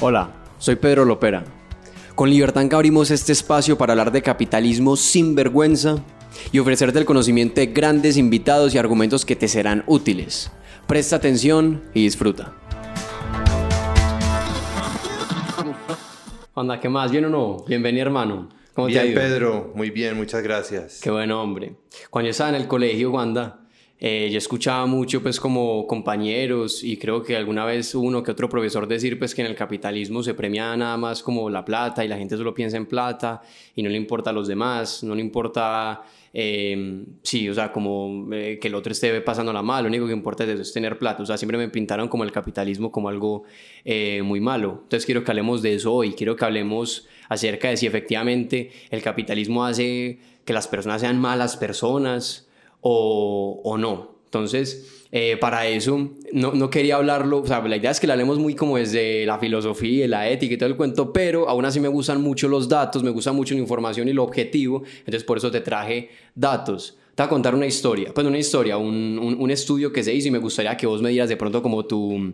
Hola, 0.00 0.30
soy 0.58 0.76
Pedro 0.76 1.04
Lopera. 1.04 1.44
Con 2.14 2.28
Libertanca 2.28 2.76
abrimos 2.76 3.10
este 3.10 3.32
espacio 3.32 3.78
para 3.78 3.92
hablar 3.92 4.12
de 4.12 4.22
capitalismo 4.22 4.96
sin 4.96 5.34
vergüenza 5.34 5.96
y 6.50 6.58
ofrecerte 6.58 6.98
el 6.98 7.04
conocimiento 7.04 7.60
de 7.60 7.66
grandes 7.66 8.16
invitados 8.16 8.74
y 8.74 8.78
argumentos 8.78 9.24
que 9.24 9.36
te 9.36 9.48
serán 9.48 9.84
útiles. 9.86 10.50
Presta 10.86 11.16
atención 11.16 11.82
y 11.94 12.02
disfruta. 12.02 12.52
Onda, 16.54 16.78
¿qué 16.80 16.88
más? 16.88 17.10
¿Bien 17.10 17.24
o 17.24 17.30
no? 17.30 17.64
Bienvenido, 17.66 18.06
hermano. 18.06 18.48
¿Cómo 18.74 18.88
bien, 18.88 19.00
te 19.00 19.08
ha 19.08 19.10
ido? 19.10 19.20
Pedro. 19.20 19.72
Muy 19.74 19.90
bien, 19.90 20.16
muchas 20.16 20.42
gracias. 20.42 21.00
Qué 21.02 21.10
bueno, 21.10 21.42
hombre. 21.42 21.76
Cuando 22.10 22.26
yo 22.26 22.30
estaba 22.32 22.50
en 22.50 22.56
el 22.56 22.68
colegio, 22.68 23.10
Wanda, 23.10 23.61
eh, 24.04 24.30
yo 24.32 24.38
escuchaba 24.38 24.84
mucho, 24.86 25.22
pues, 25.22 25.38
como 25.38 25.86
compañeros 25.86 26.82
y 26.82 26.96
creo 26.96 27.22
que 27.22 27.36
alguna 27.36 27.64
vez 27.64 27.94
uno 27.94 28.20
que 28.20 28.32
otro 28.32 28.48
profesor 28.48 28.88
decir, 28.88 29.16
pues, 29.16 29.32
que 29.32 29.42
en 29.42 29.46
el 29.46 29.54
capitalismo 29.54 30.24
se 30.24 30.34
premia 30.34 30.76
nada 30.76 30.96
más 30.96 31.22
como 31.22 31.48
la 31.48 31.64
plata 31.64 32.04
y 32.04 32.08
la 32.08 32.18
gente 32.18 32.36
solo 32.36 32.52
piensa 32.52 32.76
en 32.76 32.86
plata 32.86 33.42
y 33.76 33.82
no 33.84 33.88
le 33.88 33.96
importa 33.96 34.30
a 34.30 34.32
los 34.32 34.48
demás, 34.48 35.04
no 35.04 35.14
le 35.14 35.20
importa, 35.20 36.02
eh, 36.34 37.04
sí, 37.22 37.48
o 37.48 37.54
sea, 37.54 37.70
como 37.70 38.26
eh, 38.32 38.58
que 38.60 38.66
el 38.66 38.74
otro 38.74 38.90
esté 38.90 39.20
pasándola 39.20 39.62
mal, 39.62 39.84
lo 39.84 39.88
único 39.88 40.08
que 40.08 40.12
importa 40.12 40.42
es 40.42 40.50
eso, 40.50 40.62
es 40.62 40.72
tener 40.72 40.98
plata. 40.98 41.22
O 41.22 41.26
sea, 41.26 41.38
siempre 41.38 41.56
me 41.56 41.68
pintaron 41.68 42.08
como 42.08 42.24
el 42.24 42.32
capitalismo 42.32 42.90
como 42.90 43.08
algo 43.08 43.44
muy 44.24 44.40
malo. 44.40 44.80
Entonces 44.82 45.06
quiero 45.06 45.22
que 45.22 45.30
hablemos 45.30 45.62
de 45.62 45.74
eso 45.74 45.94
hoy, 45.94 46.14
quiero 46.14 46.34
que 46.34 46.44
hablemos 46.44 47.06
acerca 47.28 47.68
de 47.68 47.76
si 47.76 47.86
efectivamente 47.86 48.72
el 48.90 49.00
capitalismo 49.00 49.64
hace 49.64 50.18
que 50.44 50.52
las 50.52 50.66
personas 50.66 51.02
sean 51.02 51.20
malas 51.20 51.56
personas 51.56 52.48
o, 52.82 53.60
o 53.64 53.78
no. 53.78 54.12
Entonces, 54.26 55.06
eh, 55.14 55.36
para 55.36 55.66
eso 55.66 56.10
no, 56.32 56.52
no, 56.54 56.70
quería 56.70 56.96
hablarlo, 56.96 57.42
o 57.42 57.46
sea, 57.46 57.60
la 57.60 57.76
idea 57.76 57.90
es 57.90 58.00
que 58.00 58.06
lo 58.06 58.14
hablemos 58.14 58.38
muy 58.38 58.54
como 58.54 58.78
desde 58.78 59.26
la 59.26 59.38
filosofía 59.38 60.08
la 60.08 60.28
ética 60.30 60.54
y 60.54 60.56
todo 60.56 60.70
el 60.70 60.76
cuento, 60.76 61.12
pero 61.12 61.50
aún 61.50 61.66
así 61.66 61.80
me 61.80 61.88
gustan 61.88 62.22
mucho 62.22 62.48
los 62.48 62.66
datos, 62.66 63.02
me 63.02 63.10
gusta 63.10 63.32
mucho 63.32 63.54
la 63.54 63.60
información 63.60 64.08
y 64.08 64.14
lo 64.14 64.24
objetivo, 64.24 64.84
entonces 65.00 65.24
por 65.24 65.36
eso 65.36 65.50
te 65.50 65.60
traje 65.60 66.08
datos. 66.34 66.96
Te 67.14 67.22
voy 67.22 67.26
a 67.26 67.28
contar 67.28 67.54
una 67.54 67.66
historia, 67.66 68.14
pues 68.14 68.26
una 68.26 68.38
historia, 68.38 68.78
un, 68.78 69.18
un, 69.18 69.38
un 69.38 69.50
estudio 69.50 69.92
que 69.92 70.02
se 70.02 70.14
hizo 70.14 70.28
y 70.28 70.30
me 70.30 70.38
gustaría 70.38 70.78
que 70.78 70.86
vos 70.86 71.02
me 71.02 71.10
dieras 71.10 71.28
de 71.28 71.36
pronto 71.36 71.62
como 71.62 71.84
tu, 71.84 72.32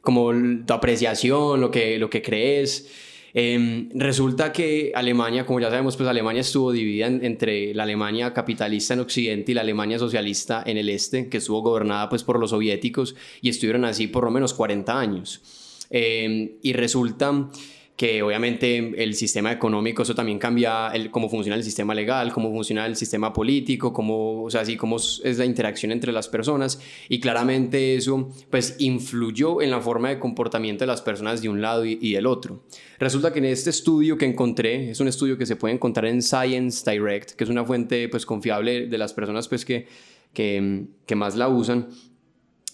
como 0.00 0.32
tu 0.66 0.72
apreciación, 0.72 1.60
lo 1.60 1.70
que, 1.70 1.98
lo 1.98 2.08
que 2.08 2.22
crees. 2.22 2.88
Em, 3.36 3.88
resulta 3.94 4.52
que 4.52 4.92
Alemania, 4.94 5.44
como 5.44 5.58
ya 5.58 5.68
sabemos, 5.68 5.96
pues 5.96 6.08
Alemania 6.08 6.42
estuvo 6.42 6.70
dividida 6.70 7.08
entre 7.08 7.74
la 7.74 7.82
Alemania 7.82 8.32
capitalista 8.32 8.94
en 8.94 9.00
Occidente 9.00 9.50
y 9.50 9.54
la 9.56 9.62
Alemania 9.62 9.98
socialista 9.98 10.62
en 10.64 10.76
el 10.78 10.88
este, 10.88 11.28
que 11.28 11.38
estuvo 11.38 11.60
gobernada 11.60 12.08
pues 12.08 12.22
por 12.22 12.38
los 12.38 12.50
soviéticos 12.50 13.16
y 13.42 13.48
estuvieron 13.48 13.84
así 13.84 14.06
por 14.06 14.22
lo 14.22 14.30
menos 14.30 14.54
40 14.54 14.98
años. 14.98 15.42
Em, 15.90 16.52
y 16.62 16.72
resulta 16.74 17.50
que 17.96 18.22
obviamente 18.24 19.02
el 19.02 19.14
sistema 19.14 19.52
económico, 19.52 20.02
eso 20.02 20.16
también 20.16 20.40
cambia 20.40 20.88
el, 20.88 21.12
cómo 21.12 21.28
funciona 21.28 21.56
el 21.56 21.62
sistema 21.62 21.94
legal, 21.94 22.32
cómo 22.32 22.50
funciona 22.50 22.86
el 22.86 22.96
sistema 22.96 23.32
político, 23.32 23.92
cómo, 23.92 24.42
o 24.42 24.50
sea, 24.50 24.62
así 24.62 24.76
cómo 24.76 24.96
es 24.96 25.38
la 25.38 25.44
interacción 25.44 25.92
entre 25.92 26.10
las 26.10 26.26
personas 26.26 26.80
y 27.08 27.20
claramente 27.20 27.94
eso 27.94 28.30
pues 28.50 28.76
influyó 28.80 29.62
en 29.62 29.70
la 29.70 29.80
forma 29.80 30.08
de 30.08 30.18
comportamiento 30.18 30.82
de 30.82 30.88
las 30.88 31.02
personas 31.02 31.40
de 31.40 31.48
un 31.48 31.62
lado 31.62 31.84
y, 31.84 32.12
del 32.12 32.26
otro. 32.26 32.64
Resulta 32.98 33.32
que 33.32 33.38
en 33.38 33.44
este 33.46 33.70
estudio 33.70 34.18
que 34.18 34.26
encontré, 34.26 34.90
es 34.90 34.98
un 34.98 35.06
estudio 35.06 35.38
que 35.38 35.46
se 35.46 35.54
puede 35.54 35.74
encontrar 35.74 36.06
en 36.06 36.20
Science 36.20 36.90
Direct, 36.90 37.32
que 37.32 37.44
es 37.44 37.50
una 37.50 37.64
fuente 37.64 38.08
pues 38.08 38.26
confiable 38.26 38.88
de 38.88 38.98
las 38.98 39.12
personas 39.12 39.46
pues 39.46 39.64
que, 39.64 39.86
que, 40.32 40.86
que 41.06 41.14
más 41.14 41.36
la 41.36 41.48
usan, 41.48 41.88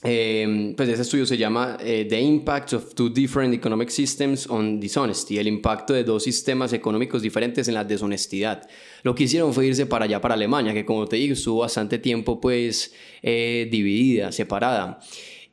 eh, 0.03 0.73
pues 0.77 0.89
ese 0.89 1.03
estudio 1.03 1.27
se 1.27 1.37
llama 1.37 1.77
eh, 1.79 2.06
The 2.09 2.19
Impact 2.19 2.73
of 2.73 2.95
Two 2.95 3.11
Different 3.11 3.53
Economic 3.53 3.91
Systems 3.91 4.48
on 4.48 4.81
Dishonesty, 4.81 5.39
el 5.39 5.47
impacto 5.47 5.92
de 5.92 6.05
dos 6.05 6.23
sistemas 6.23 6.73
económicos 6.73 7.20
diferentes 7.20 7.69
en 7.69 7.75
la 7.75 7.84
deshonestidad. 7.84 8.67
Lo 9.02 9.14
que 9.14 9.24
hicieron 9.24 9.52
fue 9.52 9.67
irse 9.67 9.85
para 9.85 10.07
allá, 10.07 10.20
para 10.20 10.35
Alemania, 10.35 10.73
que 10.73 10.86
como 10.86 11.07
te 11.07 11.17
digo, 11.17 11.35
estuvo 11.35 11.61
bastante 11.61 11.98
tiempo 11.98 12.41
pues 12.41 12.95
eh, 13.23 13.69
dividida, 13.70 14.33
separada. 14.33 15.01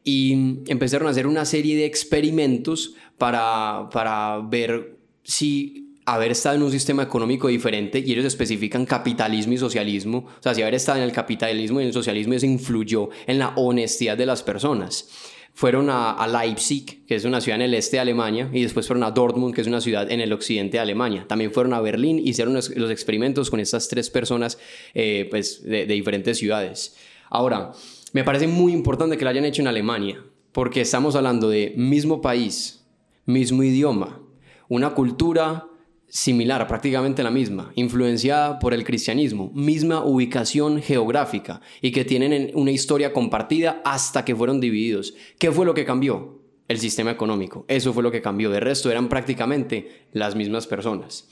Y 0.05 0.61
empezaron 0.67 1.09
a 1.09 1.11
hacer 1.11 1.27
una 1.27 1.43
serie 1.43 1.75
de 1.75 1.85
experimentos 1.85 2.95
para, 3.17 3.89
para 3.91 4.39
ver 4.49 4.97
si 5.23 5.86
haber 6.07 6.31
estado 6.31 6.55
en 6.55 6.63
un 6.63 6.71
sistema 6.71 7.03
económico 7.03 7.49
diferente 7.49 7.99
y 7.99 8.13
ellos 8.13 8.23
especifican 8.23 8.85
capitalismo 8.85 9.53
y 9.53 9.57
socialismo, 9.57 10.19
o 10.19 10.41
sea, 10.41 10.55
si 10.55 10.61
haber 10.61 10.75
estado 10.75 10.99
en 10.99 11.03
el 11.03 11.11
capitalismo 11.11 11.79
y 11.79 11.83
en 11.83 11.87
el 11.87 11.93
socialismo 11.93 12.33
eso 12.33 12.45
influyó 12.45 13.09
en 13.27 13.39
la 13.39 13.49
honestidad 13.57 14.17
de 14.17 14.25
las 14.25 14.41
personas. 14.41 15.09
Fueron 15.53 15.89
a, 15.89 16.25
Leipzig, 16.27 17.05
que 17.05 17.15
es 17.15 17.25
una 17.25 17.41
ciudad 17.41 17.59
en 17.59 17.63
el 17.63 17.73
este 17.73 17.97
de 17.97 18.01
Alemania, 18.01 18.49
y 18.53 18.61
después 18.61 18.87
fueron 18.87 19.03
a 19.03 19.11
Dortmund, 19.11 19.53
que 19.53 19.61
es 19.61 19.67
una 19.67 19.81
ciudad 19.81 20.09
en 20.09 20.21
el 20.21 20.31
occidente 20.31 20.77
de 20.77 20.81
Alemania. 20.81 21.25
También 21.27 21.51
fueron 21.51 21.73
a 21.73 21.81
Berlín 21.81 22.19
y 22.19 22.29
hicieron 22.29 22.53
los, 22.53 22.69
experimentos 22.69 23.49
con 23.49 23.59
estas 23.59 23.89
tres 23.89 24.09
personas 24.09 24.59
eh, 24.93 25.27
pues, 25.29 25.63
de, 25.63 25.87
de 25.87 25.93
diferentes 25.93 26.37
ciudades. 26.37 26.95
Ahora, 27.29 27.71
me 28.13 28.23
parece 28.23 28.47
muy 28.47 28.71
importante 28.71 29.17
que 29.17 29.25
lo 29.25 29.31
hayan 29.31 29.45
hecho 29.45 29.61
en 29.61 29.67
Alemania, 29.67 30.23
porque 30.53 30.81
estamos 30.81 31.15
hablando 31.15 31.49
de 31.49 31.73
mismo 31.75 32.21
país, 32.21 32.85
mismo 33.25 33.63
idioma, 33.63 34.21
una 34.69 34.91
cultura 34.91 35.67
similar, 36.09 36.67
prácticamente 36.67 37.23
la 37.23 37.31
misma, 37.31 37.71
influenciada 37.75 38.59
por 38.59 38.73
el 38.73 38.83
cristianismo, 38.83 39.51
misma 39.53 40.03
ubicación 40.03 40.81
geográfica 40.81 41.61
y 41.81 41.91
que 41.91 42.05
tienen 42.05 42.51
una 42.53 42.71
historia 42.71 43.13
compartida 43.13 43.81
hasta 43.83 44.23
que 44.23 44.35
fueron 44.35 44.59
divididos. 44.59 45.13
¿Qué 45.37 45.51
fue 45.51 45.65
lo 45.65 45.73
que 45.73 45.85
cambió? 45.85 46.39
El 46.67 46.79
sistema 46.79 47.11
económico. 47.11 47.65
Eso 47.67 47.93
fue 47.93 48.03
lo 48.03 48.11
que 48.11 48.21
cambió. 48.21 48.49
De 48.49 48.59
resto 48.59 48.91
eran 48.91 49.09
prácticamente 49.09 50.05
las 50.11 50.35
mismas 50.35 50.67
personas. 50.67 51.27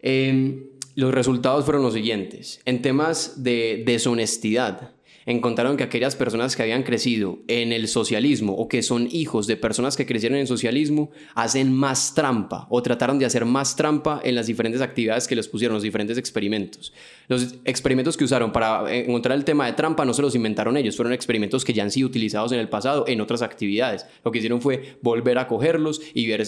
Em, 0.00 0.66
los 0.94 1.12
resultados 1.12 1.64
fueron 1.64 1.82
los 1.82 1.94
siguientes. 1.94 2.60
En 2.64 2.82
temas 2.82 3.42
de 3.42 3.82
deshonestidad, 3.84 4.93
encontraron 5.26 5.76
que 5.76 5.84
aquellas 5.84 6.16
personas 6.16 6.56
que 6.56 6.62
habían 6.62 6.82
crecido 6.82 7.38
en 7.48 7.72
el 7.72 7.88
socialismo 7.88 8.54
o 8.54 8.68
que 8.68 8.82
son 8.82 9.08
hijos 9.10 9.46
de 9.46 9.56
personas 9.56 9.96
que 9.96 10.06
crecieron 10.06 10.36
en 10.36 10.42
el 10.42 10.46
socialismo 10.46 11.10
hacen 11.34 11.72
más 11.72 12.14
trampa 12.14 12.66
o 12.70 12.82
trataron 12.82 13.18
de 13.18 13.26
hacer 13.26 13.44
más 13.44 13.76
trampa 13.76 14.20
en 14.24 14.34
las 14.34 14.46
diferentes 14.46 14.80
actividades 14.80 15.26
que 15.26 15.36
les 15.36 15.48
pusieron, 15.48 15.74
los 15.74 15.82
diferentes 15.82 16.18
experimentos. 16.18 16.92
Los 17.28 17.56
experimentos 17.64 18.16
que 18.16 18.24
usaron 18.24 18.52
para 18.52 18.94
encontrar 18.94 19.36
el 19.36 19.44
tema 19.44 19.66
de 19.66 19.72
trampa 19.72 20.04
no 20.04 20.14
se 20.14 20.22
los 20.22 20.34
inventaron 20.34 20.76
ellos, 20.76 20.96
fueron 20.96 21.12
experimentos 21.12 21.64
que 21.64 21.72
ya 21.72 21.82
han 21.82 21.90
sido 21.90 22.08
utilizados 22.08 22.52
en 22.52 22.58
el 22.58 22.68
pasado 22.68 23.04
en 23.06 23.20
otras 23.20 23.42
actividades. 23.42 24.06
Lo 24.24 24.30
que 24.30 24.38
hicieron 24.38 24.60
fue 24.60 24.96
volver 25.02 25.38
a 25.38 25.46
cogerlos 25.46 26.00
y 26.12 26.26
ver 26.26 26.44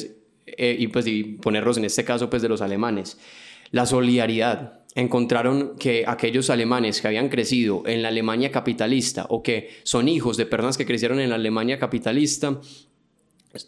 eh, 0.47 0.76
y 0.78 0.88
pues 0.88 1.06
ponerlos 1.41 1.76
en 1.76 1.84
este 1.84 2.04
caso 2.04 2.31
pues 2.31 2.42
de 2.42 2.48
los 2.48 2.60
alemanes. 2.60 3.19
La 3.72 3.86
solidaridad 3.86 4.85
encontraron 4.97 5.77
que 5.79 6.05
aquellos 6.07 6.51
alemanes 6.51 7.01
que 7.01 7.07
habían 7.07 7.29
crecido 7.29 7.83
en 7.87 8.03
la 8.03 8.09
Alemania 8.09 8.51
capitalista 8.51 9.27
o 9.29 9.43
que 9.43 9.71
son 9.84 10.09
hijos 10.09 10.37
de 10.37 10.47
personas 10.47 10.77
que 10.77 10.87
crecieron 10.87 11.21
en 11.21 11.29
la 11.29 11.37
Alemania 11.37 11.79
capitalista 11.79 12.61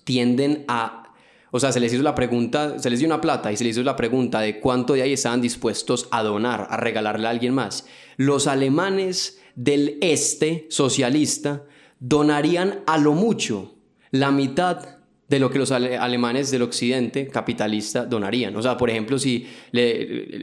tienden 0.05 0.65
a 0.67 1.05
o 1.51 1.61
sea, 1.61 1.73
se 1.73 1.81
les 1.81 1.95
hizo 1.95 2.03
la 2.03 2.15
pregunta, 2.15 2.79
se 2.79 2.91
les 2.91 2.99
dio 2.99 3.09
una 3.09 3.23
plata 3.23 3.51
y 3.51 3.57
se 3.57 3.65
les 3.65 3.75
hizo 3.75 3.83
la 3.83 3.97
pregunta 3.97 4.41
de 4.41 4.61
cuánto 4.61 4.93
de 4.93 5.01
ahí 5.03 5.15
estaban 5.15 5.41
dispuestos 5.41 6.07
a 6.11 6.23
donar, 6.23 6.67
a 6.69 6.77
regalarle 6.77 7.27
a 7.27 7.31
alguien 7.31 7.55
más. 7.55 7.87
Los 8.19 8.47
alemanes 8.47 9.41
del 9.55 9.97
este 10.03 10.67
socialista 10.69 11.65
donarían 12.01 12.81
a 12.87 12.99
lo 12.99 13.15
mucho 13.15 13.77
la 14.11 14.31
mitad 14.31 14.98
de 15.29 15.39
lo 15.39 15.51
que 15.51 15.59
los 15.59 15.71
alemanes 15.71 16.51
del 16.51 16.63
occidente 16.63 17.29
capitalista 17.29 18.07
donarían. 18.07 18.57
O 18.57 18.63
sea, 18.63 18.77
por 18.77 18.89
ejemplo, 18.89 19.19
si 19.19 19.47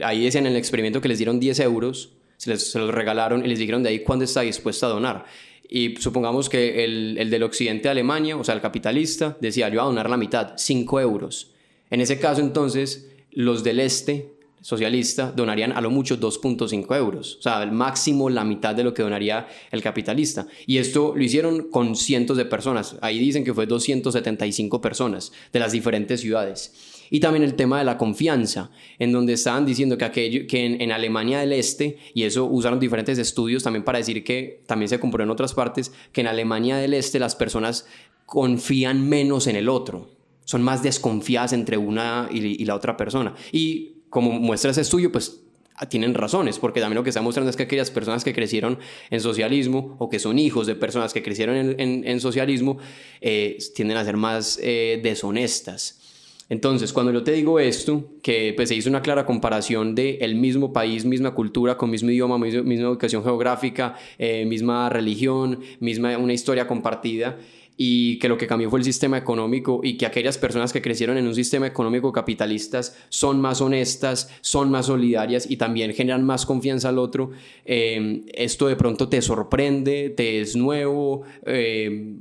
ahí 0.02 0.24
decían 0.24 0.46
en 0.46 0.52
el 0.52 0.58
experimento 0.58 1.00
que 1.00 1.08
les 1.08 1.18
dieron 1.18 1.40
10 1.40 1.60
euros, 1.60 2.12
se, 2.36 2.52
los 2.52 2.94
regalaron 2.94 3.44
y 3.44 3.48
les 3.48 3.58
dijeron 3.58 3.82
de 3.82 3.90
ahí 3.90 4.00
cuándo 4.00 4.24
está 4.24 4.42
dispuesto 4.42 4.86
a 4.86 4.90
donar. 4.90 5.24
Y 5.68 5.96
supongamos 5.96 6.48
que 6.48 6.84
el, 6.84 7.18
el 7.18 7.30
del 7.30 7.42
occidente 7.42 7.84
de 7.84 7.90
Alemania, 7.90 8.36
o 8.36 8.44
sea, 8.44 8.54
el 8.54 8.60
capitalista, 8.60 9.36
decía, 9.40 9.68
yo 9.68 9.74
voy 9.74 9.80
a 9.80 9.86
donar 9.86 10.08
la 10.08 10.16
mitad, 10.16 10.52
5 10.56 11.00
euros. 11.00 11.52
En 11.90 12.00
ese 12.00 12.20
caso, 12.20 12.40
entonces, 12.40 13.10
los 13.32 13.64
del 13.64 13.80
este 13.80 14.35
socialista 14.66 15.30
donarían 15.30 15.70
a 15.70 15.80
lo 15.80 15.92
mucho 15.92 16.18
2.5 16.18 16.96
euros, 16.96 17.36
o 17.38 17.42
sea, 17.42 17.58
al 17.58 17.70
máximo 17.70 18.28
la 18.28 18.42
mitad 18.42 18.74
de 18.74 18.82
lo 18.82 18.92
que 18.92 19.04
donaría 19.04 19.46
el 19.70 19.80
capitalista. 19.80 20.48
Y 20.66 20.78
esto 20.78 21.12
lo 21.14 21.22
hicieron 21.22 21.70
con 21.70 21.94
cientos 21.94 22.36
de 22.36 22.46
personas, 22.46 22.96
ahí 23.00 23.20
dicen 23.20 23.44
que 23.44 23.54
fue 23.54 23.66
275 23.66 24.80
personas 24.80 25.30
de 25.52 25.60
las 25.60 25.70
diferentes 25.70 26.20
ciudades. 26.20 26.72
Y 27.10 27.20
también 27.20 27.44
el 27.44 27.54
tema 27.54 27.78
de 27.78 27.84
la 27.84 27.96
confianza, 27.96 28.72
en 28.98 29.12
donde 29.12 29.34
estaban 29.34 29.66
diciendo 29.66 29.96
que, 29.98 30.04
aquello, 30.04 30.48
que 30.48 30.66
en, 30.66 30.90
Alemania 30.90 31.38
del 31.38 31.52
Este, 31.52 31.98
y 32.12 32.24
eso 32.24 32.46
usaron 32.46 32.80
diferentes 32.80 33.18
estudios 33.18 33.62
también 33.62 33.84
para 33.84 33.98
decir 33.98 34.24
que 34.24 34.64
también 34.66 34.88
se 34.88 34.98
compró 34.98 35.22
en 35.22 35.30
otras 35.30 35.54
partes, 35.54 35.92
que 36.10 36.22
en 36.22 36.26
Alemania 36.26 36.76
del 36.76 36.92
Este 36.92 37.20
las 37.20 37.36
personas 37.36 37.86
confían 38.24 39.08
menos 39.08 39.46
en 39.46 39.54
el 39.54 39.68
otro, 39.68 40.10
son 40.44 40.64
más 40.64 40.82
desconfiadas 40.82 41.52
entre 41.52 41.76
una 41.76 42.28
y, 42.32 42.60
y 42.60 42.64
la 42.64 42.74
otra 42.74 42.96
persona. 42.96 43.32
Y 43.52 43.95
como 44.16 44.32
muestra 44.32 44.70
ese 44.70 44.80
estudio, 44.80 45.12
pues 45.12 45.42
tienen 45.90 46.14
razones, 46.14 46.58
porque 46.58 46.80
también 46.80 46.96
lo 46.96 47.02
que 47.02 47.10
está 47.10 47.20
mostrando 47.20 47.50
es 47.50 47.56
que 47.56 47.64
aquellas 47.64 47.90
personas 47.90 48.24
que 48.24 48.32
crecieron 48.32 48.78
en 49.10 49.20
socialismo 49.20 49.94
o 49.98 50.08
que 50.08 50.18
son 50.18 50.38
hijos 50.38 50.66
de 50.66 50.74
personas 50.74 51.12
que 51.12 51.22
crecieron 51.22 51.78
en, 51.78 52.20
socialismo 52.22 52.78
eh, 53.20 53.58
tienden 53.74 53.98
a 53.98 54.04
ser 54.06 54.16
más 54.16 54.58
eh, 54.62 55.00
deshonestas. 55.02 56.00
Entonces, 56.48 56.94
cuando 56.94 57.12
yo 57.12 57.24
te 57.24 57.32
digo 57.32 57.60
esto, 57.60 58.08
que 58.22 58.54
pues, 58.56 58.70
se 58.70 58.74
hizo 58.74 58.88
una 58.88 59.02
clara 59.02 59.26
comparación 59.26 59.94
de 59.94 60.16
el 60.22 60.36
mismo 60.36 60.72
país, 60.72 61.04
misma 61.04 61.34
cultura, 61.34 61.76
con 61.76 61.90
mismo 61.90 62.08
idioma, 62.08 62.38
misma, 62.38 62.62
educación 62.72 63.22
geográfica, 63.22 63.96
eh, 64.16 64.46
misma 64.46 64.88
religión, 64.88 65.60
misma 65.78 66.16
una 66.16 66.32
historia 66.32 66.66
compartida, 66.66 67.36
y 67.76 68.18
que 68.18 68.28
lo 68.28 68.38
que 68.38 68.46
cambió 68.46 68.70
fue 68.70 68.78
el 68.78 68.84
sistema 68.84 69.18
económico 69.18 69.80
y 69.82 69.98
que 69.98 70.06
aquellas 70.06 70.38
personas 70.38 70.72
que 70.72 70.80
crecieron 70.80 71.18
en 71.18 71.26
un 71.26 71.34
sistema 71.34 71.66
económico 71.66 72.12
capitalistas 72.12 72.96
son 73.10 73.40
más 73.40 73.60
honestas, 73.60 74.30
son 74.40 74.70
más 74.70 74.86
solidarias 74.86 75.50
y 75.50 75.58
también 75.58 75.92
generan 75.92 76.24
más 76.24 76.46
confianza 76.46 76.88
al 76.88 76.98
otro, 76.98 77.32
eh, 77.66 78.22
esto 78.32 78.68
de 78.68 78.76
pronto 78.76 79.08
te 79.08 79.20
sorprende, 79.20 80.10
te 80.10 80.40
es 80.40 80.56
nuevo 80.56 81.24
eh, 81.44 82.14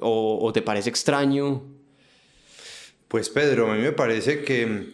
o, 0.00 0.50
te 0.52 0.62
parece 0.62 0.90
extraño. 0.90 1.62
Pues 3.06 3.30
Pedro, 3.30 3.70
a 3.70 3.74
mí 3.74 3.82
me 3.82 3.92
parece 3.92 4.42
que 4.42 4.92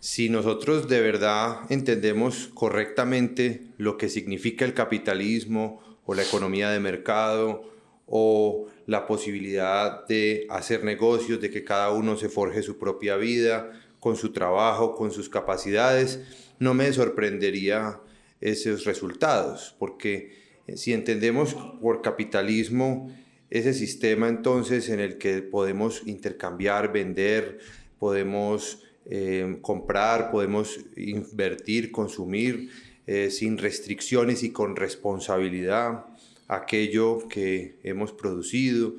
si 0.00 0.28
nosotros 0.28 0.88
de 0.88 1.00
verdad 1.00 1.60
entendemos 1.70 2.50
correctamente 2.52 3.62
lo 3.78 3.96
que 3.96 4.08
significa 4.08 4.64
el 4.64 4.74
capitalismo 4.74 5.80
o 6.04 6.14
la 6.14 6.22
economía 6.22 6.70
de 6.70 6.80
mercado 6.80 7.73
o 8.06 8.66
la 8.86 9.06
posibilidad 9.06 10.06
de 10.06 10.46
hacer 10.50 10.84
negocios, 10.84 11.40
de 11.40 11.50
que 11.50 11.64
cada 11.64 11.90
uno 11.90 12.16
se 12.16 12.28
forje 12.28 12.62
su 12.62 12.78
propia 12.78 13.16
vida 13.16 13.70
con 13.98 14.16
su 14.16 14.32
trabajo, 14.32 14.94
con 14.94 15.10
sus 15.10 15.28
capacidades, 15.28 16.20
no 16.58 16.74
me 16.74 16.92
sorprendería 16.92 18.00
esos 18.40 18.84
resultados, 18.84 19.74
porque 19.78 20.32
eh, 20.66 20.76
si 20.76 20.92
entendemos 20.92 21.54
por 21.80 22.02
capitalismo 22.02 23.10
ese 23.50 23.72
sistema 23.72 24.28
entonces 24.28 24.88
en 24.88 25.00
el 25.00 25.16
que 25.16 25.40
podemos 25.40 26.02
intercambiar, 26.06 26.92
vender, 26.92 27.58
podemos 27.98 28.82
eh, 29.06 29.58
comprar, 29.62 30.30
podemos 30.30 30.80
invertir, 30.96 31.92
consumir 31.92 32.70
eh, 33.06 33.30
sin 33.30 33.58
restricciones 33.58 34.42
y 34.42 34.50
con 34.50 34.76
responsabilidad, 34.76 36.06
aquello 36.48 37.28
que 37.28 37.78
hemos 37.82 38.12
producido 38.12 38.94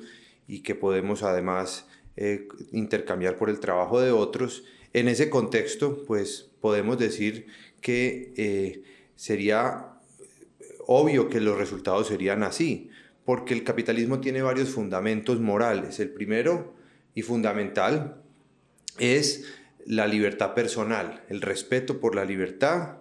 y 0.48 0.60
que 0.62 0.74
podemos 0.74 1.22
además 1.22 1.86
eh, 2.16 2.48
intercambiar 2.72 3.36
por 3.36 3.50
el 3.50 3.60
trabajo 3.60 4.00
de 4.00 4.10
otros. 4.10 4.64
En 4.92 5.08
ese 5.08 5.28
contexto, 5.28 6.04
pues 6.06 6.50
podemos 6.60 6.98
decir 6.98 7.46
que 7.80 8.32
eh, 8.36 8.82
sería 9.14 9.92
obvio 10.86 11.28
que 11.28 11.40
los 11.40 11.58
resultados 11.58 12.06
serían 12.08 12.42
así, 12.42 12.90
porque 13.24 13.54
el 13.54 13.64
capitalismo 13.64 14.20
tiene 14.20 14.42
varios 14.42 14.70
fundamentos 14.70 15.40
morales. 15.40 16.00
El 16.00 16.10
primero 16.10 16.74
y 17.14 17.22
fundamental 17.22 18.22
es 18.98 19.44
la 19.84 20.06
libertad 20.06 20.54
personal, 20.54 21.24
el 21.28 21.42
respeto 21.42 22.00
por 22.00 22.14
la 22.14 22.24
libertad 22.24 22.98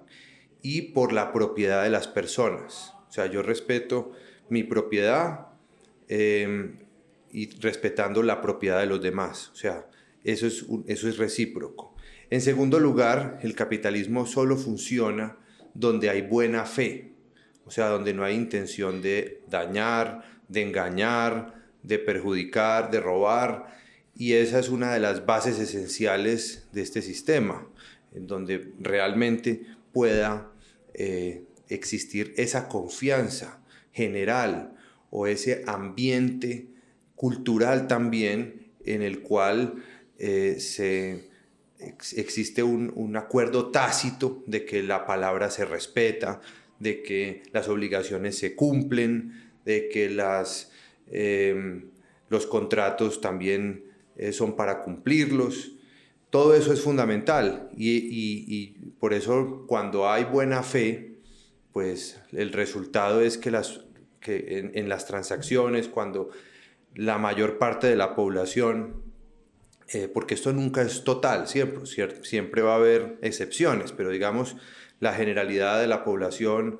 y 0.61 0.93
por 0.93 1.13
la 1.13 1.31
propiedad 1.31 1.83
de 1.83 1.89
las 1.89 2.07
personas. 2.07 2.93
O 3.07 3.11
sea, 3.11 3.27
yo 3.27 3.41
respeto 3.41 4.11
mi 4.49 4.63
propiedad 4.63 5.47
em, 6.07 6.79
y 7.31 7.49
respetando 7.59 8.23
la 8.23 8.41
propiedad 8.41 8.79
de 8.79 8.85
los 8.85 9.01
demás. 9.01 9.49
O 9.53 9.55
sea, 9.55 9.87
eso 10.23 10.47
es, 10.47 10.65
eso 10.87 11.09
es 11.09 11.17
recíproco. 11.17 11.95
En 12.29 12.41
segundo 12.41 12.79
lugar, 12.79 13.39
el 13.43 13.55
capitalismo 13.55 14.25
solo 14.25 14.57
funciona 14.57 15.37
donde 15.73 16.09
hay 16.09 16.21
buena 16.21 16.65
fe, 16.65 17.11
o 17.65 17.71
sea, 17.71 17.87
donde 17.87 18.13
no 18.13 18.23
hay 18.23 18.35
intención 18.35 19.01
de 19.01 19.41
dañar, 19.47 20.23
de 20.47 20.61
engañar, 20.61 21.63
de 21.83 21.99
perjudicar, 21.99 22.89
de 22.89 22.99
robar. 22.99 23.75
Y 24.15 24.33
esa 24.33 24.59
es 24.59 24.69
una 24.69 24.93
de 24.93 24.99
las 24.99 25.25
bases 25.25 25.59
esenciales 25.59 26.67
de 26.71 26.81
este 26.81 27.01
sistema, 27.01 27.67
en 28.13 28.27
donde 28.27 28.71
realmente 28.79 29.61
pueda 29.91 30.51
eh, 30.93 31.43
existir 31.67 32.33
esa 32.37 32.67
confianza 32.67 33.61
general 33.95 34.75
o 35.09 35.25
ese 35.25 35.63
ambiente 35.67 36.67
cultural 37.15 37.87
también 37.87 38.73
en 38.83 39.01
el 39.01 39.21
cual 39.21 39.75
eh, 40.19 40.57
se, 40.59 41.29
existe 41.79 42.61
un, 42.61 43.15
acuerdo 43.15 43.71
tácito 43.71 44.43
de 44.47 44.65
que 44.65 44.83
la 44.83 45.05
palabra 45.05 45.49
se 45.49 45.63
respeta, 45.63 46.41
de 46.79 47.01
que 47.03 47.43
las 47.53 47.69
obligaciones 47.69 48.37
se 48.37 48.53
cumplen, 48.53 49.49
de 49.63 49.87
que 49.87 50.09
las, 50.09 50.71
em, 51.09 51.85
los 52.27 52.47
contratos 52.47 53.21
también 53.21 53.85
eh, 54.17 54.33
son 54.33 54.57
para 54.57 54.81
cumplirlos. 54.81 55.71
Todo 56.29 56.53
eso 56.53 56.73
es 56.73 56.81
fundamental 56.81 57.69
y 57.77 58.71
por 58.99 59.13
eso 59.13 59.63
cuando 59.67 60.09
hay 60.09 60.25
buena 60.25 60.63
fe, 60.63 61.15
pues 61.75 62.21
el 62.31 62.51
resultado 62.53 63.19
es 63.19 63.37
que, 63.37 63.51
las, 63.51 63.84
que 64.25 64.71
en, 64.73 64.89
las 64.89 65.05
transacciones, 65.05 65.87
cuando 65.87 66.31
la 66.95 67.19
mayor 67.19 67.59
parte 67.59 67.85
de 67.85 67.95
la 67.95 68.15
población, 68.15 69.03
eh, 69.89 70.09
porque 70.11 70.33
esto 70.33 70.51
nunca 70.51 70.81
es 70.81 71.03
total, 71.03 71.47
siempre, 71.47 71.85
siempre 72.23 72.63
va 72.63 72.73
a 72.73 72.77
haber 72.77 73.19
excepciones, 73.21 73.91
pero 73.91 74.09
digamos, 74.09 74.57
la 74.99 75.13
generalidad 75.13 75.79
de 75.79 75.85
la 75.85 76.03
población 76.03 76.79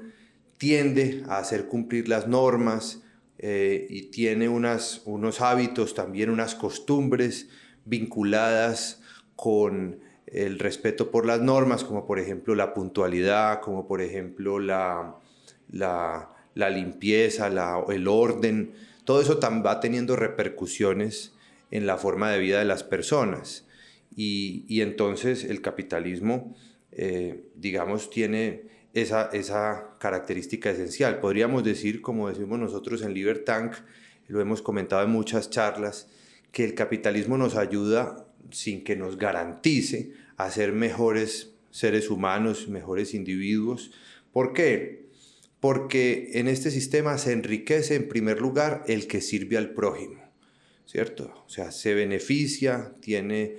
tiende 0.57 1.23
a 1.27 1.37
hacer 1.37 1.67
cumplir 1.67 2.09
las 2.09 2.27
normas 2.27 3.03
eh, 3.37 3.85
y 3.91 4.09
tiene 4.09 4.49
unas, 4.49 5.03
unos 5.05 5.39
hábitos, 5.39 5.93
también 5.93 6.31
unas 6.31 6.55
costumbres 6.55 7.49
vinculadas 7.85 9.03
con 9.35 9.99
el 10.25 10.57
respeto 10.57 11.11
por 11.11 11.27
las 11.27 11.41
normas, 11.41 11.83
como 11.83 12.07
por 12.07 12.17
ejemplo 12.17 12.55
la 12.55 12.73
puntualidad, 12.73 13.61
como 13.61 13.87
por 13.87 14.01
ejemplo 14.01 14.57
la, 14.59 15.17
la, 15.69 16.34
limpieza, 16.55 17.47
el 17.47 18.07
orden, 18.07 18.73
todo 19.03 19.21
eso 19.21 19.39
va 19.39 19.79
teniendo 19.79 20.15
repercusiones 20.15 21.33
en 21.69 21.85
la 21.85 21.97
forma 21.97 22.31
de 22.31 22.39
vida 22.39 22.59
de 22.59 22.65
las 22.65 22.83
personas. 22.83 23.67
Y, 24.15 24.81
entonces 24.81 25.43
el 25.43 25.61
capitalismo, 25.61 26.55
eh, 26.91 27.49
digamos, 27.55 28.09
tiene 28.09 28.63
esa, 28.93 29.29
esa 29.33 29.97
característica 29.99 30.71
esencial. 30.71 31.19
Podríamos 31.19 31.63
decir, 31.63 32.01
como 32.01 32.29
decimos 32.29 32.57
nosotros 32.57 33.01
en 33.01 33.13
Libertank, 33.13 33.73
lo 34.27 34.41
hemos 34.41 34.61
comentado 34.61 35.03
en 35.03 35.11
muchas 35.11 35.49
charlas, 35.49 36.07
que 36.51 36.63
el 36.63 36.73
capitalismo 36.73 37.37
nos 37.37 37.57
ayuda 37.57 38.25
sin 38.51 38.83
que 38.83 38.95
nos 38.95 39.17
garantice 39.17 40.13
a 40.37 40.49
ser 40.49 40.71
mejores 40.71 41.51
seres 41.71 42.09
humanos, 42.09 42.69
mejores 42.69 43.13
individuos. 43.13 43.91
¿Por 44.31 44.53
qué? 44.53 45.04
Porque 45.65 46.29
en 46.35 46.47
este 46.47 46.69
sistema 46.69 47.17
se 47.17 47.31
enriquece 47.31 47.95
en 47.95 48.07
primer 48.07 48.39
lugar 48.39 48.83
el 48.85 49.07
que 49.07 49.19
sirve 49.19 49.57
al 49.57 49.71
prójimo, 49.71 50.21
¿cierto? 50.85 51.43
O 51.47 51.49
sea, 51.49 51.71
se 51.71 51.95
beneficia, 51.95 52.93
tiene 53.01 53.57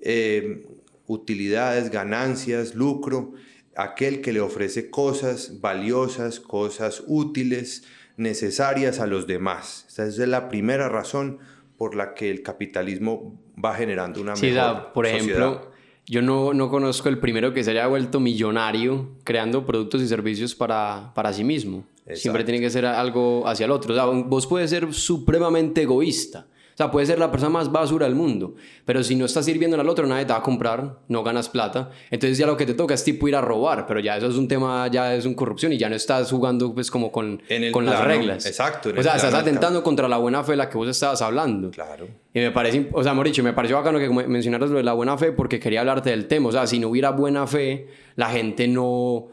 eh, 0.00 0.66
utilidades, 1.06 1.92
ganancias, 1.92 2.74
lucro, 2.74 3.34
aquel 3.76 4.20
que 4.20 4.32
le 4.32 4.40
ofrece 4.40 4.90
cosas 4.90 5.60
valiosas, 5.60 6.40
cosas 6.40 7.04
útiles, 7.06 7.84
necesarias 8.16 8.98
a 8.98 9.06
los 9.06 9.28
demás. 9.28 9.86
Esa 9.88 10.08
es 10.08 10.18
la 10.18 10.48
primera 10.48 10.88
razón 10.88 11.38
por 11.76 11.94
la 11.94 12.14
que 12.14 12.32
el 12.32 12.42
capitalismo 12.42 13.40
va 13.64 13.76
generando 13.76 14.20
una 14.20 14.34
sí, 14.34 14.46
mejor 14.50 14.92
por 14.92 15.06
ejemplo, 15.06 15.70
yo 16.06 16.22
no, 16.22 16.52
no, 16.52 16.68
conozco 16.68 17.08
el 17.08 17.18
primero 17.18 17.54
que 17.54 17.64
se 17.64 17.70
haya 17.70 17.86
vuelto 17.86 18.20
millonario 18.20 19.10
creando 19.24 19.64
productos 19.64 20.02
y 20.02 20.08
servicios 20.08 20.54
para, 20.54 21.12
para 21.14 21.32
sí 21.32 21.44
mismo. 21.44 21.84
Siempre 22.12 22.44
tiene 22.44 22.60
que 22.60 22.68
ser 22.68 22.84
algo 22.84 23.46
hacia 23.48 23.64
el 23.64 23.70
otro. 23.70 23.92
O 23.92 23.96
sea, 23.96 24.04
vos 24.04 24.46
puedes 24.46 24.68
ser 24.68 24.92
supremamente 24.92 25.82
egoísta 25.82 26.46
o 26.74 26.76
sea, 26.76 26.90
puede 26.90 27.06
ser 27.06 27.20
la 27.20 27.30
persona 27.30 27.50
más 27.50 27.70
basura 27.70 28.06
del 28.06 28.16
mundo, 28.16 28.56
pero 28.84 29.04
si 29.04 29.14
no 29.14 29.26
estás 29.26 29.44
sirviendo 29.44 29.80
al 29.80 29.88
otro, 29.88 30.08
nadie 30.08 30.24
te 30.24 30.32
va 30.32 30.40
a 30.40 30.42
comprar, 30.42 30.98
no 31.06 31.22
ganas 31.22 31.48
plata. 31.48 31.90
Entonces 32.10 32.36
ya 32.36 32.48
lo 32.48 32.56
que 32.56 32.66
te 32.66 32.74
toca 32.74 32.94
es 32.94 33.04
tipo 33.04 33.28
ir 33.28 33.36
a 33.36 33.40
robar, 33.40 33.86
pero 33.86 34.00
ya 34.00 34.16
eso 34.16 34.26
es 34.26 34.34
un 34.34 34.48
tema, 34.48 34.88
ya 34.88 35.14
es 35.14 35.24
un 35.24 35.34
corrupción 35.34 35.72
y 35.72 35.78
ya 35.78 35.88
no 35.88 35.94
estás 35.94 36.28
jugando 36.32 36.74
pues 36.74 36.90
como 36.90 37.12
con, 37.12 37.40
con 37.70 37.86
las 37.86 38.04
reglas. 38.04 38.44
Exacto. 38.46 38.90
O 38.96 39.02
sea, 39.04 39.14
estás 39.14 39.34
atentando 39.34 39.84
contra 39.84 40.08
la 40.08 40.16
buena 40.16 40.42
fe 40.42 40.52
de 40.52 40.56
la 40.56 40.68
que 40.68 40.76
vos 40.76 40.88
estabas 40.88 41.22
hablando. 41.22 41.70
Claro. 41.70 42.08
Y 42.32 42.40
me 42.40 42.50
parece, 42.50 42.88
o 42.92 43.04
sea, 43.04 43.14
Mauricio, 43.14 43.44
me 43.44 43.52
pareció 43.52 43.76
bacano 43.76 44.00
que 44.00 44.08
mencionaras 44.08 44.68
lo 44.68 44.78
de 44.78 44.82
la 44.82 44.94
buena 44.94 45.16
fe 45.16 45.30
porque 45.30 45.60
quería 45.60 45.78
hablarte 45.78 46.10
del 46.10 46.26
tema. 46.26 46.48
O 46.48 46.52
sea, 46.52 46.66
si 46.66 46.80
no 46.80 46.88
hubiera 46.88 47.10
buena 47.10 47.46
fe, 47.46 47.86
la 48.16 48.30
gente 48.30 48.66
no 48.66 49.28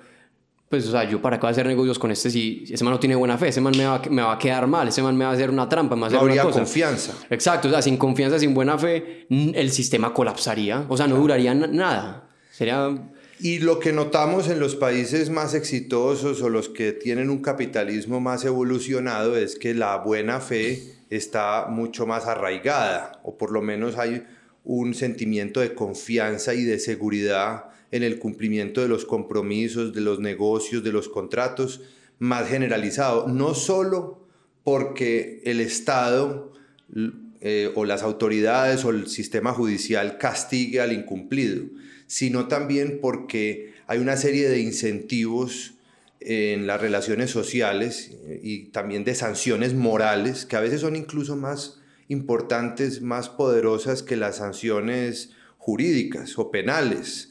pues, 0.71 0.87
o 0.87 0.91
sea, 0.91 1.03
yo 1.03 1.21
para 1.21 1.37
qué 1.37 1.41
voy 1.41 1.49
a 1.49 1.51
hacer 1.51 1.67
negocios 1.67 1.99
con 1.99 2.11
este 2.11 2.29
si 2.29 2.63
ese 2.71 2.81
man 2.85 2.93
no 2.93 2.99
tiene 2.99 3.13
buena 3.15 3.37
fe, 3.37 3.49
ese 3.49 3.59
man 3.59 3.73
me 3.77 3.85
va, 3.85 4.01
me 4.09 4.21
va 4.21 4.31
a 4.31 4.39
quedar 4.39 4.67
mal, 4.67 4.87
ese 4.87 5.03
man 5.03 5.17
me 5.17 5.25
va 5.25 5.31
a 5.31 5.33
hacer 5.33 5.49
una 5.49 5.67
trampa, 5.67 5.97
me 5.97 6.03
va 6.03 6.05
a 6.05 6.07
hacer 6.07 6.19
no 6.19 6.21
habría 6.21 6.45
una 6.45 6.53
confianza. 6.53 7.13
Exacto, 7.29 7.67
o 7.67 7.71
sea, 7.71 7.81
sin 7.81 7.97
confianza, 7.97 8.39
sin 8.39 8.53
buena 8.53 8.77
fe, 8.77 9.27
el 9.29 9.69
sistema 9.71 10.13
colapsaría, 10.13 10.85
o 10.87 10.95
sea, 10.95 11.07
no 11.07 11.17
duraría 11.17 11.53
nada. 11.53 12.23
Sería... 12.51 12.89
Y 13.41 13.59
lo 13.59 13.79
que 13.79 13.91
notamos 13.91 14.47
en 14.47 14.61
los 14.61 14.77
países 14.77 15.29
más 15.29 15.53
exitosos 15.55 16.41
o 16.41 16.47
los 16.47 16.69
que 16.69 16.93
tienen 16.93 17.29
un 17.29 17.41
capitalismo 17.41 18.21
más 18.21 18.45
evolucionado 18.45 19.35
es 19.35 19.57
que 19.57 19.73
la 19.73 19.97
buena 19.97 20.39
fe 20.39 20.81
está 21.09 21.65
mucho 21.67 22.07
más 22.07 22.27
arraigada, 22.27 23.19
o 23.23 23.37
por 23.37 23.51
lo 23.51 23.61
menos 23.61 23.97
hay 23.97 24.25
un 24.63 24.93
sentimiento 24.93 25.59
de 25.59 25.73
confianza 25.73 26.53
y 26.53 26.63
de 26.63 26.79
seguridad 26.79 27.65
en 27.91 28.03
el 28.03 28.19
cumplimiento 28.19 28.81
de 28.81 28.87
los 28.87 29.05
compromisos, 29.05 29.93
de 29.93 30.01
los 30.01 30.19
negocios, 30.19 30.83
de 30.83 30.91
los 30.91 31.09
contratos, 31.09 31.81
más 32.19 32.47
generalizado. 32.47 33.27
No 33.27 33.53
solo 33.53 34.25
porque 34.63 35.41
el 35.45 35.59
Estado 35.59 36.53
eh, 37.41 37.71
o 37.75 37.85
las 37.85 38.03
autoridades 38.03 38.85
o 38.85 38.91
el 38.91 39.07
sistema 39.07 39.53
judicial 39.53 40.17
castigue 40.17 40.79
al 40.79 40.93
incumplido, 40.93 41.65
sino 42.07 42.47
también 42.47 42.99
porque 43.01 43.73
hay 43.87 43.99
una 43.99 44.15
serie 44.15 44.47
de 44.47 44.59
incentivos 44.59 45.73
en 46.19 46.67
las 46.67 46.79
relaciones 46.79 47.31
sociales 47.31 48.11
eh, 48.25 48.39
y 48.43 48.65
también 48.65 49.03
de 49.03 49.15
sanciones 49.15 49.73
morales 49.73 50.45
que 50.45 50.55
a 50.55 50.61
veces 50.61 50.81
son 50.81 50.95
incluso 50.95 51.35
más 51.35 51.79
importantes, 52.07 53.01
más 53.01 53.29
poderosas 53.29 54.03
que 54.03 54.17
las 54.17 54.37
sanciones 54.37 55.31
jurídicas 55.57 56.37
o 56.37 56.51
penales 56.51 57.30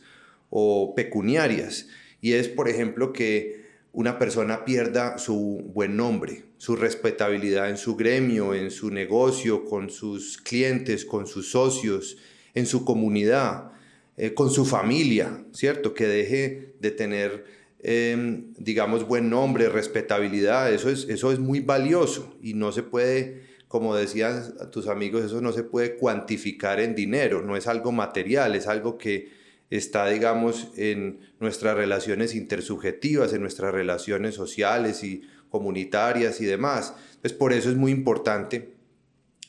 o 0.51 0.95
pecuniarias. 0.95 1.89
Y 2.21 2.33
es, 2.33 2.49
por 2.49 2.69
ejemplo, 2.69 3.13
que 3.13 3.61
una 3.93 4.19
persona 4.19 4.65
pierda 4.65 5.19
su 5.19 5.63
buen 5.73 5.97
nombre, 5.97 6.45
su 6.59 6.77
respetabilidad 6.77 7.71
en 7.71 7.77
su 7.77 7.97
gremio, 7.97 8.55
en 8.55 8.71
su 8.71 8.91
negocio, 8.91 9.65
con 9.65 9.91
sus 9.91 10.39
clientes, 10.39 11.05
con 11.05 11.27
sus 11.27 11.51
socios, 11.51 12.19
en 12.55 12.67
su 12.67 12.85
comunidad, 12.85 13.73
eh, 14.17 14.35
con 14.35 14.51
su 14.51 14.65
familia, 14.65 15.45
¿cierto? 15.53 15.95
Que 15.95 16.07
deje 16.07 16.75
de 16.79 16.91
tener, 16.91 17.45
em, 17.83 18.53
digamos, 18.59 19.07
buen 19.07 19.31
nombre, 19.31 19.69
respetabilidad, 19.69 20.73
eso 20.73 20.91
es, 20.91 21.09
eso 21.09 21.33
es 21.33 21.39
muy 21.39 21.61
valioso 21.61 22.37
y 22.43 22.55
no 22.55 22.73
se 22.73 22.83
puede 22.83 23.51
como 23.71 23.95
decían 23.95 24.53
tus 24.73 24.89
amigos, 24.89 25.23
eso 25.23 25.41
no 25.41 25.53
se 25.53 25.63
puede 25.63 25.95
cuantificar 25.95 26.81
en 26.81 26.97
dinero, 26.97 27.41
no 27.41 27.57
es 27.57 27.69
algo 27.69 27.93
material, 27.93 28.57
es 28.57 28.67
algo 28.67 28.99
que 28.99 29.31
está, 29.71 30.09
digamos, 30.09 30.69
en 30.77 31.21
nuestras 31.39 31.77
relaciones 31.77 32.35
intersubjetivas, 32.35 33.33
en 33.33 33.41
nuestras 33.41 33.73
relaciones 33.73 34.35
sociales 34.35 35.05
y 35.05 35.23
comunitarias 35.49 36.41
y 36.41 36.45
demás. 36.45 36.95
Entonces, 37.15 37.33
por 37.33 37.53
eso 37.53 37.71
es 37.71 37.77
muy 37.77 37.93
importante 37.93 38.75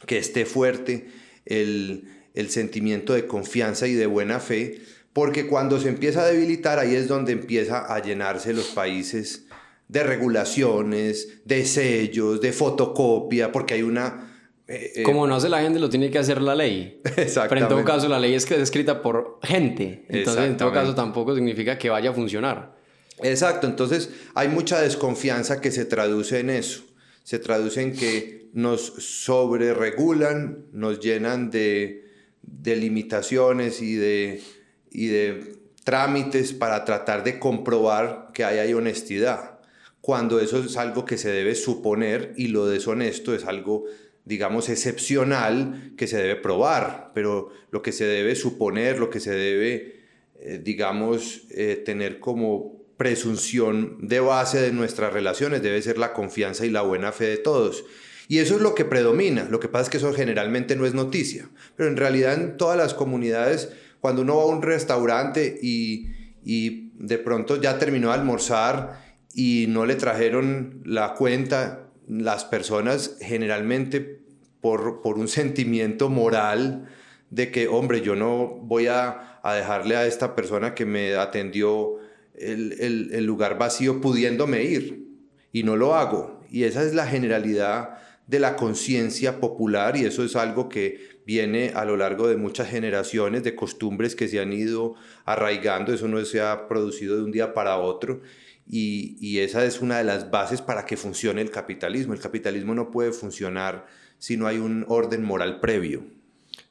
que 0.05 0.17
esté 0.17 0.45
fuerte 0.45 1.07
el, 1.45 2.07
el 2.33 2.49
sentimiento 2.49 3.13
de 3.13 3.27
confianza 3.27 3.87
y 3.87 3.93
de 3.93 4.05
buena 4.05 4.39
fe, 4.39 4.81
porque 5.13 5.47
cuando 5.47 5.79
se 5.79 5.89
empieza 5.89 6.21
a 6.21 6.27
debilitar, 6.27 6.79
ahí 6.79 6.95
es 6.95 7.07
donde 7.07 7.33
empieza 7.33 7.93
a 7.93 8.01
llenarse 8.01 8.53
los 8.53 8.67
países 8.67 9.45
de 9.87 10.03
regulaciones, 10.03 11.41
de 11.45 11.65
sellos, 11.65 12.39
de 12.41 12.53
fotocopia, 12.53 13.51
porque 13.51 13.73
hay 13.73 13.81
una... 13.81 14.30
Eh, 14.71 14.91
eh, 14.95 15.03
Como 15.03 15.27
no 15.27 15.35
hace 15.35 15.49
la 15.49 15.61
gente, 15.61 15.79
lo 15.79 15.89
tiene 15.89 16.09
que 16.09 16.17
hacer 16.17 16.41
la 16.41 16.55
ley. 16.55 17.01
Exactamente. 17.17 17.49
Pero 17.49 17.61
en 17.61 17.67
todo 17.67 17.83
caso, 17.83 18.07
la 18.07 18.19
ley 18.19 18.33
es 18.33 18.49
escrita 18.49 19.01
por 19.01 19.39
gente. 19.43 20.05
Entonces, 20.07 20.45
en 20.45 20.57
todo 20.57 20.71
caso, 20.71 20.95
tampoco 20.95 21.35
significa 21.35 21.77
que 21.77 21.89
vaya 21.89 22.11
a 22.11 22.13
funcionar. 22.13 22.75
Exacto. 23.21 23.67
Entonces, 23.67 24.09
hay 24.33 24.47
mucha 24.47 24.81
desconfianza 24.81 25.61
que 25.61 25.71
se 25.71 25.85
traduce 25.85 26.39
en 26.39 26.49
eso. 26.49 26.83
Se 27.23 27.37
traduce 27.37 27.81
en 27.81 27.93
que 27.93 28.49
nos 28.53 28.81
sobreregulan, 28.81 30.65
nos 30.71 30.99
llenan 30.99 31.51
de, 31.51 32.05
de 32.41 32.75
limitaciones 32.75 33.81
y 33.81 33.95
de, 33.95 34.41
y 34.89 35.07
de 35.07 35.57
trámites 35.83 36.53
para 36.53 36.83
tratar 36.85 37.23
de 37.23 37.39
comprobar 37.39 38.29
que 38.33 38.43
hay 38.43 38.73
honestidad 38.73 39.51
cuando 40.01 40.39
eso 40.39 40.59
es 40.59 40.77
algo 40.77 41.05
que 41.05 41.17
se 41.17 41.31
debe 41.31 41.55
suponer 41.55 42.33
y 42.35 42.47
lo 42.47 42.65
deshonesto 42.65 43.33
es 43.35 43.45
algo, 43.45 43.85
digamos, 44.25 44.69
excepcional 44.69 45.93
que 45.97 46.07
se 46.07 46.17
debe 46.17 46.35
probar, 46.35 47.11
pero 47.13 47.49
lo 47.71 47.81
que 47.81 47.91
se 47.91 48.05
debe 48.05 48.35
suponer, 48.35 48.99
lo 48.99 49.09
que 49.09 49.19
se 49.19 49.31
debe, 49.31 50.01
eh, 50.39 50.59
digamos, 50.63 51.43
eh, 51.51 51.81
tener 51.83 52.19
como 52.19 52.81
presunción 52.97 53.97
de 53.99 54.19
base 54.19 54.61
de 54.61 54.71
nuestras 54.71 55.11
relaciones 55.11 55.63
debe 55.63 55.81
ser 55.81 55.97
la 55.97 56.13
confianza 56.13 56.65
y 56.67 56.69
la 56.69 56.83
buena 56.83 57.11
fe 57.11 57.25
de 57.25 57.37
todos. 57.37 57.83
Y 58.27 58.37
eso 58.37 58.55
es 58.55 58.61
lo 58.61 58.75
que 58.75 58.85
predomina. 58.85 59.47
Lo 59.49 59.59
que 59.59 59.67
pasa 59.67 59.85
es 59.85 59.89
que 59.89 59.97
eso 59.97 60.13
generalmente 60.13 60.75
no 60.75 60.85
es 60.85 60.93
noticia. 60.93 61.49
Pero 61.75 61.89
en 61.89 61.97
realidad 61.97 62.35
en 62.35 62.57
todas 62.57 62.77
las 62.77 62.93
comunidades, 62.93 63.69
cuando 63.99 64.21
uno 64.21 64.37
va 64.37 64.43
a 64.43 64.45
un 64.45 64.61
restaurante 64.61 65.59
y, 65.61 66.11
y 66.45 66.91
de 66.93 67.17
pronto 67.17 67.59
ya 67.59 67.79
terminó 67.79 68.09
de 68.09 68.13
almorzar 68.13 69.01
y 69.33 69.65
no 69.67 69.85
le 69.85 69.95
trajeron 69.95 70.81
la 70.85 71.15
cuenta 71.15 71.90
las 72.19 72.43
personas 72.43 73.17
generalmente 73.21 74.21
por, 74.59 75.01
por 75.01 75.17
un 75.17 75.29
sentimiento 75.29 76.09
moral 76.09 76.89
de 77.29 77.51
que, 77.51 77.69
hombre, 77.69 78.01
yo 78.01 78.17
no 78.17 78.47
voy 78.47 78.87
a, 78.87 79.39
a 79.41 79.53
dejarle 79.55 79.95
a 79.95 80.05
esta 80.05 80.35
persona 80.35 80.75
que 80.75 80.85
me 80.85 81.15
atendió 81.15 81.99
el, 82.35 82.73
el, 82.79 83.13
el, 83.13 83.25
lugar 83.25 83.57
vacío 83.57 84.01
pudiéndome 84.01 84.63
ir. 84.63 85.07
Y 85.53 85.63
no 85.63 85.77
lo 85.77 85.95
hago. 85.95 86.41
Y 86.49 86.63
esa 86.65 86.83
es 86.83 86.93
la 86.93 87.07
generalidad 87.07 87.97
de 88.27 88.39
la 88.39 88.57
conciencia 88.57 89.39
popular 89.39 89.95
y 89.95 90.05
eso 90.05 90.23
es 90.23 90.35
algo 90.35 90.67
que 90.67 91.21
viene 91.25 91.71
a 91.73 91.85
lo 91.85 91.95
largo 91.95 92.27
de 92.27 92.35
muchas 92.35 92.69
generaciones 92.69 93.43
de 93.43 93.55
costumbres 93.55 94.15
que 94.15 94.27
se 94.27 94.39
han 94.39 94.51
ido 94.51 94.95
arraigando, 95.23 95.93
eso 95.93 96.07
no 96.07 96.23
se 96.25 96.41
ha 96.41 96.67
producido 96.67 97.15
de 97.15 97.23
un 97.23 97.31
día 97.31 97.53
para 97.53 97.77
otro 97.77 98.21
y, 98.67 99.39
esa 99.39 99.65
es 99.65 99.81
una 99.81 99.97
de 99.97 100.03
las 100.03 100.31
bases 100.31 100.61
para 100.61 100.85
que 100.85 100.97
funcione 100.97 101.41
el 101.41 101.51
capitalismo. 101.51 102.13
El 102.13 102.19
capitalismo 102.19 102.73
no 102.73 102.91
puede 102.91 103.11
funcionar 103.11 103.85
si 104.17 104.37
no 104.37 104.47
hay 104.47 104.57
un 104.57 104.85
orden 104.87 105.23
moral 105.23 105.59
previo. 105.59 106.03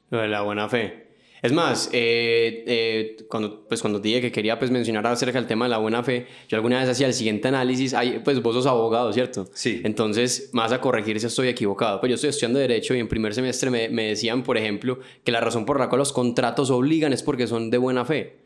Lo 0.09 0.19
de 0.19 0.27
la 0.27 0.41
buena 0.41 0.67
fe. 0.67 1.11
Es 1.41 1.51
más, 1.51 1.89
eh, 1.91 2.63
eh, 2.67 3.17
cuando, 3.27 3.67
pues 3.67 3.81
cuando 3.81 3.99
dije 3.99 4.21
que 4.21 4.31
quería 4.31 4.59
pues, 4.59 4.69
mencionar 4.69 5.07
acerca 5.07 5.39
del 5.39 5.47
tema 5.47 5.65
de 5.65 5.69
la 5.69 5.79
buena 5.79 6.03
fe, 6.03 6.27
yo 6.47 6.55
alguna 6.55 6.79
vez 6.79 6.89
hacía 6.89 7.07
el 7.07 7.15
siguiente 7.15 7.47
análisis, 7.47 7.95
pues 8.23 8.41
vos 8.43 8.53
sos 8.53 8.67
abogado, 8.67 9.11
¿cierto? 9.11 9.49
Sí. 9.53 9.81
Entonces, 9.83 10.51
más 10.53 10.71
a 10.71 10.79
corregir 10.79 11.19
si 11.19 11.25
estoy 11.25 11.47
equivocado. 11.47 11.99
Pero 11.99 12.01
pues, 12.01 12.09
yo 12.11 12.15
estoy 12.15 12.29
estudiando 12.29 12.59
Derecho 12.59 12.93
y 12.93 12.99
en 12.99 13.07
primer 13.07 13.33
semestre 13.33 13.71
me, 13.71 13.89
me 13.89 14.09
decían, 14.09 14.43
por 14.43 14.57
ejemplo, 14.57 14.99
que 15.23 15.31
la 15.31 15.41
razón 15.41 15.65
por 15.65 15.79
la 15.79 15.89
cual 15.89 15.99
los 15.99 16.13
contratos 16.13 16.69
obligan 16.69 17.11
es 17.11 17.23
porque 17.23 17.47
son 17.47 17.71
de 17.71 17.79
buena 17.79 18.05
fe. 18.05 18.40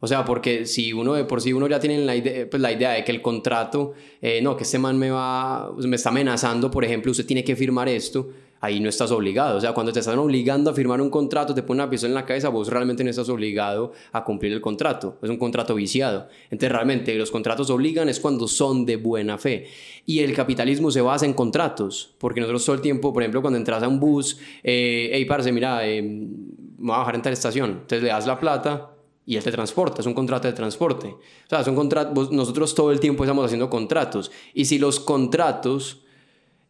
O 0.00 0.06
sea, 0.06 0.24
porque 0.24 0.64
si 0.66 0.92
uno 0.92 1.14
de 1.14 1.24
por 1.24 1.40
sí 1.40 1.52
uno 1.52 1.66
ya 1.66 1.80
tiene 1.80 1.98
la 1.98 2.14
idea, 2.14 2.48
pues 2.48 2.62
la 2.62 2.72
idea 2.72 2.92
de 2.92 3.04
que 3.04 3.10
el 3.10 3.20
contrato, 3.20 3.94
eh, 4.22 4.40
no, 4.40 4.56
que 4.56 4.62
este 4.62 4.78
man 4.78 4.96
me 4.98 5.10
va, 5.10 5.72
me 5.76 5.96
está 5.96 6.10
amenazando, 6.10 6.70
por 6.70 6.84
ejemplo, 6.84 7.10
usted 7.10 7.26
tiene 7.26 7.42
que 7.42 7.56
firmar 7.56 7.88
esto, 7.88 8.28
ahí 8.60 8.78
no 8.78 8.88
estás 8.88 9.10
obligado. 9.10 9.56
O 9.56 9.60
sea, 9.60 9.72
cuando 9.72 9.92
te 9.92 9.98
están 10.00 10.18
obligando 10.18 10.70
a 10.70 10.74
firmar 10.74 11.00
un 11.00 11.10
contrato, 11.10 11.52
te 11.52 11.64
pone 11.64 11.82
una 11.82 11.90
pistola 11.90 12.10
en 12.10 12.14
la 12.14 12.26
cabeza, 12.26 12.48
vos 12.48 12.68
realmente 12.68 13.02
no 13.02 13.10
estás 13.10 13.28
obligado 13.28 13.92
a 14.12 14.22
cumplir 14.22 14.52
el 14.52 14.60
contrato. 14.60 15.18
Es 15.20 15.30
un 15.30 15.36
contrato 15.36 15.74
viciado. 15.74 16.28
Entonces, 16.44 16.70
realmente 16.70 17.14
los 17.16 17.32
contratos 17.32 17.68
obligan 17.70 18.08
es 18.08 18.20
cuando 18.20 18.46
son 18.46 18.86
de 18.86 18.96
buena 18.96 19.36
fe. 19.36 19.66
Y 20.06 20.20
el 20.20 20.32
capitalismo 20.32 20.92
se 20.92 21.00
basa 21.00 21.26
en 21.26 21.34
contratos, 21.34 22.14
porque 22.18 22.40
nosotros 22.40 22.64
todo 22.64 22.76
el 22.76 22.82
tiempo, 22.82 23.12
por 23.12 23.22
ejemplo, 23.22 23.40
cuando 23.40 23.58
entras 23.58 23.82
a 23.82 23.88
un 23.88 23.98
bus, 23.98 24.38
eh, 24.62 25.10
hey, 25.12 25.24
parce, 25.24 25.50
mira, 25.50 25.86
eh, 25.88 26.02
me 26.02 26.86
voy 26.86 26.94
a 26.94 26.98
bajar 26.98 27.16
en 27.16 27.22
tal 27.22 27.32
estación. 27.32 27.70
Entonces 27.70 28.02
le 28.02 28.08
das 28.08 28.26
la 28.26 28.38
plata 28.38 28.92
y 29.28 29.36
él 29.36 29.44
te 29.44 29.52
transporta, 29.52 30.00
es 30.00 30.06
un 30.06 30.14
contrato 30.14 30.48
de 30.48 30.54
transporte. 30.54 31.08
O 31.08 31.48
sea, 31.50 31.60
es 31.60 31.66
un 31.68 31.74
contrato, 31.74 32.30
nosotros 32.32 32.74
todo 32.74 32.90
el 32.90 32.98
tiempo 32.98 33.24
estamos 33.24 33.44
haciendo 33.44 33.68
contratos. 33.68 34.30
Y 34.54 34.64
si 34.64 34.78
los 34.78 35.00
contratos 35.00 36.02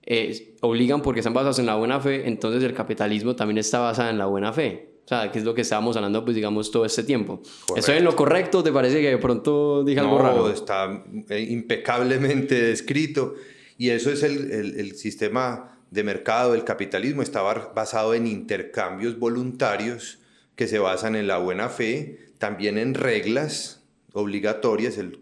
eh, 0.02 0.56
obligan 0.60 1.00
porque 1.00 1.20
están 1.20 1.34
basados 1.34 1.60
en 1.60 1.66
la 1.66 1.76
buena 1.76 2.00
fe, 2.00 2.26
entonces 2.26 2.64
el 2.64 2.74
capitalismo 2.74 3.36
también 3.36 3.58
está 3.58 3.78
basado 3.78 4.10
en 4.10 4.18
la 4.18 4.26
buena 4.26 4.52
fe. 4.52 4.90
O 5.04 5.08
sea, 5.08 5.30
que 5.30 5.38
es 5.38 5.44
lo 5.44 5.54
que 5.54 5.60
estábamos 5.60 5.94
hablando, 5.96 6.24
pues 6.24 6.34
digamos, 6.34 6.72
todo 6.72 6.84
este 6.84 7.04
tiempo. 7.04 7.42
¿Estoy 7.76 7.98
en 7.98 8.04
lo 8.04 8.16
correcto? 8.16 8.60
¿Te 8.64 8.72
parece 8.72 9.00
que 9.00 9.10
de 9.10 9.18
pronto 9.18 9.84
dije 9.84 10.00
algo 10.00 10.20
no, 10.20 10.48
está 10.48 11.04
eh, 11.28 11.46
impecablemente 11.48 12.60
descrito. 12.60 13.36
Y 13.76 13.90
eso 13.90 14.10
es 14.10 14.24
el, 14.24 14.50
el, 14.50 14.80
el 14.80 14.96
sistema 14.96 15.78
de 15.92 16.02
mercado, 16.02 16.56
el 16.56 16.64
capitalismo, 16.64 17.22
está 17.22 17.40
basado 17.40 18.14
en 18.14 18.26
intercambios 18.26 19.16
voluntarios 19.16 20.18
que 20.56 20.66
se 20.66 20.80
basan 20.80 21.14
en 21.14 21.28
la 21.28 21.38
buena 21.38 21.68
fe, 21.68 22.27
también 22.38 22.78
en 22.78 22.94
reglas 22.94 23.82
obligatorias. 24.12 24.98
El, 24.98 25.20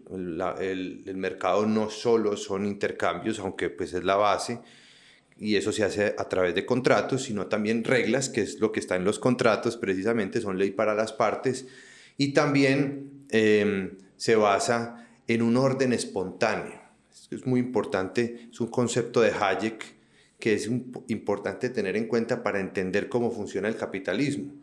el, 1.05 1.17
mercado 1.17 1.65
no 1.65 1.89
solo 1.89 2.37
son 2.37 2.65
intercambios, 2.65 3.39
aunque 3.39 3.69
pues 3.69 3.93
es 3.93 4.03
la 4.03 4.15
base, 4.15 4.59
y 5.37 5.55
eso 5.55 5.71
se 5.71 5.83
hace 5.83 6.15
a 6.17 6.29
través 6.29 6.55
de 6.55 6.65
contratos, 6.65 7.23
sino 7.23 7.47
también 7.47 7.83
reglas, 7.83 8.29
que 8.29 8.41
es 8.41 8.59
lo 8.59 8.71
que 8.71 8.79
está 8.79 8.95
en 8.95 9.03
los 9.03 9.19
contratos, 9.19 9.77
precisamente 9.77 10.41
son 10.41 10.57
ley 10.57 10.71
para 10.71 10.95
las 10.95 11.13
partes, 11.13 11.67
y 12.17 12.33
también 12.33 13.25
em, 13.29 13.97
se 14.15 14.35
basa 14.35 15.07
en 15.27 15.41
un 15.41 15.57
orden 15.57 15.93
espontáneo. 15.93 16.81
Es 17.29 17.45
muy 17.45 17.59
importante, 17.59 18.47
es 18.51 18.59
un 18.59 18.67
concepto 18.67 19.21
de 19.21 19.31
Hayek 19.31 19.97
que 20.39 20.53
es 20.53 20.69
importante 21.07 21.69
tener 21.69 21.97
en 21.97 22.07
cuenta 22.07 22.43
para 22.43 22.59
entender 22.59 23.09
cómo 23.09 23.31
funciona 23.31 23.67
el 23.67 23.75
capitalismo. 23.75 24.53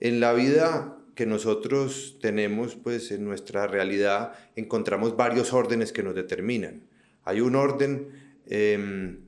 En 0.00 0.20
la 0.20 0.32
vida 0.32 0.97
que 1.18 1.26
nosotros 1.26 2.16
tenemos 2.20 2.76
pues 2.76 3.10
en 3.10 3.24
nuestra 3.24 3.66
realidad 3.66 4.34
encontramos 4.54 5.16
varios 5.16 5.52
órdenes 5.52 5.90
que 5.90 6.04
nos 6.04 6.14
determinan. 6.14 6.84
Hay 7.24 7.40
un 7.40 7.56
orden 7.56 8.10
em, 8.46 9.22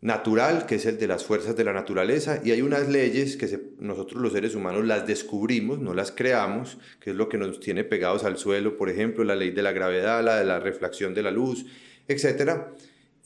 natural, 0.00 0.66
que 0.66 0.76
es 0.76 0.86
el 0.86 0.98
de 0.98 1.08
las 1.08 1.24
fuerzas 1.24 1.56
de 1.56 1.64
la 1.64 1.72
naturaleza, 1.72 2.40
y 2.44 2.52
hay 2.52 2.62
unas 2.62 2.88
leyes 2.88 3.36
que 3.36 3.58
nosotros 3.80 4.22
los 4.22 4.34
seres 4.34 4.54
humanos 4.54 4.84
las 4.84 5.04
descubrimos, 5.04 5.80
no 5.80 5.94
las 5.94 6.12
creamos, 6.12 6.78
que 7.00 7.10
es 7.10 7.16
lo 7.16 7.28
que 7.28 7.38
nos 7.38 7.58
tiene 7.58 7.82
pegados 7.82 8.22
al 8.22 8.38
suelo, 8.38 8.76
por 8.76 8.88
ejemplo, 8.88 9.24
la 9.24 9.34
ley 9.34 9.50
de 9.50 9.62
la 9.62 9.72
gravedad, 9.72 10.22
la 10.22 10.36
de 10.36 10.44
la 10.44 10.60
reflexión 10.60 11.12
de 11.12 11.24
la 11.24 11.32
luz, 11.32 11.66
etc. 12.06 12.68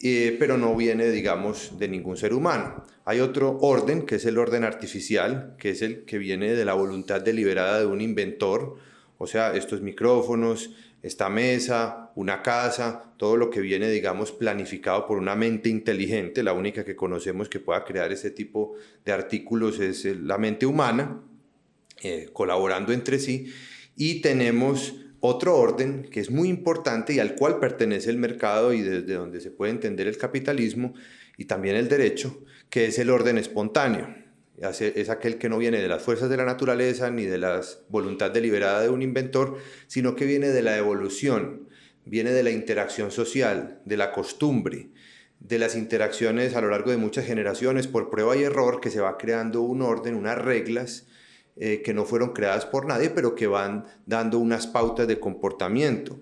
Eh, 0.02 0.36
pero 0.38 0.58
no 0.58 0.76
viene, 0.76 1.08
digamos, 1.10 1.78
de 1.78 1.88
ningún 1.88 2.16
ser 2.16 2.34
humano. 2.34 2.84
Hay 3.06 3.20
otro 3.20 3.58
orden, 3.60 4.04
que 4.04 4.16
es 4.16 4.26
el 4.26 4.36
orden 4.36 4.64
artificial, 4.64 5.54
que 5.58 5.70
es 5.70 5.80
el 5.80 6.04
que 6.04 6.18
viene 6.18 6.52
de 6.52 6.64
la 6.66 6.74
voluntad 6.74 7.22
deliberada 7.22 7.80
de 7.80 7.86
un 7.86 8.02
inventor, 8.02 8.76
o 9.16 9.26
sea, 9.26 9.54
estos 9.54 9.80
micrófonos, 9.80 10.70
esta 11.02 11.30
mesa, 11.30 12.10
una 12.14 12.42
casa, 12.42 13.14
todo 13.16 13.36
lo 13.36 13.48
que 13.48 13.60
viene, 13.60 13.88
digamos, 13.88 14.32
planificado 14.32 15.06
por 15.06 15.18
una 15.18 15.34
mente 15.34 15.68
inteligente, 15.70 16.42
la 16.42 16.52
única 16.52 16.84
que 16.84 16.96
conocemos 16.96 17.48
que 17.48 17.60
pueda 17.60 17.84
crear 17.84 18.12
ese 18.12 18.30
tipo 18.30 18.74
de 19.04 19.12
artículos 19.12 19.78
es 19.80 20.04
la 20.04 20.36
mente 20.36 20.66
humana, 20.66 21.22
eh, 22.02 22.28
colaborando 22.32 22.92
entre 22.92 23.18
sí, 23.18 23.50
y 23.96 24.20
tenemos 24.20 24.94
otro 25.26 25.56
orden 25.56 26.08
que 26.10 26.20
es 26.20 26.30
muy 26.30 26.48
importante 26.48 27.12
y 27.12 27.18
al 27.18 27.34
cual 27.34 27.58
pertenece 27.58 28.10
el 28.10 28.16
mercado 28.16 28.72
y 28.72 28.80
desde 28.80 29.14
donde 29.14 29.40
se 29.40 29.50
puede 29.50 29.72
entender 29.72 30.06
el 30.06 30.16
capitalismo 30.16 30.94
y 31.36 31.44
también 31.44 31.76
el 31.76 31.88
derecho, 31.88 32.42
que 32.70 32.86
es 32.86 32.98
el 32.98 33.10
orden 33.10 33.38
espontáneo. 33.38 34.14
Es 34.58 35.10
aquel 35.10 35.36
que 35.36 35.50
no 35.50 35.58
viene 35.58 35.82
de 35.82 35.88
las 35.88 36.02
fuerzas 36.02 36.30
de 36.30 36.38
la 36.38 36.46
naturaleza 36.46 37.10
ni 37.10 37.26
de 37.26 37.36
la 37.36 37.60
voluntad 37.90 38.30
deliberada 38.30 38.80
de 38.80 38.88
un 38.88 39.02
inventor, 39.02 39.58
sino 39.86 40.16
que 40.16 40.24
viene 40.24 40.48
de 40.48 40.62
la 40.62 40.78
evolución, 40.78 41.68
viene 42.06 42.30
de 42.30 42.42
la 42.42 42.50
interacción 42.50 43.10
social, 43.10 43.82
de 43.84 43.98
la 43.98 44.12
costumbre, 44.12 44.88
de 45.40 45.58
las 45.58 45.76
interacciones 45.76 46.54
a 46.54 46.62
lo 46.62 46.70
largo 46.70 46.90
de 46.90 46.96
muchas 46.96 47.26
generaciones 47.26 47.86
por 47.86 48.08
prueba 48.08 48.34
y 48.34 48.44
error, 48.44 48.80
que 48.80 48.90
se 48.90 49.00
va 49.00 49.18
creando 49.18 49.60
un 49.60 49.82
orden, 49.82 50.14
unas 50.14 50.38
reglas 50.38 51.06
eh, 51.56 51.82
que 51.82 51.94
no 51.94 52.04
fueron 52.04 52.34
creadas 52.34 52.66
por 52.66 52.86
nadie, 52.86 53.10
pero 53.10 53.34
que 53.34 53.46
van 53.46 53.86
dando 54.04 54.38
unas 54.38 54.66
pautas 54.66 55.08
de 55.08 55.18
comportamiento. 55.18 56.20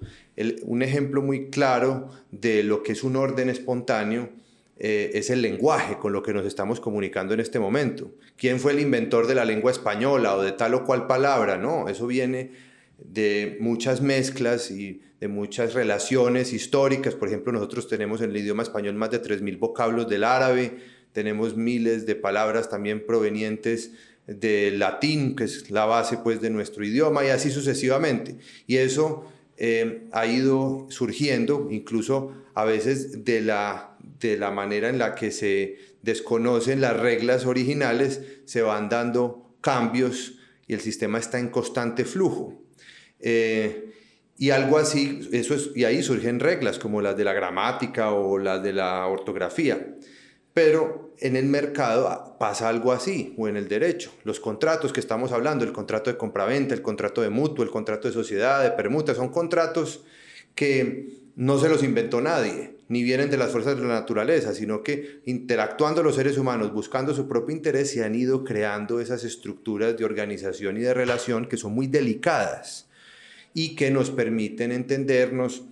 un 0.63 0.83
ejemplo 0.83 1.23
muy 1.23 1.51
claro 1.51 2.11
de 2.31 2.63
lo 2.63 2.83
que 2.83 2.93
es 2.93 3.03
un 3.03 3.17
orden 3.17 3.49
espontáneo 3.49 4.31
eh, 4.77 5.13
es 5.15 5.31
el 5.31 5.41
lenguaje 5.41 5.99
con 5.99 6.13
lo 6.13 6.23
que 6.23 6.33
nos 6.33 6.45
estamos 6.45 6.81
comunicando 6.81 7.33
en 7.35 7.41
este 7.41 7.61
momento. 7.61 8.13
¿Quién 8.37 8.59
fue 8.59 8.73
el 8.73 8.81
inventor 8.81 9.27
de 9.27 9.37
la 9.37 9.45
lengua 9.45 9.71
española 9.71 10.37
o 10.37 10.43
de 10.43 10.53
tal 10.53 10.75
o 10.75 10.85
cual 10.85 11.07
palabra? 11.07 11.57
No, 11.57 11.89
eso 11.89 12.07
viene 12.07 12.53
de 12.99 13.57
muchas 13.61 14.01
mezclas 14.01 14.71
y 14.71 15.01
de 15.21 15.29
muchas 15.29 15.75
relaciones 15.75 16.53
históricas. 16.53 17.15
Por 17.15 17.29
ejemplo, 17.29 17.53
nosotros 17.53 17.89
tenemos 17.89 18.21
en 18.21 18.31
el 18.31 18.37
idioma 18.37 18.63
español 18.63 18.95
más 18.95 19.11
de 19.11 19.23
3.000 19.23 19.59
vocablos 19.59 20.09
del 20.09 20.25
árabe, 20.25 20.79
tenemos 21.13 21.57
miles 21.57 22.07
de 22.07 22.17
palabras 22.17 22.69
también 22.69 23.07
provenientes 23.07 23.93
del 24.27 24.79
latín, 24.79 25.37
que 25.37 25.45
es 25.45 25.71
la 25.71 25.85
base 25.85 26.19
pues 26.19 26.41
de 26.41 26.51
nuestro 26.51 26.85
idioma, 26.85 27.25
y 27.25 27.29
así 27.29 27.51
sucesivamente. 27.51 28.39
Y 28.67 28.77
eso 28.77 29.25
eh, 29.57 30.09
ha 30.13 30.27
ido 30.27 30.87
surgiendo 30.91 31.69
incluso 31.71 32.33
a 32.55 32.65
veces 32.65 33.25
de 33.25 33.41
la, 33.41 33.97
de 34.21 34.37
la 34.37 34.51
manera 34.51 34.89
en 34.89 34.99
la 34.99 35.15
que 35.15 35.31
se 35.31 35.77
desconocen 36.03 36.81
las 36.81 36.99
reglas 36.99 37.47
originales, 37.47 38.21
se 38.45 38.63
van 38.63 38.89
dando 38.89 39.57
cambios 39.61 40.39
y 40.67 40.75
el 40.75 40.81
sistema 40.81 41.19
está 41.19 41.39
en 41.39 41.49
constante 41.49 42.05
flujo. 42.05 42.63
Eh, 43.21 43.91
y 44.37 44.51
algo 44.51 44.79
así, 44.79 45.29
eso 45.33 45.55
es, 45.55 45.71
y 45.75 45.85
ahí 45.85 46.03
surgen 46.03 46.41
reglas 46.41 46.79
como 46.79 47.01
las 47.01 47.17
de 47.17 47.25
la 47.25 47.33
gramática 47.33 48.13
o 48.13 48.39
las 48.39 48.63
de 48.63 48.73
la 48.73 49.07
ortografía. 49.07 49.95
Pero 50.53 51.04
en 51.21 51.37
el 51.37 51.47
mercado 51.47 52.37
pasa 52.39 52.69
algo 52.69 52.93
así, 52.93 53.35
o 53.37 53.49
en 53.49 53.57
el 53.57 53.69
derecho. 53.69 54.13
Los 54.25 54.41
contratos 54.41 54.93
que 54.93 55.01
estamos 55.01 55.33
hablando, 55.33 55.65
el 55.65 55.73
contrato 55.73 56.11
de 56.11 56.17
compraventa, 56.17 56.75
el 56.75 56.83
contrato 56.83 57.23
de 57.23 57.31
mutuo, 57.31 57.65
el 57.65 57.71
contrato 57.71 58.09
de 58.09 58.15
sociedad, 58.15 58.63
de 58.63 58.71
permuta, 58.73 59.15
son 59.15 59.31
contratos 59.31 60.05
que 60.55 61.25
no 61.37 61.59
se 61.59 61.69
los 61.69 61.83
inventó 61.83 62.21
nadie, 62.21 62.77
ni 62.89 63.03
vienen 63.03 63.31
de 63.31 63.37
las 63.37 63.51
fuerzas 63.51 63.77
de 63.77 63.83
la 63.83 63.95
naturaleza, 63.95 64.55
sino 64.55 64.83
que 64.83 65.21
interactuando 65.25 66.03
los 66.03 66.15
seres 66.15 66.39
humanos, 66.39 66.73
buscando 66.73 67.15
su 67.15 67.27
propio 67.29 67.55
interés, 67.55 67.91
se 67.91 68.05
han 68.05 68.15
ido 68.15 68.45
creando 68.45 69.01
esas 69.01 69.25
estructuras 69.25 69.97
de 69.97 70.05
organización 70.05 70.77
y 70.77 70.81
de 70.81 70.95
relación 70.95 71.47
que 71.47 71.57
son 71.57 71.73
muy 71.73 71.87
delicadas 71.87 72.89
y 73.53 73.75
que 73.75 73.91
nos 73.91 74.11
permiten 74.11 74.73
entendernos 74.73 75.65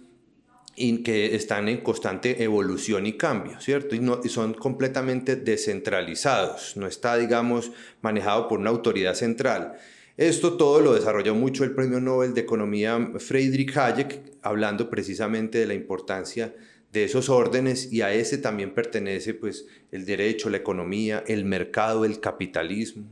y 0.74 1.02
que 1.02 1.34
están 1.34 1.68
en 1.68 1.78
constante 1.78 2.42
evolución 2.42 3.06
y 3.06 3.14
cambio, 3.14 3.60
¿cierto? 3.60 3.94
Y, 3.94 4.28
son 4.28 4.54
completamente 4.54 5.36
descentralizados, 5.36 6.76
no 6.76 6.86
está, 6.86 7.16
digamos, 7.16 7.72
manejado 8.00 8.48
por 8.48 8.58
una 8.58 8.70
autoridad 8.70 9.14
central. 9.14 9.74
Esto 10.16 10.56
todo 10.56 10.80
lo 10.80 10.94
desarrolló 10.94 11.34
mucho 11.34 11.64
el 11.64 11.74
premio 11.74 12.00
Nobel 12.00 12.34
de 12.34 12.42
Economía 12.42 13.12
Friedrich 13.18 13.76
Hayek, 13.76 14.20
hablando 14.42 14.90
precisamente 14.90 15.58
de 15.58 15.66
la 15.66 15.74
importancia 15.74 16.54
de 16.92 17.04
esos 17.04 17.30
órdenes 17.30 17.90
y 17.90 18.02
a 18.02 18.12
ese 18.12 18.36
también 18.36 18.74
pertenece 18.74 19.32
pues 19.32 19.66
el 19.90 20.04
derecho, 20.04 20.50
la 20.50 20.58
economía, 20.58 21.24
el 21.26 21.44
mercado, 21.46 22.04
el 22.04 22.20
capitalismo. 22.20 23.06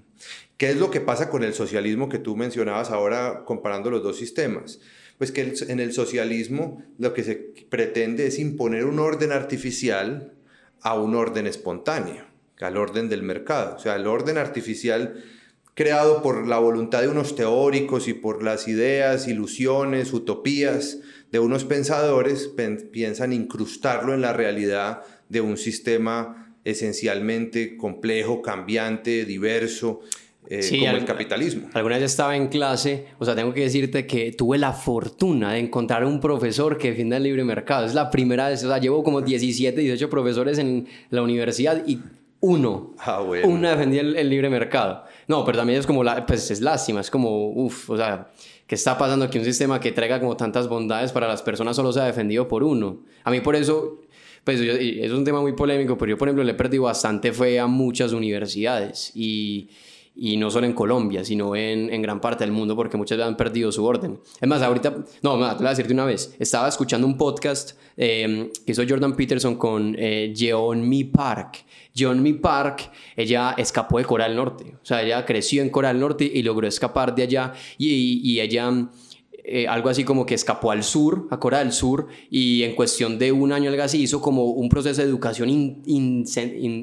¿Qué 0.59 0.71
es 0.71 0.77
lo 0.77 0.91
que 0.91 1.01
pasa 1.01 1.31
con 1.31 1.43
el 1.43 1.55
socialismo 1.55 2.11
que 2.11 2.19
tú 2.19 2.37
mencionabas 2.37 2.91
ahora 2.91 3.45
comparando 3.47 3.91
los 3.91 4.03
dos 4.03 4.19
sistemas? 4.19 4.81
Pues 5.21 5.33
que 5.33 5.53
en 5.69 5.81
el 5.81 5.93
socialismo 5.93 6.83
lo 6.97 7.13
que 7.13 7.23
se 7.23 7.35
pretende 7.69 8.27
es 8.27 8.39
imponer 8.39 8.87
un 8.87 8.99
orden 8.99 9.33
artificial 9.33 10.33
a 10.81 10.99
un 10.99 11.15
orden 11.15 11.47
espontáneo, 11.47 12.25
al 12.59 12.79
orden 12.79 13.11
del 13.11 13.23
mercado. 13.23 13.77
O 13.77 13.79
sea, 13.79 13.97
el 13.97 14.07
orden 14.07 14.39
artificial 14.39 15.23
creado 15.75 16.23
por 16.23 16.49
la 16.49 16.59
voluntad 16.59 17.03
de 17.03 17.09
unos 17.09 17.37
teóricos 17.37 18.09
y 18.09 18.15
por 18.15 18.43
las 18.43 18.67
ideas, 18.67 19.29
ilusiones, 19.29 20.15
utopías 20.15 21.01
de 21.31 21.39
unos 21.39 21.67
pensadores, 21.67 22.51
piensan 22.91 23.35
incrustarlo 23.35 24.15
en 24.15 24.23
la 24.23 24.33
realidad 24.33 25.03
de 25.29 25.43
un 25.43 25.59
sistema 25.59 26.57
esencialmente 26.65 27.77
complejo, 27.77 28.41
cambiante, 28.41 29.27
diverso, 29.27 30.01
eh, 30.49 30.67
como 30.69 30.97
el 30.97 31.05
capitalismo. 31.05 31.69
Alguna 31.75 31.97
vez 31.97 32.05
estaba 32.05 32.37
en 32.37 32.49
clase, 32.49 33.07
o 33.19 33.25
sea, 33.25 33.35
tengo 33.35 33.53
que 33.53 33.61
decirte 33.61 34.07
que 34.07 34.33
tuve 34.33 34.59
la 34.59 34.73
fortuna 34.73 35.53
de 35.53 35.61
encontrar 35.61 36.05
un 36.05 36.21
profesor 36.21 36.79
que 36.79 36.91
defienda 36.91 37.19
el 37.19 37.25
libre 37.25 37.45
mercado. 37.45 37.87
Es 37.87 37.95
la 37.95 38.11
primera 38.11 38.49
vez, 38.49 38.65
o 38.65 38.69
sea, 38.69 38.79
llevo 38.79 39.05
como 39.05 39.21
17, 39.21 39.81
18 39.81 40.11
profesores 40.11 40.59
en 40.59 40.89
la 41.11 41.23
universidad 41.23 41.87
y 41.87 42.01
uno, 42.41 42.95
ah, 42.99 43.23
uno 43.45 43.69
defendía 43.69 44.01
el, 44.01 44.31
libre 44.31 44.49
mercado. 44.49 45.05
No, 45.29 45.45
pero 45.45 45.59
también 45.59 45.79
es 45.79 45.87
como, 45.87 46.03
la, 46.03 46.25
pues 46.25 46.51
es 46.51 46.61
lástima, 46.61 47.01
es 47.01 47.11
como, 47.11 47.51
uff, 47.51 47.91
o 47.91 47.97
sea, 47.97 48.31
¿qué 48.67 48.75
está 48.75 48.97
pasando 48.97 49.27
aquí? 49.27 49.39
Un 49.39 49.45
sistema 49.45 49.79
que 49.79 49.93
traiga 49.93 50.19
como 50.19 50.37
tantas 50.37 50.67
bondades 50.67 51.13
para 51.13 51.29
las 51.29 51.43
personas 51.43 51.77
solo 51.77 51.93
se 51.93 52.01
ha 52.01 52.05
defendido 52.05 52.49
por 52.49 52.65
uno. 52.65 53.03
A 53.25 53.31
mí 53.31 53.41
por 53.41 53.57
eso, 53.57 54.01
pues 54.43 54.59
es 54.61 55.13
un 55.13 55.25
tema 55.25 55.43
muy 55.43 55.53
polémico, 55.53 55.99
pero 55.99 56.11
yo 56.11 56.19
por 56.19 56.29
ejemplo 56.29 56.43
le 56.43 56.53
he 56.53 56.55
perdido 56.55 56.85
bastante 56.85 57.33
fe 57.33 57.61
a 57.61 57.67
muchas 57.67 58.13
universidades 58.13 59.13
y 59.15 59.69
y 60.15 60.37
no 60.37 60.51
solo 60.51 60.67
en 60.67 60.73
Colombia, 60.73 61.25
sino 61.25 61.55
en, 61.57 61.93
en, 61.93 62.03
gran 62.03 62.21
parte 62.21 62.45
del 62.45 62.53
mundo, 62.53 62.77
porque 62.77 62.97
muchas 62.97 63.19
han 63.21 63.37
perdido 63.37 63.73
su 63.73 63.85
orden. 63.85 64.21
Es 64.41 64.49
más, 64.49 64.61
ahorita, 64.63 65.05
no, 65.23 65.33
te 65.39 65.57
voy 65.57 65.67
a 65.67 65.71
decirte 65.71 65.93
una 65.93 66.05
vez, 66.05 66.35
estaba 66.39 66.69
escuchando 66.69 67.07
un 67.07 67.17
podcast 67.17 67.79
eh, 67.97 68.51
que 68.67 68.73
hizo 68.73 68.83
Jordan 68.89 69.17
Peterson 69.17 69.57
con 69.57 69.97
eh, 69.99 70.35
Mi 70.77 71.05
Park. 71.05 71.65
Mi 72.17 72.33
Park, 72.35 72.91
ella 73.17 73.55
escapó 73.59 73.99
de 73.99 74.05
Coral 74.05 74.35
Norte, 74.35 74.75
o 74.83 74.87
sea, 74.87 75.03
ella 75.03 75.25
creció 75.27 75.61
en 75.63 75.71
Coral 75.71 75.99
Norte 75.99 76.25
y 76.25 76.43
logró 76.43 76.67
escapar 76.67 77.15
de 77.15 77.25
allá 77.25 77.53
y, 77.79 78.21
y 78.23 78.41
ella 78.41 78.71
eh, 79.45 79.67
algo 79.67 79.89
así 79.89 80.05
como 80.05 80.27
que 80.27 80.35
escapó 80.35 80.71
al 80.71 80.83
sur, 80.83 81.27
a 81.31 81.39
Corea 81.39 81.61
del 81.61 81.73
Sur, 81.73 82.09
y 82.31 82.63
en 82.63 82.75
cuestión 82.75 83.19
de 83.19 83.33
un 83.33 83.53
año 83.53 83.71
algo 83.71 83.83
así 83.83 84.03
hizo 84.03 84.21
como 84.21 84.45
un 84.45 84.69
proceso 84.69 85.01
de 85.01 85.09
educación 85.09 85.49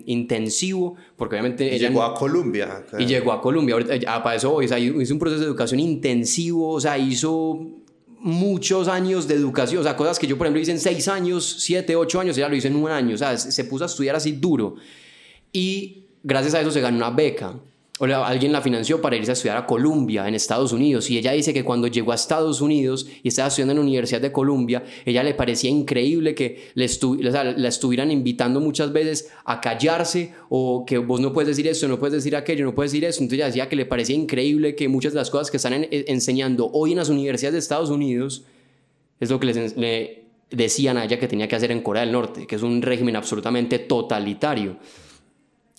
intensivo, 0.06 0.96
porque 1.16 1.36
obviamente... 1.36 1.76
Y 1.76 1.80
llegó 1.80 2.04
a 2.04 2.14
Colombia. 2.14 2.86
Y 2.98 3.06
llegó 3.06 3.32
a 3.32 3.42
Colombia, 3.42 3.78
ah, 4.08 4.24
para 4.24 4.36
eso 4.36 4.56
o 4.56 4.68
sea, 4.68 4.80
hizo 4.80 5.14
un 5.14 5.20
proceso 5.20 5.42
de 5.42 5.48
educación 5.48 5.80
intensivo, 5.80 6.70
o 6.72 6.82
sea, 6.82 6.98
hizo 6.98 7.60
muchos 8.20 8.88
años 8.88 9.28
de 9.28 9.36
educación, 9.36 9.82
o 9.82 9.84
sea, 9.84 9.96
cosas 9.96 10.18
que 10.18 10.28
yo, 10.28 10.38
por 10.38 10.48
ejemplo, 10.48 10.62
hice 10.62 10.72
en 10.72 10.80
seis 10.80 11.08
años, 11.08 11.58
siete, 11.60 11.96
ocho 11.96 12.20
años, 12.20 12.38
ella 12.38 12.50
lo 12.50 12.56
hizo 12.56 12.68
en 12.68 12.76
un 12.76 12.90
año, 12.90 13.16
o 13.16 13.18
sea, 13.18 13.38
se 13.38 13.64
puso 13.66 13.84
a 13.84 13.88
estudiar 13.88 14.16
así 14.16 14.32
duro. 14.34 14.76
Y 15.54 16.06
gracias 16.24 16.56
a 16.56 16.62
eso 16.62 16.72
se 16.72 16.82
ganó 16.82 16.98
una 16.98 17.12
beca 17.12 17.54
o 18.00 18.06
alguien 18.06 18.52
la 18.52 18.62
financió 18.62 19.02
para 19.02 19.16
irse 19.16 19.32
a 19.32 19.34
estudiar 19.34 19.58
a 19.58 19.66
Columbia, 19.66 20.28
en 20.28 20.36
Estados 20.36 20.72
Unidos. 20.72 21.10
Y 21.10 21.18
ella 21.18 21.32
dice 21.32 21.54
que 21.54 21.64
cuando 21.64 21.88
llegó 21.88 22.12
a 22.12 22.16
Estados 22.16 22.62
Unidos 22.62 23.08
y 23.24 23.30
estaba 23.30 23.48
estudiando 23.48 23.72
en 23.72 23.78
la 23.78 23.84
Universidad 23.84 24.22
de 24.22 24.32
Columbia, 24.32 24.84
ella 25.06 25.24
le 25.24 25.34
parecía 25.34 25.70
increíble 25.70 26.36
que 26.36 26.70
le 26.76 26.88
la 27.24 27.68
estuvieran 27.68 28.12
invitando 28.12 28.60
muchas 28.60 28.94
veces 28.94 29.32
a 29.46 29.62
callarse 29.62 30.34
o 30.50 30.86
que 30.86 30.98
vos 31.00 31.20
no 31.20 31.34
puedes 31.34 31.48
decir 31.48 31.68
esto, 31.68 31.88
no 31.88 32.00
puedes 32.00 32.14
decir 32.14 32.36
aquello, 32.36 32.66
no 32.66 32.76
puedes 32.76 32.92
decir 32.92 33.06
eso. 33.06 33.22
Entonces 33.22 33.40
ella 33.40 33.48
decía 33.48 33.70
que 33.70 33.76
le 33.76 33.86
parecía 33.86 34.16
increíble 34.16 34.76
que 34.76 34.88
muchas 34.88 35.14
de 35.14 35.20
las 35.20 35.30
cosas 35.30 35.50
que 35.50 35.58
están 35.58 35.74
e, 35.74 35.88
enseñando 36.08 36.70
hoy 36.72 36.92
en 36.92 36.98
las 36.98 37.10
universidades 37.10 37.54
de 37.54 37.60
Estados 37.60 37.90
Unidos 37.90 38.44
es 39.20 39.30
lo 39.32 39.40
que 39.40 39.48
les, 39.48 39.76
le 39.76 40.28
decían 40.52 40.98
a 40.98 41.06
ella 41.06 41.20
que 41.20 41.28
tenía 41.28 41.48
que 41.48 41.56
hacer 41.56 41.72
en 41.72 41.82
Corea 41.82 42.04
del 42.04 42.12
Norte, 42.12 42.48
que 42.48 42.56
es 42.56 42.62
un 42.62 42.82
régimen 42.82 43.16
absolutamente 43.16 43.80
totalitario. 43.80 44.78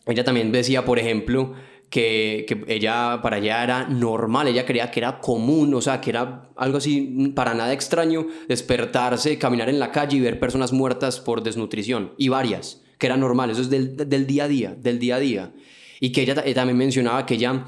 Ella 0.06 0.24
también 0.24 0.50
decía, 0.52 0.84
por 0.84 0.98
ejemplo, 0.98 1.54
que, 1.90 2.64
ella 2.66 3.20
para 3.22 3.38
ella 3.38 3.62
era 3.62 3.88
normal, 3.88 4.48
ella 4.48 4.66
creía 4.66 4.90
que 4.90 5.00
era 5.00 5.20
común, 5.20 5.72
o 5.74 5.80
sea, 5.80 6.00
que 6.00 6.10
era 6.10 6.50
algo 6.56 6.78
así 6.78 7.32
para 7.34 7.54
nada 7.54 7.72
extraño 7.72 8.26
despertarse, 8.48 9.38
caminar 9.38 9.68
en 9.68 9.78
la 9.78 9.90
calle 9.90 10.18
y 10.18 10.20
ver 10.20 10.38
personas 10.38 10.72
muertas 10.72 11.20
por 11.20 11.42
desnutrición, 11.42 12.12
y 12.18 12.28
varias, 12.28 12.82
que 12.98 13.06
era 13.06 13.16
normal, 13.16 13.50
eso 13.50 13.62
es 13.62 13.70
del, 13.70 13.96
del 13.96 14.26
día 14.26 14.44
a 14.44 14.48
día, 14.48 14.76
del 14.78 14.98
día 14.98 15.16
a 15.16 15.20
día. 15.20 15.52
Y 16.00 16.12
que 16.12 16.22
ella 16.22 16.34
también 16.54 16.76
mencionaba 16.78 17.26
que 17.26 17.34
ella 17.34 17.64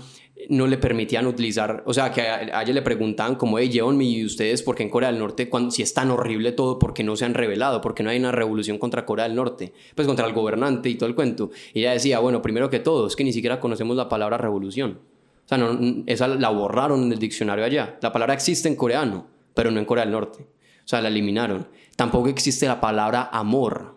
no 0.49 0.67
le 0.67 0.79
permitían 0.79 1.27
utilizar, 1.27 1.83
o 1.87 1.93
sea, 1.93 2.11
que 2.11 2.23
a, 2.23 2.63
ella 2.63 2.73
le 2.73 2.83
preguntaban 2.83 3.35
como, 3.35 3.59
hey, 3.59 3.69
llévenme 3.69 4.05
y 4.05 4.25
ustedes, 4.25 4.63
porque 4.63 4.83
en 4.83 4.91
Corea 4.91 5.11
del 5.11 5.19
Norte, 5.19 5.49
cuando, 5.49 5.71
si 5.71 5.83
es 5.83 5.93
tan 5.95 6.11
horrible 6.11 6.53
todo, 6.53 6.79
¿por 6.79 6.95
qué 6.95 7.05
no 7.05 7.17
se 7.17 7.25
han 7.25 7.35
revelado? 7.35 7.81
¿Por 7.81 7.95
qué 7.95 8.03
no 8.03 8.11
hay 8.11 8.19
una 8.19 8.33
revolución 8.33 8.79
contra 8.79 9.05
Corea 9.05 9.27
del 9.27 9.37
Norte? 9.37 9.73
Pues 9.95 10.07
contra 10.07 10.27
el 10.27 10.33
gobernante 10.33 10.89
y 10.89 10.95
todo 10.95 11.09
el 11.09 11.15
cuento. 11.15 11.51
Y 11.75 11.81
ella 11.81 11.93
decía, 11.93 12.19
bueno, 12.21 12.43
primero 12.43 12.71
que 12.71 12.81
todo, 12.81 13.07
es 13.07 13.17
que 13.17 13.25
ni 13.25 13.33
siquiera 13.33 13.61
conocemos 13.61 13.97
la 13.97 14.09
palabra 14.09 14.39
revolución. 14.39 15.01
O 15.45 15.49
sea, 15.49 15.59
no, 15.59 16.05
esa 16.07 16.29
la 16.29 16.51
borraron 16.51 17.05
en 17.05 17.13
el 17.13 17.19
diccionario 17.19 17.65
allá. 17.65 17.99
La 18.01 18.13
palabra 18.13 18.35
existe 18.35 18.69
en 18.69 18.77
coreano, 18.77 19.27
pero 19.55 19.71
no 19.71 19.81
en 19.81 19.85
Corea 19.85 20.05
del 20.05 20.13
Norte. 20.13 20.43
O 20.43 20.89
sea, 20.91 21.01
la 21.01 21.09
eliminaron. 21.09 21.67
Tampoco 21.97 22.29
existe 22.29 22.67
la 22.67 22.81
palabra 22.81 23.29
amor. 23.33 23.97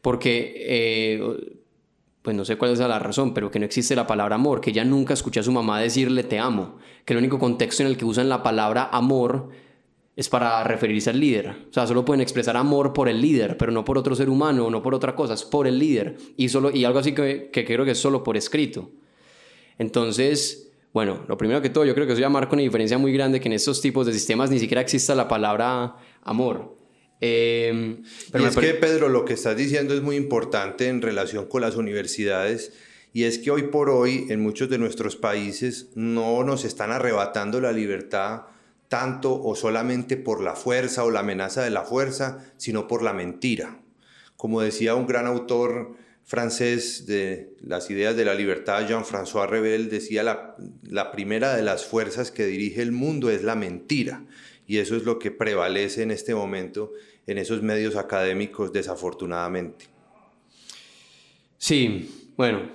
Porque 0.00 0.54
eh, 0.56 1.57
pues 2.22 2.36
no 2.36 2.44
sé 2.44 2.56
cuál 2.56 2.72
es 2.72 2.78
la 2.78 2.98
razón, 2.98 3.32
pero 3.32 3.50
que 3.50 3.58
no 3.58 3.64
existe 3.64 3.96
la 3.96 4.06
palabra 4.06 4.34
amor, 4.34 4.60
que 4.60 4.70
ella 4.70 4.84
nunca 4.84 5.14
escuchó 5.14 5.40
a 5.40 5.42
su 5.42 5.52
mamá 5.52 5.80
decirle 5.80 6.24
te 6.24 6.38
amo, 6.38 6.78
que 7.04 7.14
el 7.14 7.18
único 7.18 7.38
contexto 7.38 7.82
en 7.82 7.88
el 7.88 7.96
que 7.96 8.04
usan 8.04 8.28
la 8.28 8.42
palabra 8.42 8.88
amor 8.92 9.50
es 10.16 10.28
para 10.28 10.64
referirse 10.64 11.10
al 11.10 11.20
líder. 11.20 11.48
O 11.70 11.72
sea, 11.72 11.86
solo 11.86 12.04
pueden 12.04 12.20
expresar 12.20 12.56
amor 12.56 12.92
por 12.92 13.08
el 13.08 13.20
líder, 13.20 13.56
pero 13.56 13.70
no 13.70 13.84
por 13.84 13.96
otro 13.96 14.16
ser 14.16 14.28
humano 14.28 14.66
o 14.66 14.70
no 14.70 14.82
por 14.82 14.94
otra 14.94 15.14
cosa, 15.14 15.34
es 15.34 15.44
por 15.44 15.68
el 15.68 15.78
líder. 15.78 16.16
Y, 16.36 16.48
solo, 16.48 16.72
y 16.74 16.84
algo 16.84 16.98
así 16.98 17.12
que, 17.14 17.50
que 17.52 17.64
creo 17.64 17.84
que 17.84 17.92
es 17.92 17.98
solo 17.98 18.24
por 18.24 18.36
escrito. 18.36 18.90
Entonces, 19.78 20.72
bueno, 20.92 21.20
lo 21.28 21.36
primero 21.36 21.62
que 21.62 21.70
todo, 21.70 21.84
yo 21.84 21.94
creo 21.94 22.06
que 22.06 22.14
eso 22.14 22.20
ya 22.20 22.28
marca 22.28 22.54
una 22.54 22.62
diferencia 22.62 22.98
muy 22.98 23.12
grande 23.12 23.38
que 23.38 23.46
en 23.46 23.52
estos 23.52 23.80
tipos 23.80 24.06
de 24.06 24.12
sistemas 24.12 24.50
ni 24.50 24.58
siquiera 24.58 24.80
exista 24.80 25.14
la 25.14 25.28
palabra 25.28 25.94
amor. 26.22 26.77
Eh, 27.20 27.96
pero 28.30 28.44
y 28.44 28.46
es 28.46 28.56
que, 28.56 28.74
Pedro, 28.74 29.08
lo 29.08 29.24
que 29.24 29.34
estás 29.34 29.56
diciendo 29.56 29.94
es 29.94 30.02
muy 30.02 30.16
importante 30.16 30.88
en 30.88 31.02
relación 31.02 31.46
con 31.46 31.62
las 31.62 31.76
universidades. 31.76 32.72
Y 33.12 33.24
es 33.24 33.38
que 33.38 33.50
hoy 33.50 33.64
por 33.64 33.90
hoy 33.90 34.26
en 34.28 34.40
muchos 34.40 34.68
de 34.68 34.78
nuestros 34.78 35.16
países 35.16 35.88
no 35.94 36.44
nos 36.44 36.64
están 36.64 36.92
arrebatando 36.92 37.60
la 37.60 37.72
libertad 37.72 38.42
tanto 38.88 39.40
o 39.42 39.54
solamente 39.54 40.16
por 40.16 40.42
la 40.42 40.54
fuerza 40.54 41.04
o 41.04 41.10
la 41.10 41.20
amenaza 41.20 41.62
de 41.62 41.70
la 41.70 41.82
fuerza, 41.82 42.44
sino 42.56 42.88
por 42.88 43.02
la 43.02 43.12
mentira. 43.12 43.80
Como 44.36 44.60
decía 44.60 44.94
un 44.94 45.06
gran 45.06 45.26
autor 45.26 45.96
francés 46.24 47.06
de 47.06 47.54
las 47.60 47.90
ideas 47.90 48.16
de 48.16 48.24
la 48.24 48.34
libertad, 48.34 48.86
Jean-François 48.86 49.48
Rebel, 49.48 49.90
decía 49.90 50.22
la, 50.22 50.56
la 50.82 51.10
primera 51.10 51.56
de 51.56 51.62
las 51.62 51.84
fuerzas 51.84 52.30
que 52.30 52.46
dirige 52.46 52.82
el 52.82 52.92
mundo 52.92 53.30
es 53.30 53.42
la 53.42 53.54
mentira. 53.54 54.24
Y 54.68 54.78
eso 54.78 54.94
es 54.94 55.04
lo 55.04 55.18
que 55.18 55.30
prevalece 55.30 56.02
en 56.02 56.12
este 56.12 56.34
momento 56.34 56.92
en 57.26 57.38
esos 57.38 57.62
medios 57.62 57.96
académicos, 57.96 58.70
desafortunadamente. 58.72 59.86
Sí, 61.56 62.30
bueno, 62.36 62.70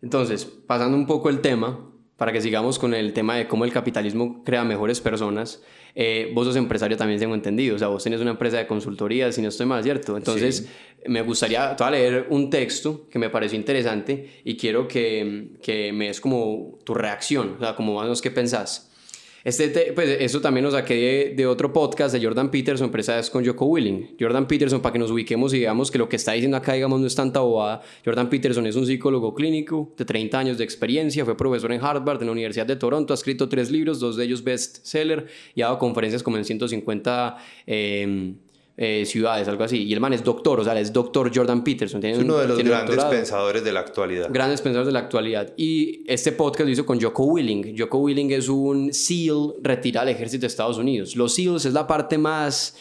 entonces, 0.00 0.44
pasando 0.44 0.96
un 0.96 1.06
poco 1.06 1.28
el 1.28 1.40
tema, 1.40 1.88
para 2.16 2.32
que 2.32 2.40
sigamos 2.40 2.78
con 2.78 2.94
el 2.94 3.12
tema 3.12 3.36
de 3.36 3.46
cómo 3.46 3.64
el 3.64 3.72
capitalismo 3.72 4.42
crea 4.42 4.64
mejores 4.64 5.00
personas, 5.00 5.62
eh, 5.94 6.30
vos 6.34 6.46
sos 6.46 6.56
empresario 6.56 6.96
también 6.96 7.20
tengo 7.20 7.34
entendido, 7.34 7.76
o 7.76 7.78
sea, 7.78 7.88
vos 7.88 8.02
tenés 8.02 8.20
una 8.20 8.30
empresa 8.30 8.56
de 8.56 8.66
consultoría, 8.66 9.30
si 9.32 9.42
no 9.42 9.48
estoy 9.48 9.66
mal, 9.66 9.82
¿cierto? 9.82 10.16
Entonces, 10.16 10.68
me 11.06 11.20
gustaría, 11.20 11.76
te 11.76 11.90
leer 11.90 12.26
un 12.30 12.48
texto 12.48 13.06
que 13.10 13.18
me 13.18 13.28
pareció 13.28 13.58
interesante 13.58 14.40
y 14.44 14.56
quiero 14.56 14.88
que, 14.88 15.50
que 15.60 15.92
me 15.92 16.06
des 16.06 16.22
como 16.22 16.78
tu 16.84 16.94
reacción, 16.94 17.56
o 17.56 17.60
sea, 17.60 17.76
como 17.76 17.94
más 17.94 18.00
o 18.00 18.04
menos 18.04 18.22
qué 18.22 18.30
pensás. 18.30 18.91
Este, 19.44 19.92
pues 19.94 20.16
eso 20.20 20.40
también 20.40 20.64
nos 20.64 20.74
saqué 20.74 21.34
de, 21.36 21.46
otro 21.46 21.72
podcast 21.72 22.14
de 22.14 22.24
Jordan 22.24 22.50
Peterson, 22.50 22.86
empresa 22.86 23.20
con 23.30 23.44
Joko 23.44 23.66
Willing. 23.66 24.16
Jordan 24.18 24.46
Peterson, 24.46 24.80
para 24.80 24.92
que 24.92 24.98
nos 24.98 25.10
ubiquemos 25.10 25.52
y 25.54 25.58
digamos 25.58 25.90
que 25.90 25.98
lo 25.98 26.08
que 26.08 26.16
está 26.16 26.32
diciendo 26.32 26.56
acá, 26.56 26.74
digamos, 26.74 27.00
no 27.00 27.06
es 27.06 27.14
tanta 27.14 27.40
bobada. 27.40 27.82
Jordan 28.04 28.30
Peterson 28.30 28.66
es 28.66 28.76
un 28.76 28.86
psicólogo 28.86 29.34
clínico 29.34 29.92
de 29.96 30.04
30 30.04 30.38
años 30.38 30.58
de 30.58 30.64
experiencia, 30.64 31.24
fue 31.24 31.36
profesor 31.36 31.72
en 31.72 31.82
Harvard, 31.82 32.20
en 32.20 32.26
la 32.26 32.32
Universidad 32.32 32.66
de 32.66 32.76
Toronto, 32.76 33.12
ha 33.12 33.16
escrito 33.16 33.48
tres 33.48 33.70
libros, 33.70 34.00
dos 34.00 34.16
de 34.16 34.24
ellos 34.24 34.44
bestseller 34.44 35.26
y 35.54 35.62
ha 35.62 35.66
dado 35.66 35.78
conferencias 35.78 36.22
como 36.22 36.36
en 36.36 36.44
150 36.44 37.36
eh, 37.66 38.34
eh, 38.76 39.04
ciudades, 39.04 39.46
algo 39.48 39.64
así. 39.64 39.82
Y 39.82 39.92
el 39.92 40.00
man 40.00 40.12
es 40.12 40.24
doctor, 40.24 40.58
o 40.60 40.64
sea, 40.64 40.78
es 40.80 40.92
doctor 40.92 41.30
Jordan 41.34 41.62
Peterson. 41.62 42.04
es 42.04 42.18
uno 42.18 42.38
de 42.38 42.48
los 42.48 42.58
grandes 42.58 43.04
pensadores 43.04 43.62
de 43.62 43.72
la 43.72 43.80
actualidad. 43.80 44.28
Grandes 44.30 44.62
pensadores 44.62 44.86
de 44.86 44.92
la 44.92 45.00
actualidad. 45.00 45.52
Y 45.56 46.04
este 46.06 46.32
podcast 46.32 46.64
lo 46.64 46.70
hizo 46.70 46.86
con 46.86 47.00
Joko 47.00 47.24
Willing. 47.24 47.76
Joko 47.78 47.98
Willing 47.98 48.32
es 48.32 48.48
un 48.48 48.92
SEAL 48.92 49.54
retirado 49.62 50.06
del 50.06 50.16
ejército 50.16 50.42
de 50.42 50.46
Estados 50.46 50.78
Unidos. 50.78 51.16
Los 51.16 51.34
SEALs 51.34 51.66
es 51.66 51.74
la 51.74 51.86
parte 51.86 52.16
más, 52.16 52.76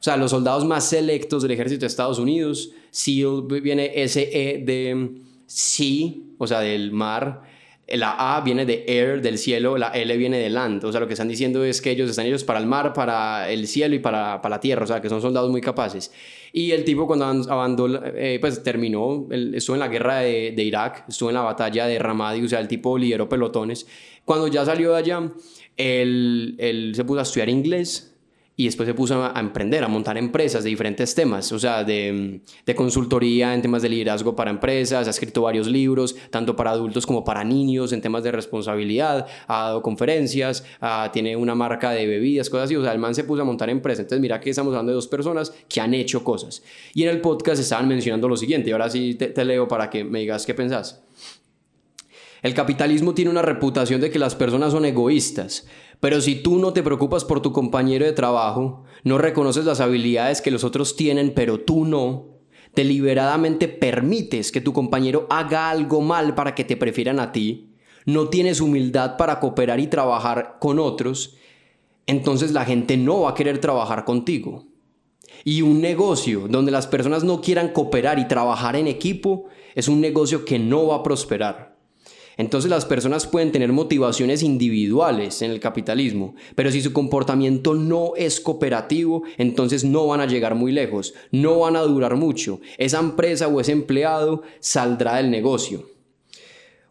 o 0.00 0.02
sea, 0.02 0.16
los 0.16 0.32
soldados 0.32 0.64
más 0.64 0.88
selectos 0.88 1.42
del 1.42 1.52
ejército 1.52 1.82
de 1.82 1.86
Estados 1.86 2.18
Unidos. 2.18 2.72
SEAL 2.90 3.42
viene 3.62 4.08
SE 4.08 4.64
de 4.66 5.20
sea, 5.46 6.12
o 6.38 6.46
sea, 6.48 6.60
del 6.60 6.90
mar 6.90 7.42
la 7.88 8.36
A 8.36 8.40
viene 8.40 8.66
de 8.66 8.84
air, 8.88 9.22
del 9.22 9.38
cielo, 9.38 9.78
la 9.78 9.88
L 9.88 10.16
viene 10.16 10.38
de 10.38 10.50
land. 10.50 10.84
O 10.84 10.90
sea, 10.90 11.00
lo 11.00 11.06
que 11.06 11.12
están 11.12 11.28
diciendo 11.28 11.64
es 11.64 11.80
que 11.80 11.90
ellos 11.90 12.10
están 12.10 12.26
ellos 12.26 12.42
para 12.42 12.58
el 12.58 12.66
mar, 12.66 12.92
para 12.92 13.48
el 13.48 13.68
cielo 13.68 13.94
y 13.94 14.00
para, 14.00 14.42
para 14.42 14.56
la 14.56 14.60
tierra. 14.60 14.84
O 14.84 14.86
sea, 14.86 15.00
que 15.00 15.08
son 15.08 15.22
soldados 15.22 15.50
muy 15.50 15.60
capaces. 15.60 16.10
Y 16.52 16.72
el 16.72 16.84
tipo 16.84 17.06
cuando 17.06 17.26
abandonó, 17.26 18.00
eh, 18.04 18.38
pues 18.40 18.62
terminó, 18.62 19.28
estuvo 19.30 19.76
en 19.76 19.80
la 19.80 19.88
guerra 19.88 20.18
de, 20.18 20.52
de, 20.56 20.62
Irak, 20.64 21.04
estuvo 21.08 21.28
en 21.28 21.34
la 21.34 21.42
batalla 21.42 21.86
de 21.86 21.98
Ramadi, 21.98 22.44
o 22.44 22.48
sea, 22.48 22.60
el 22.60 22.68
tipo 22.68 22.98
lideró 22.98 23.28
pelotones. 23.28 23.86
Cuando 24.24 24.48
ya 24.48 24.64
salió 24.64 24.92
de 24.92 24.98
allá, 24.98 25.32
él, 25.76 26.56
él 26.58 26.92
se 26.94 27.04
puso 27.04 27.20
a 27.20 27.22
estudiar 27.22 27.48
inglés 27.48 28.15
y 28.56 28.64
después 28.64 28.86
se 28.86 28.94
puso 28.94 29.22
a, 29.22 29.38
emprender, 29.38 29.84
a 29.84 29.88
montar 29.88 30.16
empresas 30.16 30.64
de 30.64 30.70
diferentes 30.70 31.14
temas, 31.14 31.52
o 31.52 31.58
sea, 31.58 31.84
de, 31.84 32.40
de, 32.64 32.74
consultoría 32.74 33.54
en 33.54 33.60
temas 33.60 33.82
de 33.82 33.90
liderazgo 33.90 34.34
para 34.34 34.50
empresas, 34.50 35.06
ha 35.06 35.10
escrito 35.10 35.42
varios 35.42 35.66
libros, 35.66 36.16
tanto 36.30 36.56
para 36.56 36.70
adultos 36.70 37.06
como 37.06 37.22
para 37.22 37.44
niños, 37.44 37.92
en 37.92 38.00
temas 38.00 38.24
de 38.24 38.32
responsabilidad, 38.32 39.26
ha 39.46 39.64
dado 39.64 39.82
conferencias, 39.82 40.64
tiene 41.12 41.36
una 41.36 41.54
marca 41.54 41.90
de 41.90 42.06
bebidas, 42.06 42.48
cosas 42.48 42.64
así, 42.64 42.76
o 42.76 42.82
sea, 42.82 42.92
el 42.92 42.98
man 42.98 43.14
se 43.14 43.24
puso 43.24 43.42
a 43.42 43.44
montar 43.44 43.68
empresas, 43.68 44.00
entonces 44.00 44.20
mira 44.20 44.40
que 44.40 44.50
estamos 44.50 44.72
hablando 44.72 44.90
de 44.90 44.96
dos 44.96 45.08
personas 45.08 45.52
que 45.68 45.80
han 45.80 45.92
hecho 45.92 46.24
cosas. 46.24 46.62
Y 46.94 47.02
en 47.02 47.10
el 47.10 47.20
podcast 47.20 47.60
estaban 47.60 47.86
mencionando 47.86 48.26
lo 48.26 48.36
siguiente, 48.36 48.70
y 48.70 48.72
ahora 48.72 48.88
sí 48.88 49.16
te, 49.16 49.26
te 49.26 49.44
leo 49.44 49.68
para 49.68 49.90
que 49.90 50.02
me 50.02 50.20
digas 50.20 50.46
qué 50.46 50.54
pensás. 50.54 51.02
El 52.42 52.54
capitalismo 52.54 53.12
tiene 53.12 53.30
una 53.30 53.42
reputación 53.42 54.00
de 54.00 54.08
que 54.10 54.18
las 54.18 54.34
personas 54.34 54.72
son 54.72 54.84
egoístas, 54.84 55.66
pero 56.00 56.20
si 56.20 56.36
tú 56.36 56.58
no 56.58 56.72
te 56.72 56.82
preocupas 56.82 57.24
por 57.24 57.40
tu 57.40 57.52
compañero 57.52 58.04
de 58.04 58.12
trabajo, 58.12 58.84
no 59.04 59.18
reconoces 59.18 59.64
las 59.64 59.80
habilidades 59.80 60.40
que 60.40 60.50
los 60.50 60.64
otros 60.64 60.96
tienen, 60.96 61.32
pero 61.34 61.60
tú 61.60 61.84
no, 61.84 62.26
deliberadamente 62.74 63.68
permites 63.68 64.52
que 64.52 64.60
tu 64.60 64.72
compañero 64.72 65.26
haga 65.30 65.70
algo 65.70 66.00
mal 66.00 66.34
para 66.34 66.54
que 66.54 66.64
te 66.64 66.76
prefieran 66.76 67.18
a 67.18 67.32
ti, 67.32 67.72
no 68.04 68.28
tienes 68.28 68.60
humildad 68.60 69.16
para 69.16 69.40
cooperar 69.40 69.80
y 69.80 69.86
trabajar 69.88 70.58
con 70.60 70.78
otros, 70.78 71.36
entonces 72.06 72.52
la 72.52 72.64
gente 72.64 72.96
no 72.96 73.22
va 73.22 73.30
a 73.30 73.34
querer 73.34 73.58
trabajar 73.58 74.04
contigo. 74.04 74.66
Y 75.44 75.62
un 75.62 75.80
negocio 75.80 76.46
donde 76.48 76.72
las 76.72 76.86
personas 76.86 77.24
no 77.24 77.40
quieran 77.40 77.68
cooperar 77.68 78.18
y 78.18 78.28
trabajar 78.28 78.76
en 78.76 78.86
equipo 78.86 79.46
es 79.74 79.88
un 79.88 80.00
negocio 80.00 80.44
que 80.44 80.58
no 80.58 80.86
va 80.86 80.96
a 80.96 81.02
prosperar. 81.02 81.75
Entonces 82.36 82.70
las 82.70 82.84
personas 82.84 83.26
pueden 83.26 83.50
tener 83.50 83.72
motivaciones 83.72 84.42
individuales 84.42 85.40
en 85.40 85.50
el 85.50 85.60
capitalismo, 85.60 86.34
pero 86.54 86.70
si 86.70 86.82
su 86.82 86.92
comportamiento 86.92 87.74
no 87.74 88.12
es 88.16 88.40
cooperativo, 88.40 89.22
entonces 89.38 89.84
no 89.84 90.06
van 90.06 90.20
a 90.20 90.26
llegar 90.26 90.54
muy 90.54 90.70
lejos, 90.72 91.14
no 91.30 91.60
van 91.60 91.76
a 91.76 91.82
durar 91.82 92.16
mucho. 92.16 92.60
Esa 92.76 92.98
empresa 92.98 93.48
o 93.48 93.60
ese 93.60 93.72
empleado 93.72 94.42
saldrá 94.60 95.16
del 95.16 95.30
negocio. 95.30 95.86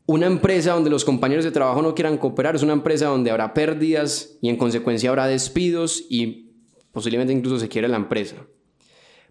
Una 0.08 0.28
empresa 0.28 0.74
donde 0.74 0.90
los 0.90 1.06
compañeros 1.06 1.46
de 1.46 1.52
trabajo 1.52 1.82
no 1.82 1.96
quieran 1.96 2.18
cooperar 2.18 2.56
es 2.56 2.64
una 2.64 2.74
empresa 2.74 3.08
donde 3.08 3.32
habrá 3.32 3.54
pérdidas 3.54 4.38
y 4.42 4.50
en 4.50 4.58
consecuencia 4.58 5.10
habrá 5.10 5.28
despidos 5.28 6.06
y 6.10 6.52
posiblemente 6.92 7.34
incluso 7.34 7.60
se 7.60 7.70
quiere 7.70 7.88
la 7.88 7.98
empresa. 7.98 8.36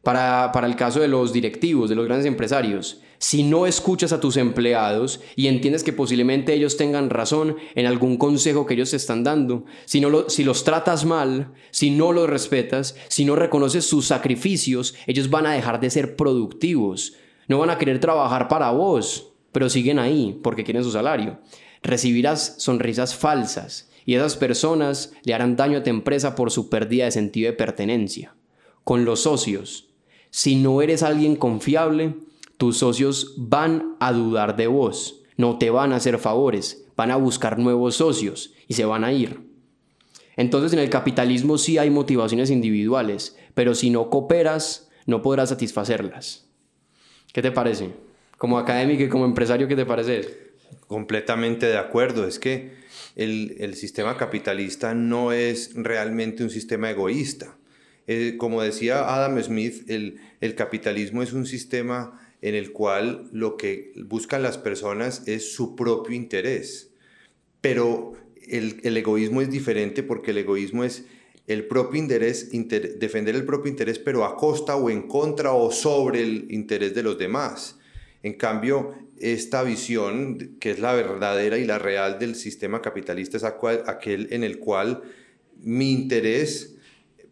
Para, 0.02 0.50
para 0.52 0.66
el 0.66 0.76
caso 0.76 1.00
de 1.00 1.08
los 1.08 1.32
directivos, 1.32 1.88
de 1.88 1.94
los 1.94 2.04
grandes 2.04 2.26
empresarios, 2.26 3.00
si 3.18 3.42
no 3.42 3.66
escuchas 3.66 4.12
a 4.12 4.20
tus 4.20 4.36
empleados 4.36 5.20
y 5.36 5.46
entiendes 5.46 5.84
que 5.84 5.92
posiblemente 5.92 6.54
ellos 6.54 6.76
tengan 6.76 7.10
razón 7.10 7.56
en 7.74 7.86
algún 7.86 8.16
consejo 8.16 8.66
que 8.66 8.74
ellos 8.74 8.90
te 8.90 8.96
están 8.96 9.24
dando, 9.24 9.64
si, 9.84 10.00
no 10.00 10.28
si 10.28 10.44
los 10.44 10.64
tratas 10.64 11.04
mal, 11.04 11.52
si 11.70 11.90
no 11.90 12.12
los 12.12 12.28
respetas, 12.28 12.96
si 13.08 13.24
no 13.24 13.36
reconoces 13.36 13.86
sus 13.86 14.06
sacrificios, 14.06 14.94
ellos 15.06 15.30
van 15.30 15.46
a 15.46 15.52
dejar 15.52 15.80
de 15.80 15.90
ser 15.90 16.16
productivos, 16.16 17.14
no 17.48 17.58
van 17.58 17.70
a 17.70 17.78
querer 17.78 18.00
trabajar 18.00 18.48
para 18.48 18.70
vos, 18.70 19.32
pero 19.52 19.70
siguen 19.70 19.98
ahí 19.98 20.38
porque 20.42 20.64
quieren 20.64 20.84
su 20.84 20.90
salario. 20.90 21.38
Recibirás 21.82 22.56
sonrisas 22.58 23.14
falsas 23.14 23.90
y 24.04 24.14
esas 24.14 24.36
personas 24.36 25.12
le 25.22 25.34
harán 25.34 25.56
daño 25.56 25.78
a 25.78 25.82
tu 25.82 25.90
empresa 25.90 26.34
por 26.34 26.50
su 26.50 26.68
pérdida 26.68 27.04
de 27.04 27.10
sentido 27.10 27.50
de 27.50 27.56
pertenencia. 27.56 28.34
Con 28.82 29.04
los 29.04 29.20
socios, 29.20 29.90
si 30.30 30.56
no 30.56 30.82
eres 30.82 31.02
alguien 31.02 31.36
confiable, 31.36 32.16
tus 32.64 32.78
socios 32.78 33.34
van 33.36 33.94
a 34.00 34.10
dudar 34.10 34.56
de 34.56 34.68
vos, 34.68 35.20
no 35.36 35.58
te 35.58 35.68
van 35.68 35.92
a 35.92 35.96
hacer 35.96 36.16
favores, 36.16 36.86
van 36.96 37.10
a 37.10 37.16
buscar 37.16 37.58
nuevos 37.58 37.96
socios 37.96 38.54
y 38.66 38.72
se 38.72 38.86
van 38.86 39.04
a 39.04 39.12
ir. 39.12 39.38
Entonces 40.34 40.72
en 40.72 40.78
el 40.78 40.88
capitalismo 40.88 41.58
sí 41.58 41.76
hay 41.76 41.90
motivaciones 41.90 42.48
individuales, 42.48 43.36
pero 43.52 43.74
si 43.74 43.90
no 43.90 44.08
cooperas, 44.08 44.88
no 45.04 45.20
podrás 45.20 45.50
satisfacerlas. 45.50 46.48
¿Qué 47.34 47.42
te 47.42 47.52
parece? 47.52 47.90
Como 48.38 48.58
académico 48.58 49.02
y 49.02 49.10
como 49.10 49.26
empresario, 49.26 49.68
¿qué 49.68 49.76
te 49.76 49.84
parece? 49.84 50.54
Completamente 50.86 51.66
de 51.66 51.76
acuerdo. 51.76 52.26
Es 52.26 52.38
que 52.38 52.72
el, 53.14 53.74
sistema 53.74 54.16
capitalista 54.16 54.94
no 54.94 55.32
es 55.32 55.72
realmente 55.74 56.42
un 56.42 56.48
sistema 56.48 56.90
egoísta. 56.90 57.58
Eh, 58.06 58.36
como 58.38 58.62
decía 58.62 59.14
Adam 59.14 59.38
Smith, 59.42 59.84
el, 59.90 60.18
el 60.40 60.54
capitalismo 60.54 61.22
es 61.22 61.34
un 61.34 61.44
sistema 61.44 62.23
en 62.44 62.54
el 62.54 62.72
cual 62.72 63.30
lo 63.32 63.56
que 63.56 63.94
buscan 64.04 64.42
las 64.42 64.58
personas 64.58 65.22
es 65.26 65.54
su 65.54 65.74
propio 65.74 66.14
interés. 66.14 66.90
Pero 67.62 68.12
el, 68.46 68.94
egoísmo 68.98 69.40
es 69.40 69.50
diferente 69.50 70.02
porque 70.02 70.32
el 70.32 70.38
egoísmo 70.38 70.84
es 70.84 71.06
el 71.46 71.66
propio 71.66 71.98
interés, 71.98 72.50
defender 72.52 73.34
el 73.34 73.46
propio 73.46 73.70
interés, 73.70 73.98
pero 73.98 74.26
a 74.26 74.36
costa 74.36 74.76
o 74.76 74.90
en 74.90 75.08
contra 75.08 75.54
o 75.54 75.72
sobre 75.72 76.20
el 76.22 76.48
interés 76.50 76.94
de 76.94 77.02
los 77.02 77.16
demás. 77.16 77.78
En 78.22 78.34
cambio, 78.34 78.94
esta 79.18 79.62
visión, 79.62 80.58
que 80.60 80.72
es 80.72 80.80
la 80.80 80.92
verdadera 80.92 81.56
y 81.56 81.64
la 81.64 81.78
real 81.78 82.18
del 82.18 82.34
sistema 82.34 82.82
capitalista, 82.82 83.38
es 83.38 83.44
aquel 83.44 84.28
en 84.30 84.44
el 84.44 84.58
cual 84.58 85.00
mi 85.62 85.92
interés 85.92 86.76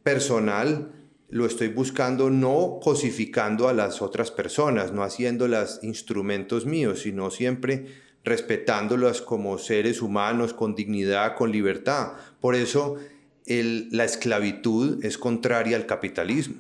personal 0.03 1.02
lo 1.33 1.47
estoy 1.47 1.69
buscando 1.69 2.29
no 2.29 2.79
cosificando 2.83 3.67
a 3.67 3.73
las 3.73 4.03
otras 4.03 4.31
personas, 4.31 4.93
no 4.93 5.03
haciéndolas 5.03 5.81
instrumentos 5.83 6.67
míos, 6.67 7.01
sino 7.01 7.31
siempre 7.31 7.87
respetándolas 8.23 9.23
como 9.23 9.57
seres 9.57 10.03
humanos, 10.03 10.53
con 10.53 10.75
dignidad, 10.75 11.35
con 11.35 11.51
libertad. 11.51 12.13
Por 12.39 12.55
eso 12.55 12.99
la 13.47 14.05
esclavitud 14.05 15.03
es 15.03 15.17
contraria 15.17 15.79
al 15.79 15.87
capitalismo. 15.87 16.57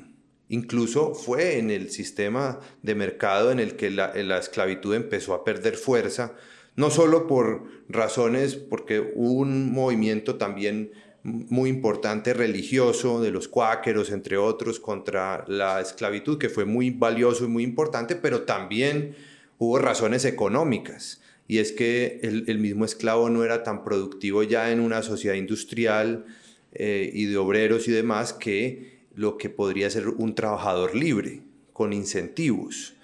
Incluso 0.48 1.14
fue 1.14 1.58
en 1.58 1.70
el 1.70 1.90
sistema 1.90 2.58
de 2.80 2.94
mercado 2.94 3.52
en 3.52 3.60
el 3.60 3.76
que 3.76 3.90
la, 3.90 4.14
la 4.14 4.38
esclavitud 4.38 4.94
empezó 4.94 5.34
a 5.34 5.44
perder 5.44 5.76
fuerza, 5.76 6.32
no 6.76 6.90
solo 6.90 7.26
por 7.26 7.64
razones, 7.90 8.56
porque 8.56 9.12
un 9.14 9.70
movimiento 9.70 10.36
también 10.36 10.92
muy 11.22 11.70
importante 11.70 12.34
religioso 12.34 13.20
de 13.20 13.30
los 13.30 13.48
cuáqueros, 13.48 14.10
entre 14.10 14.36
otros, 14.36 14.80
contra 14.80 15.44
la 15.46 15.80
esclavitud, 15.80 16.38
que 16.38 16.48
fue 16.48 16.64
muy 16.64 16.90
valioso 16.90 17.44
y 17.44 17.48
muy 17.48 17.62
importante, 17.62 18.16
pero 18.16 18.42
también 18.42 19.14
hubo 19.58 19.78
razones 19.78 20.24
económicas. 20.24 21.20
Y 21.46 21.58
es 21.58 21.72
que 21.72 22.20
el, 22.22 22.58
mismo 22.58 22.84
esclavo 22.84 23.28
no 23.28 23.44
era 23.44 23.62
tan 23.62 23.84
productivo 23.84 24.42
ya 24.42 24.72
en 24.72 24.80
una 24.80 25.02
sociedad 25.02 25.36
industrial 25.36 26.24
eh, 26.72 27.10
y 27.12 27.26
de 27.26 27.36
obreros 27.36 27.88
y 27.88 27.92
demás 27.92 28.32
que 28.32 29.02
lo 29.14 29.36
que 29.36 29.50
podría 29.50 29.90
ser 29.90 30.08
un 30.08 30.34
trabajador 30.34 30.94
libre, 30.94 31.42
con 31.72 31.92
incentivos. 31.92 32.94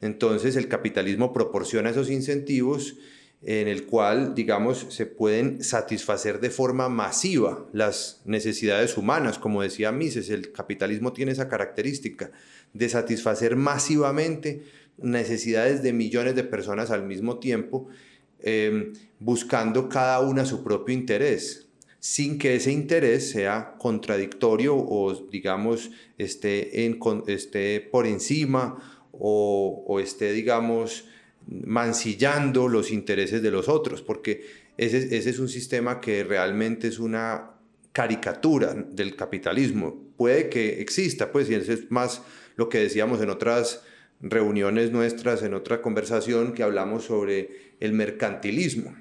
Entonces 0.00 0.56
el 0.56 0.68
capitalismo 0.68 1.32
proporciona 1.32 1.90
esos 1.90 2.10
incentivos 2.10 2.96
en 3.46 3.68
el 3.68 3.84
cual, 3.84 4.34
digamos, 4.34 4.86
se 4.88 5.04
pueden 5.04 5.62
satisfacer 5.62 6.40
de 6.40 6.48
forma 6.48 6.88
masiva 6.88 7.66
las 7.72 8.22
necesidades 8.24 8.96
humanas. 8.96 9.38
Como 9.38 9.60
decía 9.60 9.92
Mises, 9.92 10.30
el 10.30 10.50
capitalismo 10.52 11.12
tiene 11.12 11.32
esa 11.32 11.48
característica 11.48 12.30
de 12.72 12.88
satisfacer 12.88 13.56
masivamente 13.56 14.62
necesidades 14.96 15.82
de 15.82 15.92
millones 15.92 16.36
de 16.36 16.44
personas 16.44 16.90
al 16.90 17.04
mismo 17.04 17.38
tiempo, 17.38 17.88
em, 18.40 18.94
buscando 19.18 19.90
cada 19.90 20.20
una 20.20 20.46
su 20.46 20.64
propio 20.64 20.94
interés, 20.94 21.68
sin 21.98 22.38
que 22.38 22.54
ese 22.54 22.72
interés 22.72 23.30
sea 23.30 23.74
contradictorio 23.78 24.74
o, 24.74 25.14
digamos, 25.30 25.90
esté, 26.16 26.86
en, 26.86 26.98
esté 27.26 27.80
por 27.80 28.06
encima 28.06 29.08
o, 29.12 29.84
o 29.86 30.00
esté, 30.00 30.32
digamos, 30.32 31.06
mancillando 31.46 32.68
los 32.68 32.90
intereses 32.90 33.42
de 33.42 33.50
los 33.50 33.68
otros, 33.68 34.02
porque 34.02 34.46
ese, 34.76 35.16
es 35.16 35.38
un 35.38 35.48
sistema 35.48 36.00
que 36.00 36.24
realmente 36.24 36.88
es 36.88 36.98
una 36.98 37.50
caricatura 37.92 38.74
del 38.74 39.14
capitalismo. 39.14 40.02
Puede 40.16 40.48
que 40.48 40.80
exista, 40.80 41.30
pues, 41.30 41.48
y 41.50 41.54
eso 41.54 41.72
es 41.72 41.90
más 41.90 42.22
lo 42.56 42.68
que 42.68 42.78
decíamos 42.78 43.20
en 43.20 43.30
otras 43.30 43.82
reuniones 44.20 44.90
nuestras, 44.90 45.42
en 45.42 45.54
otra 45.54 45.82
conversación 45.82 46.54
que 46.54 46.62
hablamos 46.62 47.04
sobre 47.04 47.76
el 47.80 47.92
mercantilismo, 47.92 48.94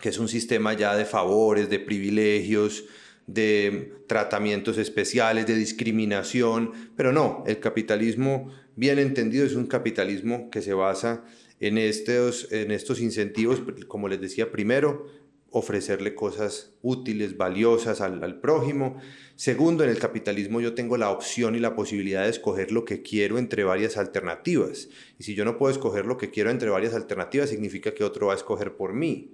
que 0.00 0.08
es 0.08 0.18
un 0.18 0.28
sistema 0.28 0.74
ya 0.74 0.96
de 0.96 1.04
favores, 1.04 1.70
de 1.70 1.78
privilegios, 1.78 2.84
de 3.26 3.92
tratamientos 4.08 4.78
especiales, 4.78 5.46
de 5.46 5.54
discriminación, 5.54 6.72
pero 6.96 7.12
no, 7.12 7.44
el 7.46 7.60
capitalismo 7.60 8.50
bien 8.74 8.98
entendido 8.98 9.46
es 9.46 9.54
un 9.54 9.66
capitalismo 9.66 10.50
que 10.50 10.62
se 10.62 10.74
basa 10.74 11.24
en 11.62 11.78
estos, 11.78 12.50
en 12.50 12.72
estos 12.72 13.00
incentivos, 13.00 13.62
como 13.86 14.08
les 14.08 14.20
decía 14.20 14.50
primero, 14.50 15.06
ofrecerle 15.50 16.12
cosas 16.16 16.72
útiles, 16.82 17.36
valiosas 17.36 18.00
al, 18.00 18.24
al, 18.24 18.40
prójimo. 18.40 19.00
Segundo, 19.36 19.84
en 19.84 19.90
el 19.90 19.98
capitalismo 19.98 20.60
yo 20.60 20.74
tengo 20.74 20.96
la 20.96 21.10
opción 21.10 21.54
y 21.54 21.60
la 21.60 21.76
posibilidad 21.76 22.24
de 22.24 22.30
escoger 22.30 22.72
lo 22.72 22.84
que 22.84 23.02
quiero 23.02 23.38
entre 23.38 23.62
varias 23.62 23.96
alternativas. 23.96 24.88
Y 25.20 25.22
si 25.22 25.36
yo 25.36 25.44
no 25.44 25.56
puedo 25.56 25.70
escoger 25.70 26.04
lo 26.04 26.18
que 26.18 26.30
quiero 26.30 26.50
entre 26.50 26.68
varias 26.68 26.94
alternativas, 26.94 27.50
significa 27.50 27.94
que 27.94 28.02
otro 28.02 28.26
va 28.26 28.32
a 28.32 28.36
escoger 28.36 28.74
por 28.74 28.92
mí. 28.92 29.30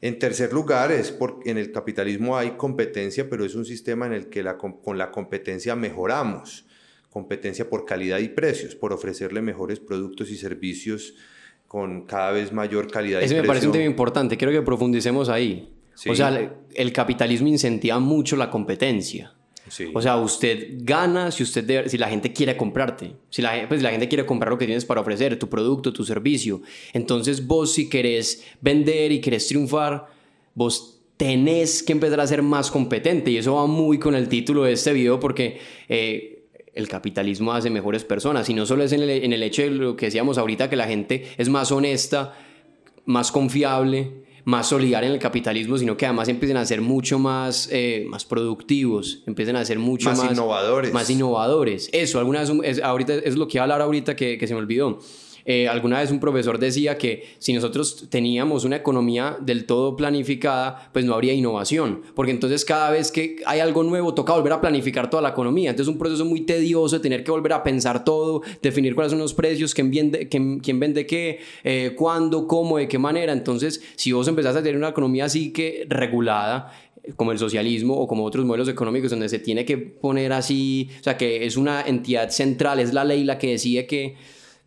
En 0.00 0.18
tercer 0.18 0.54
lugar, 0.54 0.90
es 0.90 1.10
porque 1.10 1.50
en 1.50 1.58
el 1.58 1.72
capitalismo 1.72 2.38
hay 2.38 2.52
competencia, 2.52 3.28
pero 3.28 3.44
es 3.44 3.54
un 3.54 3.66
sistema 3.66 4.06
en 4.06 4.14
el 4.14 4.30
que 4.30 4.42
la, 4.42 4.56
con 4.56 4.96
la 4.96 5.10
competencia 5.10 5.76
mejoramos. 5.76 6.64
Competencia 7.10 7.68
por 7.68 7.84
calidad 7.84 8.20
y 8.20 8.28
precios, 8.28 8.74
por 8.74 8.94
ofrecerle 8.94 9.42
mejores 9.42 9.78
productos 9.78 10.30
y 10.30 10.38
servicios 10.38 11.16
con 11.70 12.00
cada 12.04 12.32
vez 12.32 12.50
mayor 12.52 12.90
calidad. 12.90 13.22
Ese 13.22 13.36
me 13.36 13.44
parece 13.44 13.66
un 13.66 13.72
tema 13.72 13.84
importante, 13.84 14.36
quiero 14.36 14.52
que 14.52 14.60
profundicemos 14.60 15.28
ahí. 15.28 15.72
O 16.08 16.16
sea, 16.16 16.52
el 16.74 16.92
capitalismo 16.92 17.46
incentiva 17.46 18.00
mucho 18.00 18.34
la 18.34 18.50
competencia. 18.50 19.34
O 19.94 20.02
sea, 20.02 20.16
usted 20.16 20.78
gana 20.78 21.30
si, 21.30 21.44
usted 21.44 21.86
si 21.86 21.96
la 21.96 22.08
gente 22.08 22.32
quiere 22.32 22.56
comprarte, 22.56 23.12
si 23.28 23.40
la, 23.40 23.68
pues, 23.68 23.84
la 23.84 23.90
gente 23.90 24.08
quiere 24.08 24.26
comprar 24.26 24.50
lo 24.50 24.58
que 24.58 24.66
tienes 24.66 24.84
para 24.84 25.00
ofrecer, 25.00 25.38
tu 25.38 25.48
producto, 25.48 25.92
tu 25.92 26.02
servicio. 26.02 26.60
Entonces 26.92 27.46
vos 27.46 27.72
si 27.72 27.88
querés 27.88 28.44
vender 28.60 29.12
y 29.12 29.20
querés 29.20 29.46
triunfar, 29.46 30.08
vos 30.54 31.00
tenés 31.16 31.84
que 31.84 31.92
empezar 31.92 32.18
a 32.18 32.26
ser 32.26 32.42
más 32.42 32.68
competente 32.68 33.30
y 33.30 33.36
eso 33.36 33.54
va 33.54 33.68
muy 33.68 34.00
con 34.00 34.16
el 34.16 34.28
título 34.28 34.64
de 34.64 34.72
este 34.72 34.92
video 34.92 35.20
porque... 35.20 35.60
Eh, 35.88 36.39
el 36.74 36.88
capitalismo 36.88 37.52
hace 37.52 37.70
mejores 37.70 38.04
personas 38.04 38.48
y 38.48 38.54
no 38.54 38.66
solo 38.66 38.84
es 38.84 38.92
en 38.92 39.02
el, 39.02 39.10
en 39.10 39.32
el 39.32 39.42
hecho 39.42 39.62
de 39.62 39.70
lo 39.70 39.96
que 39.96 40.06
decíamos 40.06 40.38
ahorita 40.38 40.70
que 40.70 40.76
la 40.76 40.86
gente 40.86 41.26
es 41.36 41.48
más 41.48 41.72
honesta, 41.72 42.34
más 43.04 43.32
confiable, 43.32 44.24
más 44.44 44.68
solidaria 44.68 45.08
en 45.08 45.14
el 45.14 45.20
capitalismo, 45.20 45.78
sino 45.78 45.96
que 45.96 46.06
además 46.06 46.28
empiezan 46.28 46.56
a 46.56 46.64
ser 46.64 46.80
mucho 46.80 47.18
más, 47.18 47.68
eh, 47.72 48.06
más 48.08 48.24
productivos, 48.24 49.22
empiezan 49.26 49.56
a 49.56 49.64
ser 49.64 49.78
mucho 49.78 50.10
más, 50.10 50.30
innovadores. 50.30 50.92
Más 50.92 51.10
innovadores. 51.10 51.90
Eso, 51.92 52.18
alguna 52.18 52.40
vez, 52.40 52.50
es, 52.64 52.82
ahorita, 52.82 53.14
es 53.14 53.36
lo 53.36 53.48
que 53.48 53.58
iba 53.58 53.62
a 53.62 53.64
hablar 53.64 53.82
ahorita 53.82 54.16
que, 54.16 54.38
que 54.38 54.46
se 54.46 54.54
me 54.54 54.60
olvidó. 54.60 54.98
Eh, 55.44 55.68
alguna 55.68 56.00
vez 56.00 56.10
un 56.10 56.20
profesor 56.20 56.58
decía 56.58 56.98
que 56.98 57.24
si 57.38 57.52
nosotros 57.52 58.06
teníamos 58.10 58.64
una 58.64 58.76
economía 58.76 59.36
del 59.40 59.66
todo 59.66 59.96
planificada, 59.96 60.90
pues 60.92 61.04
no 61.04 61.14
habría 61.14 61.32
innovación, 61.32 62.02
porque 62.14 62.32
entonces 62.32 62.64
cada 62.64 62.90
vez 62.90 63.10
que 63.10 63.36
hay 63.46 63.60
algo 63.60 63.82
nuevo 63.82 64.14
toca 64.14 64.32
volver 64.34 64.52
a 64.52 64.60
planificar 64.60 65.10
toda 65.10 65.22
la 65.22 65.30
economía. 65.30 65.70
Entonces 65.70 65.88
es 65.88 65.92
un 65.92 65.98
proceso 65.98 66.24
muy 66.24 66.42
tedioso 66.42 66.96
de 66.96 67.02
tener 67.02 67.24
que 67.24 67.30
volver 67.30 67.52
a 67.52 67.62
pensar 67.62 68.04
todo, 68.04 68.42
definir 68.62 68.94
cuáles 68.94 69.10
son 69.10 69.20
los 69.20 69.34
precios, 69.34 69.74
quién 69.74 69.90
vende, 69.90 70.28
quién, 70.28 70.80
vende 70.80 71.06
qué, 71.06 71.40
eh, 71.64 71.94
cuándo, 71.96 72.46
cómo, 72.46 72.78
de 72.78 72.88
qué 72.88 72.98
manera. 72.98 73.32
Entonces, 73.32 73.82
si 73.96 74.12
vos 74.12 74.28
empezás 74.28 74.56
a 74.56 74.62
tener 74.62 74.76
una 74.76 74.88
economía 74.88 75.26
así 75.26 75.52
que 75.52 75.86
regulada, 75.88 76.72
como 77.16 77.32
el 77.32 77.38
socialismo 77.38 77.96
o 77.96 78.06
como 78.06 78.24
otros 78.24 78.44
modelos 78.44 78.68
económicos 78.68 79.10
donde 79.10 79.28
se 79.28 79.38
tiene 79.38 79.64
que 79.64 79.78
poner 79.78 80.32
así, 80.32 80.90
o 81.00 81.02
sea, 81.02 81.16
que 81.16 81.46
es 81.46 81.56
una 81.56 81.82
entidad 81.82 82.30
central, 82.30 82.80
es 82.80 82.92
la 82.92 83.04
ley 83.04 83.24
la 83.24 83.38
que 83.38 83.48
decide 83.48 83.86
que 83.86 84.16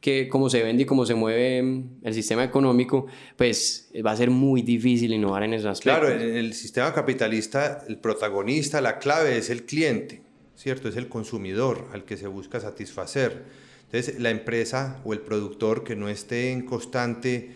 que 0.04 0.28
cómo 0.28 0.50
se 0.50 0.62
vende 0.62 0.84
y 0.84 0.86
cómo 0.86 1.06
se 1.06 1.16
mueve 1.16 1.60
el 2.04 2.14
sistema 2.14 2.44
económico, 2.44 3.08
pues 3.38 3.90
va 4.06 4.12
a 4.12 4.18
ser 4.18 4.30
muy 4.30 4.62
difícil 4.62 5.14
innovar 5.14 5.44
en 5.44 5.54
esos 5.54 5.68
aspectos. 5.68 5.98
Claro, 5.98 6.22
en 6.22 6.36
el 6.36 6.54
sistema 6.54 6.94
capitalista 6.94 7.86
el 7.88 8.00
protagonista, 8.00 8.82
la 8.82 9.00
clave 9.00 9.38
es 9.38 9.50
el 9.50 9.64
cliente, 9.64 10.22
¿cierto? 10.58 10.90
Es 10.90 10.98
el 10.98 11.08
consumidor 11.08 11.88
al 11.94 12.04
que 12.04 12.18
se 12.18 12.28
busca 12.28 12.60
satisfacer. 12.60 13.46
Entonces, 13.86 14.20
la 14.20 14.30
empresa 14.30 15.00
o 15.06 15.14
el 15.14 15.22
productor 15.22 15.86
que 15.86 15.96
no 15.96 16.10
esté 16.10 16.52
en 16.52 16.66
constante 16.66 17.52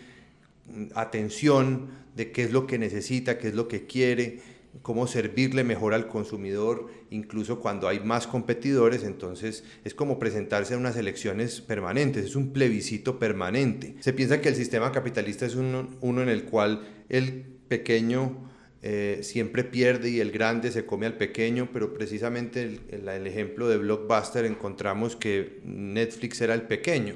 mm, 0.68 0.86
atención 0.96 1.90
de 2.16 2.32
qué 2.32 2.44
es 2.44 2.54
lo 2.54 2.66
que 2.66 2.80
necesita, 2.80 3.38
qué 3.40 3.50
es 3.50 3.56
lo 3.56 3.68
que 3.68 3.88
quiere, 3.88 4.40
cómo 4.82 5.08
servirle 5.08 5.64
mejor 5.64 5.94
al 5.94 6.08
consumidor, 6.08 6.88
incluso 7.10 7.60
cuando 7.60 7.88
hay 7.88 8.00
más 8.00 8.28
competidores, 8.28 9.04
entonces 9.04 9.64
es 9.84 9.94
como 9.94 10.20
presentarse 10.20 10.74
a 10.74 10.78
unas 10.78 10.98
elecciones 10.98 11.62
permanentes, 11.62 12.26
es 12.26 12.36
un 12.36 12.54
plebiscito 12.54 13.20
permanente. 13.20 13.96
Se 14.00 14.14
piensa 14.14 14.42
que 14.42 14.50
el 14.50 14.56
sistema 14.56 14.92
capitalista 14.92 15.46
es 15.46 15.56
uno, 15.56 15.88
en 16.02 16.30
el 16.30 16.46
cual 16.46 16.88
el 17.10 17.46
pequeño 17.68 18.50
eh, 18.82 19.20
siempre 19.24 19.64
pierde 19.64 20.10
y 20.10 20.20
el 20.20 20.32
grande 20.32 20.72
se 20.72 20.86
come 20.86 21.06
al 21.06 21.18
pequeño, 21.18 21.70
pero 21.74 21.94
precisamente 21.94 22.64
el, 22.64 23.08
el 23.08 23.28
ejemplo 23.28 23.68
de 23.68 23.78
Blockbuster 23.78 24.46
encontramos 24.46 25.16
que 25.16 25.60
Netflix 25.64 26.42
era 26.42 26.54
el 26.54 26.64
pequeño 26.64 27.16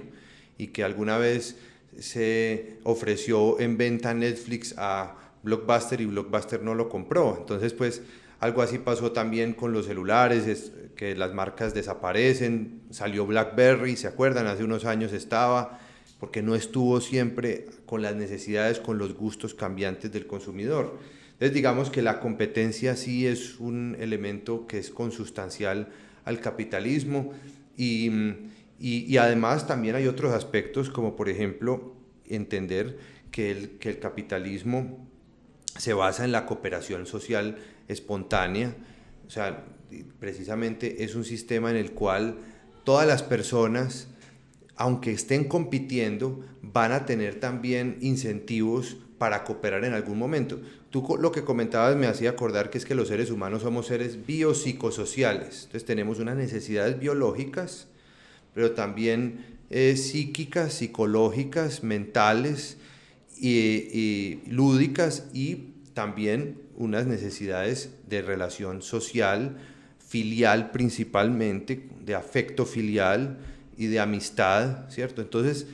y 0.58 0.68
que 0.68 0.84
alguna 0.84 1.18
vez 1.18 1.58
se 2.00 2.78
ofreció 2.84 3.60
en 3.60 3.78
venta 3.78 4.14
Netflix 4.14 4.74
a 4.78 5.21
Blockbuster 5.44 6.02
y 6.02 6.06
Blockbuster 6.06 6.62
no 6.62 6.76
lo 6.76 6.90
compró. 6.90 7.36
Entonces, 7.38 7.74
pues 7.74 8.02
algo 8.40 8.62
así 8.62 8.80
pasó 8.80 9.12
también 9.12 9.54
con 9.54 9.72
los 9.72 9.86
celulares, 9.86 10.48
es 10.48 10.72
que 10.96 11.16
las 11.16 11.34
marcas 11.34 11.74
desaparecen, 11.74 12.82
salió 12.90 13.26
BlackBerry, 13.26 13.96
¿se 13.96 14.08
acuerdan? 14.08 14.48
Hace 14.48 14.64
unos 14.64 14.86
años 14.86 15.14
estaba, 15.14 15.80
porque 16.20 16.42
no 16.42 16.56
estuvo 16.56 17.02
siempre 17.02 17.68
con 17.86 18.02
las 18.02 18.16
necesidades, 18.16 18.80
con 18.80 18.98
los 18.98 19.14
gustos 19.14 19.54
cambiantes 19.54 20.12
del 20.12 20.26
consumidor. 20.26 20.98
Entonces, 21.34 21.54
digamos 21.54 21.90
que 21.90 22.02
la 22.02 22.20
competencia 22.20 22.96
sí 22.96 23.28
es 23.28 23.60
un 23.60 23.96
elemento 24.00 24.66
que 24.68 24.80
es 24.80 24.90
consustancial 24.90 25.90
al 26.26 26.40
capitalismo 26.40 27.34
y, 27.78 28.10
y, 28.80 29.06
y 29.08 29.18
además 29.18 29.68
también 29.68 29.96
hay 29.96 30.08
otros 30.08 30.34
aspectos 30.34 30.90
como 30.90 31.16
por 31.16 31.30
ejemplo 31.30 31.96
entender 32.28 32.98
que 33.32 33.52
el, 33.52 33.70
que 33.78 33.90
el 33.90 34.00
capitalismo 34.00 35.11
se 35.78 35.94
basa 35.94 36.26
en 36.26 36.32
la 36.32 36.46
cooperación 36.46 37.06
social 37.06 37.58
espontánea, 37.88 38.76
o 39.28 39.30
sea, 39.30 39.66
precisamente 40.20 41.04
es 41.04 41.16
un 41.16 41.24
sistema 41.24 41.70
en 41.70 41.78
el 41.78 41.92
cual 41.92 42.38
todas 42.84 43.08
las 43.08 43.24
personas, 43.24 44.08
aunque 44.76 45.12
estén 45.12 45.46
compitiendo, 45.46 46.44
van 46.62 46.92
a 46.92 47.06
tener 47.06 47.40
también 47.40 47.98
incentivos 48.02 48.98
para 49.18 49.44
cooperar 49.44 49.86
en 49.86 49.94
algún 49.94 50.18
momento. 50.18 50.60
Tú 50.90 51.18
lo 51.20 51.32
que 51.32 51.44
comentabas 51.44 51.96
me 51.96 52.08
hacía 52.08 52.32
acordar 52.32 52.70
que 52.70 52.78
es 52.78 52.86
que 52.86 52.96
los 52.96 53.08
seres 53.08 53.30
humanos 53.30 53.62
somos 53.62 53.88
seres 53.88 54.26
biopsicosociales, 54.26 55.64
entonces 55.64 55.86
tenemos 55.86 56.20
unas 56.20 56.36
necesidades 56.36 57.00
biológicas, 57.00 57.88
pero 58.54 58.72
también 58.72 59.60
eh, 59.70 59.96
psíquicas, 59.96 60.74
psicológicas, 60.74 61.84
mentales, 61.84 62.78
y, 63.42 64.40
lúdicas 64.48 65.26
y 65.34 65.74
también 65.94 66.60
unas 66.78 67.08
necesidades 67.08 67.90
de 68.08 68.22
relación 68.22 68.82
social, 68.82 69.58
filial 70.00 70.72
principalmente, 70.72 71.90
de 72.06 72.16
afecto 72.16 72.66
filial 72.66 73.40
y 73.78 73.88
de 73.88 74.00
amistad, 74.00 74.90
¿cierto? 74.90 75.22
Entonces, 75.22 75.68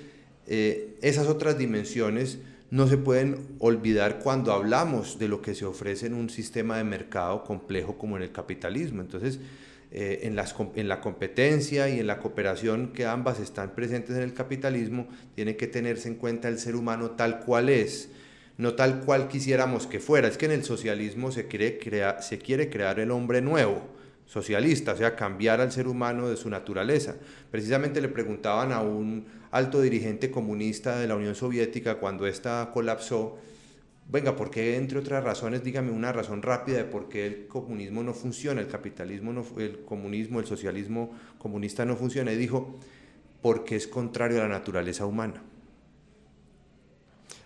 eh, 0.48 0.98
esas 1.02 1.28
otras 1.28 1.58
dimensiones 1.58 2.40
no 2.70 2.88
se 2.88 2.98
pueden 2.98 3.48
olvidar 3.60 4.20
cuando 4.20 4.52
hablamos 4.52 5.20
de 5.20 5.28
lo 5.28 5.42
que 5.42 5.56
se 5.56 5.66
ofrece 5.66 6.08
en 6.08 6.14
un 6.14 6.30
sistema 6.30 6.78
de 6.78 6.84
mercado 6.84 7.44
complejo 7.44 7.98
como 7.98 8.18
en 8.18 8.24
el 8.24 8.32
capitalismo. 8.32 9.02
Entonces, 9.02 9.40
eh, 9.89 10.19
en, 10.23 10.36
las, 10.36 10.54
en, 10.76 10.89
la 10.89 11.00
competencia 11.00 11.88
y 11.88 12.00
en 12.00 12.08
la 12.08 12.19
cooperación 12.19 12.91
que 12.91 13.06
ambas 13.06 13.39
están 13.39 13.73
presentes 13.73 14.17
en 14.17 14.23
el 14.23 14.34
capitalismo, 14.34 15.08
tiene 15.34 15.56
que 15.56 15.67
tenerse 15.67 16.10
en 16.10 16.15
cuenta 16.15 16.50
el 16.50 16.60
ser 16.60 16.76
humano 16.76 17.12
tal 17.12 17.39
cual 17.39 17.69
es, 17.69 18.10
no 18.58 18.73
tal 18.73 19.00
cual 19.02 19.30
quisiéramos 19.30 19.88
que 19.88 20.02
fuera. 20.02 20.28
Es 20.28 20.38
que 20.38 20.45
en 20.45 20.52
el 20.52 20.65
socialismo 20.65 21.32
se 21.32 21.47
quiere, 21.47 21.80
se 22.19 22.38
quiere 22.38 22.69
crear 22.69 23.00
el 23.00 23.12
hombre 23.12 23.41
nuevo, 23.41 23.82
socialista, 24.26 24.91
o 24.91 24.97
sea, 24.97 25.15
cambiar 25.15 25.62
al 25.62 25.71
ser 25.71 25.88
humano 25.88 26.28
de 26.28 26.36
su 26.36 26.50
naturaleza. 26.50 27.15
Precisamente 27.50 28.02
le 28.02 28.10
preguntaban 28.10 28.73
a 28.73 28.82
un 28.82 29.26
alto 29.52 29.82
dirigente 29.82 30.30
comunista 30.30 31.00
de 31.00 31.08
la 31.08 31.15
Unión 31.15 31.34
Soviética 31.34 31.95
cuando 31.95 32.28
ésta 32.28 32.71
colapsó, 32.73 33.38
venga, 34.10 34.36
¿por 34.36 34.50
qué, 34.50 34.76
entre 34.76 35.00
otras 35.00 35.24
razones, 35.24 35.63
dígame 35.63 35.91
una 35.91 36.12
razón 36.12 36.41
rápida 36.41 36.78
de 36.78 36.86
por 36.86 37.10
qué 37.10 37.26
el 37.28 37.48
comunismo 37.48 38.04
no 38.04 38.13
funciona, 38.13 38.62
el 38.62 38.67
capitalismo, 38.67 39.34
no, 39.34 39.46
el 39.58 39.80
comunismo, 39.80 40.39
el 40.39 40.46
socialismo 40.46 41.12
comunista 41.38 41.86
no 41.86 41.96
funciona? 41.96 42.32
Y 42.32 42.38
dijo, 42.38 42.76
porque 43.41 43.76
es 43.76 43.88
contrario 43.88 44.39
a 44.39 44.43
la 44.43 44.50
naturaleza 44.50 45.06
humana. 45.06 45.43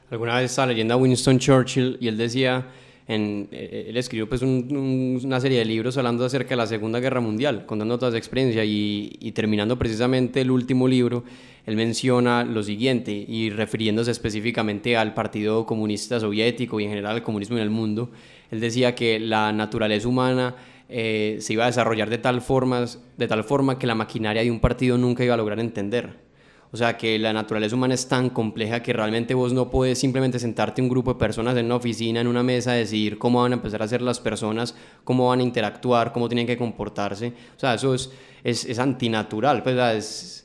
Alguna 0.10 0.38
vez 0.38 0.52
estaba 0.52 0.68
leyendo 0.68 0.94
a 0.94 0.98
Winston 0.98 1.40
Churchill 1.40 1.98
y 2.02 2.08
él 2.08 2.18
decía, 2.18 2.68
en, 3.08 3.48
eh, 3.52 3.86
él 3.88 3.98
escribió 3.98 4.28
pues 4.28 4.42
una 4.42 5.40
serie 5.40 5.60
de 5.60 5.66
libros 5.66 5.98
hablando 5.98 6.26
acerca 6.26 6.50
de 6.50 6.58
la 6.58 6.68
Segunda 6.68 7.00
Guerra 7.00 7.22
Mundial, 7.22 7.66
contando 7.66 7.98
toda 7.98 8.12
su 8.12 8.18
experiencia 8.18 8.64
y, 8.66 9.16
y 9.20 9.32
terminando 9.32 9.80
precisamente 9.80 10.42
el 10.42 10.52
último 10.52 10.88
libro, 10.88 11.24
él 11.66 11.76
menciona 11.76 12.44
lo 12.44 12.64
siguiente, 12.64 13.12
y 13.12 13.50
refiriéndose 13.50 14.12
específicamente 14.12 14.98
al 14.98 15.14
Partido 15.14 15.66
Comunista 15.66 16.20
Soviético 16.20 16.80
y 16.80 16.86
en 16.86 16.90
general 16.90 17.16
al 17.16 17.24
comunismo 17.24 17.58
en 17.58 17.64
el 17.64 17.70
mundo, 17.70 18.12
él 18.50 18.60
decía 18.60 18.96
que 18.96 19.20
la 19.20 19.52
naturaleza 19.52 20.08
humana 20.08 20.56
eh, 20.90 21.38
se 21.40 21.54
iba 21.54 21.64
a 21.64 21.68
desarrollar 21.68 22.10
de 22.10 22.18
tal, 22.18 22.42
formas, 22.42 23.00
de 23.18 23.28
tal 23.28 23.44
forma 23.44 23.80
que 23.80 23.88
la 23.88 23.96
maquinaria 23.96 24.42
de 24.42 24.52
un 24.52 24.60
partido 24.60 24.98
nunca 24.98 25.24
iba 25.24 25.36
a 25.36 25.38
lograr 25.38 25.60
entender. 25.60 26.32
O 26.74 26.78
sea, 26.78 26.98
que 26.98 27.20
la 27.20 27.34
naturaleza 27.34 27.76
humana 27.76 27.94
es 27.94 28.08
tan 28.08 28.30
compleja 28.30 28.82
que 28.82 28.94
realmente 28.94 29.34
vos 29.34 29.52
no 29.52 29.70
puedes 29.70 30.00
simplemente 30.00 30.40
sentarte 30.40 30.82
un 30.82 30.88
grupo 30.88 31.14
de 31.14 31.20
personas 31.20 31.58
en 31.58 31.66
una 31.66 31.76
oficina, 31.76 32.22
en 32.22 32.28
una 32.28 32.44
mesa, 32.44 32.72
decidir 32.72 33.18
cómo 33.18 33.42
van 33.42 33.52
a 33.52 33.56
empezar 33.56 33.84
a 33.84 33.88
ser 33.90 34.02
las 34.02 34.22
personas, 34.22 34.74
cómo 35.04 35.28
van 35.28 35.42
a 35.42 35.44
interactuar, 35.44 36.14
cómo 36.14 36.30
tienen 36.30 36.48
que 36.48 36.58
comportarse. 36.58 37.34
O 37.58 37.60
sea, 37.60 37.74
eso 37.74 37.94
es, 37.94 38.10
es, 38.44 38.66
es 38.66 38.80
antinatural. 38.80 39.64
Pues, 39.64 39.76
es, 39.98 40.41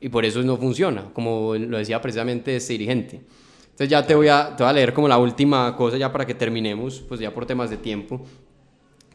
y 0.00 0.08
por 0.08 0.24
eso 0.24 0.42
no 0.42 0.56
funciona, 0.56 1.10
como 1.12 1.54
lo 1.54 1.78
decía 1.78 2.00
precisamente 2.00 2.56
este 2.56 2.74
dirigente. 2.74 3.20
Entonces 3.76 3.88
ya 3.88 4.06
te 4.06 4.14
voy, 4.14 4.28
a, 4.28 4.56
te 4.56 4.62
voy 4.62 4.70
a 4.70 4.72
leer 4.72 4.94
como 4.94 5.06
la 5.06 5.18
última 5.18 5.76
cosa 5.76 5.98
ya 5.98 6.10
para 6.10 6.24
que 6.24 6.34
terminemos, 6.34 7.04
pues 7.06 7.20
ya 7.20 7.32
por 7.34 7.44
temas 7.44 7.68
de 7.68 7.76
tiempo. 7.76 8.22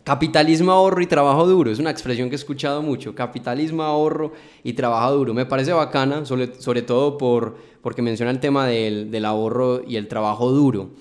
Capitalismo, 0.03 0.71
ahorro 0.71 1.01
y 1.01 1.07
trabajo 1.07 1.47
duro. 1.47 1.71
Es 1.71 1.79
una 1.79 1.91
expresión 1.91 2.29
que 2.29 2.35
he 2.35 2.37
escuchado 2.37 2.81
mucho. 2.81 3.13
Capitalismo, 3.13 3.83
ahorro 3.83 4.33
y 4.63 4.73
trabajo 4.73 5.13
duro. 5.13 5.33
Me 5.33 5.45
parece 5.45 5.73
bacana, 5.73 6.25
sobre, 6.25 6.55
sobre 6.59 6.81
todo 6.81 7.17
por, 7.17 7.57
porque 7.81 8.01
menciona 8.01 8.31
el 8.31 8.39
tema 8.39 8.67
del, 8.67 9.11
del 9.11 9.25
ahorro 9.25 9.81
y 9.87 9.95
el 9.95 10.07
trabajo 10.07 10.51
duro. 10.51 10.91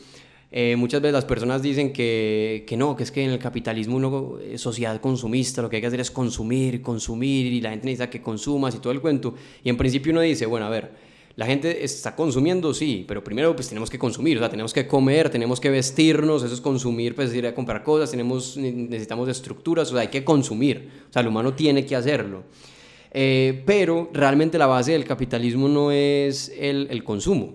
Eh, 0.53 0.75
muchas 0.77 1.01
veces 1.01 1.13
las 1.13 1.25
personas 1.25 1.63
dicen 1.63 1.93
que, 1.93 2.65
que, 2.67 2.77
no, 2.77 2.97
que 2.97 3.05
es 3.05 3.13
que 3.13 3.23
en 3.23 3.31
el 3.31 3.39
capitalismo 3.39 3.97
uno 3.97 4.39
es 4.41 4.61
sociedad 4.61 5.01
consumista, 5.01 5.63
lo 5.63 5.71
que 5.71 5.77
hay 5.77 5.83
que 5.83 5.87
hacer 5.87 6.01
es 6.01 6.11
consumir, 6.11 6.83
consumir 6.83 7.47
y 7.47 7.61
la 7.61 7.71
gente 7.71 7.87
necesita 7.87 8.11
que 8.11 8.21
consumas 8.21 8.75
y 8.75 8.79
todo 8.79 8.93
el 8.93 9.01
cuento. 9.01 9.35
Y 9.63 9.69
en 9.69 9.77
principio 9.77 10.11
uno 10.11 10.23
dice, 10.23 10.47
bueno, 10.47 10.67
a 10.67 10.71
ver, 10.71 10.91
la 11.37 11.47
gente 11.47 11.85
está 11.85 12.17
consumiendo, 12.17 12.75
sí, 12.75 13.05
pero 13.07 13.23
primero 13.23 13.55
pues 13.55 13.69
tenemos 13.69 13.89
que 13.89 13.99
consumir, 13.99 14.39
o 14.39 14.41
sea, 14.41 14.51
tenemos 14.51 14.75
que 14.75 14.87
comer, 14.87 15.31
tenemos 15.31 15.61
que 15.61 15.71
vestirnos, 15.71 16.43
eso 16.43 16.53
es 16.53 16.61
consumir, 16.61 17.15
pues 17.15 17.33
ir 17.33 17.47
a 17.47 17.55
comprar 17.55 17.85
cosas, 17.85 18.11
tenemos, 18.11 18.57
necesitamos 18.57 19.29
estructuras, 19.29 19.89
o 19.89 19.93
sea, 19.93 20.01
hay 20.01 20.09
que 20.09 20.25
consumir, 20.25 20.91
o 21.09 21.13
sea, 21.13 21.23
el 21.23 21.29
humano 21.29 21.55
tiene 21.55 21.87
que 21.87 21.95
hacerlo. 21.95 22.43
Eh, 23.13 23.63
pero 23.65 24.11
realmente 24.13 24.59
la 24.59 24.67
base 24.67 24.93
del 24.93 25.05
capitalismo 25.05 25.69
no 25.69 25.93
es 25.93 26.53
el, 26.59 26.89
el 26.91 27.05
consumo, 27.05 27.55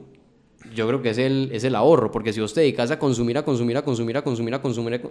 yo 0.75 0.87
creo 0.87 1.01
que 1.01 1.09
es 1.09 1.17
el, 1.17 1.49
es 1.51 1.63
el 1.63 1.75
ahorro, 1.75 2.11
porque 2.11 2.33
si 2.33 2.41
vos 2.41 2.53
te 2.53 2.61
dedicas 2.61 2.91
a 2.91 2.99
consumir, 2.99 3.37
a 3.37 3.43
consumir, 3.43 3.77
a 3.77 3.81
consumir, 3.81 4.17
a 4.17 4.21
consumir, 4.21 4.53
a 4.53 4.61
consumir, 4.61 5.01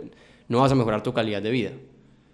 no 0.49 0.61
vas 0.61 0.71
a 0.71 0.75
mejorar 0.75 1.03
tu 1.03 1.13
calidad 1.13 1.43
de 1.43 1.51
vida, 1.51 1.71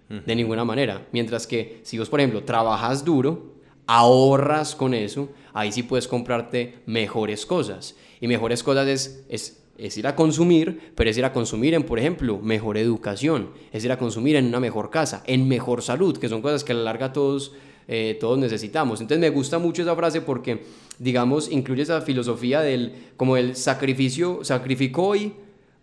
de 0.09 0.35
ninguna 0.35 0.65
manera. 0.65 1.07
Mientras 1.13 1.47
que 1.47 1.81
si 1.85 1.99
vos, 1.99 2.09
por 2.09 2.21
ejemplo, 2.21 2.43
trabajas 2.43 3.05
duro, 3.05 3.55
ahorras 3.87 4.75
con 4.75 4.93
eso, 4.93 5.31
ahí 5.53 5.73
sí 5.73 5.83
puedes 5.83 6.09
comprarte 6.09 6.81
mejores 6.87 7.47
cosas. 7.47 7.97
Y 8.21 8.29
mejores 8.29 8.63
cosas 8.63 8.89
es, 8.89 9.25
es, 9.29 9.63
es 9.79 9.97
ir 9.97 10.07
a 10.07 10.17
consumir, 10.17 10.93
pero 10.95 11.09
es 11.09 11.17
ir 11.17 11.25
a 11.25 11.33
consumir 11.33 11.75
en, 11.75 11.85
por 11.85 11.99
ejemplo, 11.99 12.39
mejor 12.39 12.77
educación, 12.77 13.51
es 13.73 13.85
ir 13.85 13.93
a 13.93 13.99
consumir 13.99 14.37
en 14.37 14.47
una 14.47 14.61
mejor 14.61 14.91
casa, 14.91 15.23
en 15.27 15.49
mejor 15.49 15.83
salud, 15.83 16.19
que 16.19 16.29
son 16.29 16.43
cosas 16.43 16.65
que 16.65 16.73
a 16.73 16.75
la 16.75 16.83
larga 16.83 17.13
todos 17.13 17.53
eh, 17.93 18.17
todos 18.21 18.39
necesitamos. 18.39 19.01
Entonces 19.01 19.21
me 19.21 19.31
gusta 19.31 19.59
mucho 19.59 19.83
esa 19.83 19.97
frase 19.97 20.21
porque, 20.21 20.63
digamos, 21.01 21.51
incluye 21.51 21.83
esa 21.83 22.01
filosofía 22.01 22.61
del, 22.61 22.95
como 23.17 23.37
el 23.37 23.57
sacrificio, 23.57 24.45
sacrifico 24.45 25.09
hoy 25.09 25.33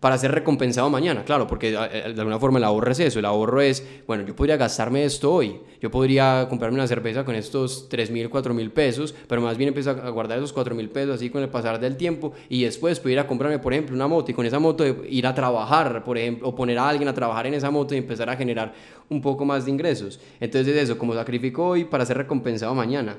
para 0.08 0.18
ser 0.18 0.32
recompensado 0.32 0.90
mañana, 0.90 1.26
claro, 1.26 1.48
porque 1.48 1.74
eh, 1.74 1.78
eh, 1.92 2.14
de 2.14 2.22
alguna 2.22 2.40
forma 2.40 2.60
el 2.60 2.64
ahorro 2.64 2.90
es 2.94 3.00
eso, 3.02 3.20
el 3.20 3.26
ahorro 3.26 3.60
es, 3.60 3.86
bueno, 4.08 4.26
yo 4.26 4.34
podría 4.38 4.56
gastarme 4.56 5.04
esto 5.04 5.34
hoy, 5.34 5.60
yo 5.82 5.92
podría 5.92 6.48
comprarme 6.50 6.76
una 6.76 6.88
cerveza 6.88 7.26
con 7.26 7.36
estos 7.36 7.90
3 7.90 8.12
mil, 8.12 8.30
4 8.30 8.54
mil 8.54 8.72
pesos, 8.72 9.14
pero 9.28 9.42
más 9.42 9.58
bien 9.58 9.68
empiezo 9.68 9.90
a 9.90 10.10
guardar 10.12 10.38
esos 10.38 10.54
4 10.54 10.76
mil 10.76 10.88
pesos 10.88 11.16
así 11.16 11.30
con 11.30 11.44
el 11.44 11.50
pasar 11.50 11.82
del 11.82 11.98
tiempo 11.98 12.32
y 12.48 12.64
después 12.64 13.02
puedo 13.02 13.12
ir 13.12 13.20
a 13.20 13.28
comprarme, 13.28 13.60
por 13.60 13.74
ejemplo, 13.74 13.98
una 13.98 14.08
moto 14.08 14.32
y 14.32 14.34
con 14.34 14.46
esa 14.46 14.60
moto 14.60 14.86
ir 14.88 15.28
a 15.28 15.36
trabajar, 15.36 16.06
por 16.06 16.18
ejemplo, 16.18 16.48
o 16.48 16.56
poner 16.56 16.80
a 16.80 16.88
alguien 16.88 17.10
a 17.10 17.14
trabajar 17.14 17.46
en 17.48 17.56
esa 17.56 17.70
moto 17.70 17.94
y 17.94 17.98
empezar 17.98 18.30
a 18.30 18.38
generar 18.38 18.74
un 19.10 19.22
poco 19.22 19.44
más 19.44 19.66
de 19.66 19.72
ingresos. 19.72 20.22
Entonces 20.40 20.74
eso, 20.78 20.98
como 20.98 21.16
sacrifico 21.16 21.68
hoy 21.68 21.84
para 21.84 22.06
ser 22.06 22.16
recompensado 22.16 22.74
mañana. 22.74 23.18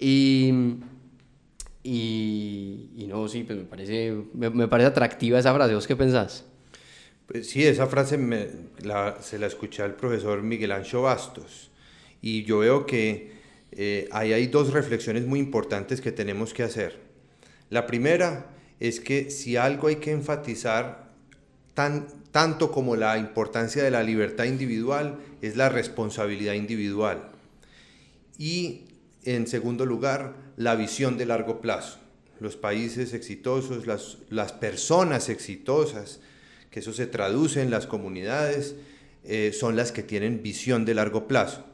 Y... 0.00 0.54
Y, 1.86 3.06
no, 3.08 3.28
sí, 3.28 3.44
pues 3.44 3.58
me 3.58 3.64
parece, 3.66 4.14
me, 4.32 4.68
parece 4.68 4.88
atractiva 4.88 5.38
esa 5.38 5.54
frase. 5.54 5.74
¿Vos 5.74 5.86
qué 5.86 5.94
pensás? 5.94 6.46
Pues 7.26 7.50
sí, 7.50 7.64
esa 7.64 7.86
frase 7.86 8.18
se 9.20 9.38
la 9.38 9.46
escuché 9.46 9.82
al 9.82 9.94
profesor 9.94 10.42
Miguel 10.42 10.72
Ancho 10.72 11.02
Bastos. 11.02 11.70
Y 12.22 12.44
yo 12.44 12.60
veo 12.60 12.86
que 12.86 13.32
eh, 13.72 14.08
ahí 14.12 14.32
hay 14.32 14.46
dos 14.46 14.72
reflexiones 14.72 15.26
muy 15.26 15.38
importantes 15.40 16.00
que 16.00 16.10
tenemos 16.10 16.54
que 16.54 16.62
hacer. 16.62 17.00
La 17.68 17.86
primera 17.86 18.50
es 18.80 18.98
que 18.98 19.30
si 19.30 19.58
algo 19.58 19.88
hay 19.88 19.96
que 19.96 20.10
enfatizar 20.10 21.12
tan, 21.74 22.06
tanto 22.30 22.72
como 22.72 22.96
la 22.96 23.18
importancia 23.18 23.82
de 23.82 23.90
la 23.90 24.02
libertad 24.02 24.44
individual, 24.44 25.18
es 25.42 25.56
la 25.56 25.68
responsabilidad 25.68 26.54
individual. 26.54 27.30
Y 28.38 28.84
en 29.24 29.46
segundo 29.46 29.84
lugar, 29.84 30.43
la 30.56 30.74
visión 30.74 31.16
de 31.18 31.26
largo 31.26 31.60
plazo. 31.60 31.98
Los 32.40 32.56
países 32.56 33.14
exitosos, 33.14 33.86
las, 33.86 34.18
las 34.30 34.52
personas 34.52 35.28
exitosas, 35.28 36.20
que 36.70 36.80
eso 36.80 36.92
se 36.92 37.06
traduce 37.06 37.62
en 37.62 37.70
las 37.70 37.86
comunidades, 37.86 38.74
eh, 39.24 39.52
son 39.52 39.76
las 39.76 39.92
que 39.92 40.02
tienen 40.02 40.42
visión 40.42 40.84
de 40.84 40.94
largo 40.94 41.26
plazo. 41.26 41.64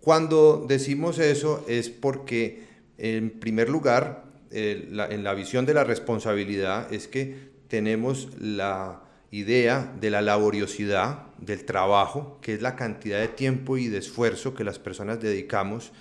Cuando 0.00 0.64
decimos 0.68 1.18
eso 1.18 1.64
es 1.68 1.90
porque, 1.90 2.64
en 2.98 3.30
primer 3.30 3.68
lugar, 3.68 4.24
eh, 4.50 4.88
en 5.10 5.22
la 5.22 5.34
visión 5.34 5.64
de 5.64 5.74
la 5.74 5.84
responsabilidad 5.84 6.92
es 6.92 7.06
que 7.06 7.52
tenemos 7.68 8.28
la 8.40 9.02
idea 9.30 9.94
de 10.00 10.10
la 10.10 10.20
laboriosidad, 10.20 11.26
del 11.38 11.64
trabajo, 11.64 12.38
que 12.42 12.54
es 12.54 12.62
la 12.62 12.76
cantidad 12.76 13.18
de 13.18 13.28
tiempo 13.28 13.78
y 13.78 13.88
de 13.88 13.98
esfuerzo 13.98 14.54
que 14.54 14.64
las 14.64 14.78
personas 14.78 15.20
dedicamos 15.20 15.92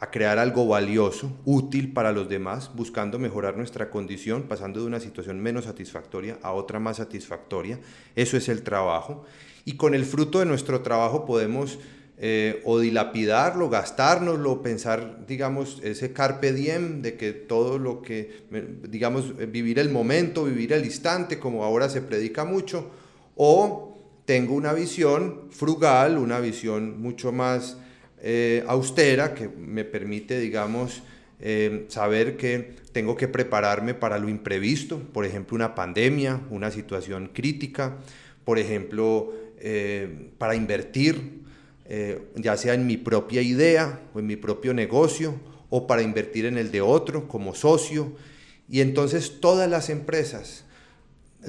a 0.00 0.10
crear 0.10 0.38
algo 0.38 0.66
valioso, 0.66 1.32
útil 1.44 1.92
para 1.92 2.12
los 2.12 2.28
demás, 2.28 2.70
buscando 2.74 3.18
mejorar 3.18 3.56
nuestra 3.56 3.90
condición, 3.90 4.44
pasando 4.44 4.80
de 4.80 4.86
una 4.86 5.00
situación 5.00 5.40
menos 5.40 5.64
satisfactoria 5.64 6.38
a 6.42 6.52
otra 6.52 6.78
más 6.78 6.98
satisfactoria. 6.98 7.80
Eso 8.14 8.36
es 8.36 8.48
el 8.48 8.62
trabajo. 8.62 9.24
Y 9.64 9.76
con 9.76 9.94
el 9.94 10.04
fruto 10.04 10.38
de 10.38 10.46
nuestro 10.46 10.82
trabajo 10.82 11.26
podemos 11.26 11.78
eh, 12.20 12.62
o 12.64 12.78
dilapidarlo, 12.78 13.68
gastárnoslo, 13.70 14.62
pensar, 14.62 15.26
digamos, 15.26 15.80
ese 15.82 16.12
carpe 16.12 16.52
diem 16.52 17.02
de 17.02 17.16
que 17.16 17.32
todo 17.32 17.78
lo 17.78 18.00
que, 18.00 18.44
digamos, 18.88 19.36
vivir 19.50 19.78
el 19.78 19.90
momento, 19.90 20.44
vivir 20.44 20.72
el 20.72 20.84
instante, 20.84 21.38
como 21.38 21.64
ahora 21.64 21.88
se 21.88 22.02
predica 22.02 22.44
mucho, 22.44 22.90
o 23.36 23.98
tengo 24.24 24.54
una 24.54 24.72
visión 24.72 25.48
frugal, 25.50 26.18
una 26.18 26.40
visión 26.40 27.00
mucho 27.00 27.30
más 27.30 27.78
eh, 28.22 28.64
austera 28.66 29.34
que 29.34 29.48
me 29.48 29.84
permite, 29.84 30.40
digamos, 30.40 31.02
eh, 31.40 31.86
saber 31.88 32.36
que 32.36 32.74
tengo 32.92 33.16
que 33.16 33.28
prepararme 33.28 33.94
para 33.94 34.18
lo 34.18 34.28
imprevisto, 34.28 34.98
por 34.98 35.24
ejemplo, 35.24 35.54
una 35.54 35.74
pandemia, 35.74 36.40
una 36.50 36.70
situación 36.70 37.30
crítica, 37.32 37.98
por 38.44 38.58
ejemplo, 38.58 39.32
eh, 39.60 40.30
para 40.38 40.54
invertir, 40.54 41.38
ya 42.36 42.54
sea 42.58 42.74
en 42.74 42.86
mi 42.86 42.98
propia 42.98 43.40
idea 43.40 44.02
o 44.12 44.18
en 44.18 44.26
mi 44.26 44.36
propio 44.36 44.74
negocio, 44.74 45.34
o 45.70 45.86
para 45.86 46.02
invertir 46.02 46.44
en 46.44 46.58
el 46.58 46.70
de 46.70 46.82
otro 46.82 47.28
como 47.28 47.54
socio. 47.54 48.12
Y 48.68 48.82
entonces 48.82 49.40
todas 49.40 49.70
las 49.70 49.88
empresas 49.88 50.66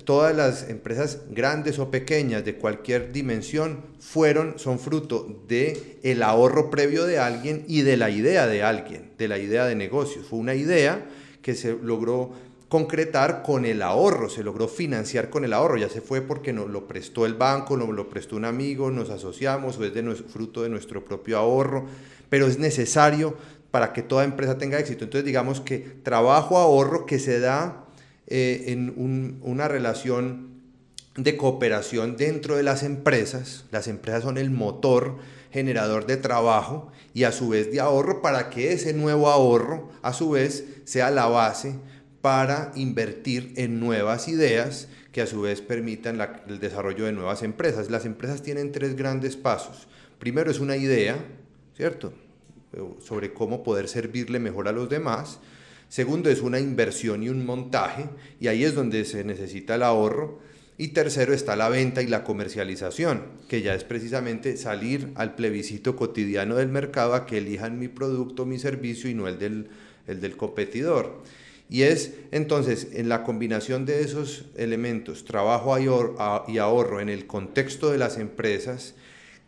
todas 0.05 0.35
las 0.35 0.69
empresas 0.69 1.21
grandes 1.31 1.79
o 1.79 1.89
pequeñas 1.89 2.45
de 2.45 2.55
cualquier 2.55 3.11
dimensión 3.11 3.81
fueron 3.99 4.59
son 4.59 4.79
fruto 4.79 5.43
de 5.47 5.99
el 6.03 6.21
ahorro 6.21 6.69
previo 6.69 7.05
de 7.05 7.19
alguien 7.19 7.65
y 7.67 7.81
de 7.81 7.97
la 7.97 8.09
idea 8.09 8.45
de 8.45 8.63
alguien, 8.63 9.11
de 9.17 9.27
la 9.27 9.39
idea 9.39 9.65
de 9.65 9.75
negocios. 9.75 10.27
Fue 10.27 10.39
una 10.39 10.53
idea 10.53 11.07
que 11.41 11.55
se 11.55 11.75
logró 11.75 12.31
concretar 12.69 13.41
con 13.41 13.65
el 13.65 13.81
ahorro, 13.81 14.29
se 14.29 14.43
logró 14.43 14.67
financiar 14.67 15.31
con 15.31 15.43
el 15.43 15.53
ahorro, 15.53 15.77
ya 15.77 15.89
se 15.89 16.01
fue 16.01 16.21
porque 16.21 16.53
nos 16.53 16.69
lo 16.69 16.87
prestó 16.87 17.25
el 17.25 17.33
banco, 17.33 17.75
nos 17.75 17.89
lo 17.89 18.09
prestó 18.09 18.35
un 18.35 18.45
amigo, 18.45 18.91
nos 18.91 19.09
asociamos 19.09 19.79
o 19.79 19.85
es 19.85 19.93
de 19.93 20.03
fruto 20.15 20.61
de 20.61 20.69
nuestro 20.69 21.03
propio 21.03 21.39
ahorro, 21.39 21.87
pero 22.29 22.45
es 22.45 22.59
necesario 22.59 23.35
para 23.71 23.91
que 23.91 24.03
toda 24.03 24.23
empresa 24.23 24.59
tenga 24.59 24.77
éxito. 24.77 25.05
Entonces 25.05 25.25
digamos 25.25 25.61
que 25.61 25.79
trabajo 25.79 26.57
ahorro 26.57 27.07
que 27.07 27.17
se 27.17 27.39
da 27.39 27.85
eh, 28.29 28.65
en 28.67 29.39
una 29.41 29.67
relación 29.67 30.49
de 31.15 31.35
cooperación 31.35 32.15
dentro 32.15 32.55
de 32.55 32.63
las 32.63 32.83
empresas. 32.83 33.65
Las 33.71 33.87
empresas 33.87 34.23
son 34.23 34.37
el 34.37 34.51
motor 34.51 35.17
generador 35.51 36.05
de 36.05 36.17
trabajo 36.17 36.91
y 37.13 37.23
a 37.23 37.31
su 37.31 37.49
vez 37.49 37.71
de 37.71 37.79
ahorro 37.79 38.21
para 38.21 38.49
que 38.49 38.71
ese 38.71 38.93
nuevo 38.93 39.29
ahorro 39.29 39.89
a 40.01 40.13
su 40.13 40.29
vez 40.29 40.63
sea 40.85 41.11
la 41.11 41.25
base 41.25 41.75
para 42.21 42.71
invertir 42.75 43.53
en 43.55 43.79
nuevas 43.79 44.27
ideas 44.27 44.87
que 45.11 45.21
a 45.21 45.27
su 45.27 45.41
vez 45.41 45.61
permitan 45.61 46.19
el 46.47 46.59
desarrollo 46.59 47.05
de 47.05 47.13
nuevas 47.13 47.43
empresas. 47.43 47.89
Las 47.89 48.05
empresas 48.05 48.43
tienen 48.43 48.71
tres 48.71 48.95
grandes 48.95 49.35
pasos. 49.35 49.87
Primero 50.19 50.51
es 50.51 50.59
una 50.59 50.75
idea, 50.75 51.17
¿cierto? 51.75 52.13
Sobre 53.01 53.33
cómo 53.33 53.63
poder 53.63 53.87
servirle 53.87 54.39
mejor 54.39 54.67
a 54.67 54.71
los 54.71 54.89
demás. 54.89 55.39
Segundo 55.89 56.29
es 56.29 56.41
una 56.41 56.59
inversión 56.59 57.23
y 57.23 57.29
un 57.29 57.45
montaje, 57.45 58.05
y 58.39 58.47
ahí 58.47 58.63
es 58.63 58.75
donde 58.75 59.05
se 59.05 59.23
necesita 59.23 59.75
el 59.75 59.83
ahorro. 59.83 60.39
Y 60.77 60.89
tercero 60.89 61.33
está 61.33 61.57
la 61.57 61.67
venta 61.67 62.01
y 62.01 62.07
la 62.07 62.23
comercialización, 62.23 63.23
que 63.49 63.61
ya 63.61 63.75
es 63.75 63.83
precisamente 63.83 64.55
salir 64.55 65.11
al 65.15 65.35
plebiscito 65.35 65.97
cotidiano 65.97 66.55
del 66.55 66.69
mercado 66.69 67.15
a 67.15 67.25
que 67.25 67.39
elijan 67.39 67.79
mi 67.79 67.89
producto, 67.89 68.45
mi 68.45 68.59
servicio 68.59 69.09
y 69.09 69.13
no 69.13 69.27
el 69.27 69.39
del, 69.39 69.67
el 70.07 70.21
del 70.21 70.37
competidor. 70.37 71.21
Y 71.69 71.81
es 71.81 72.13
entonces 72.31 72.89
en 72.93 73.09
la 73.09 73.23
combinación 73.23 73.85
de 73.85 74.01
esos 74.01 74.45
elementos, 74.55 75.25
trabajo 75.25 75.77
y 76.47 76.57
ahorro 76.57 77.01
en 77.01 77.09
el 77.09 77.27
contexto 77.27 77.91
de 77.91 77.97
las 77.97 78.17
empresas, 78.17 78.95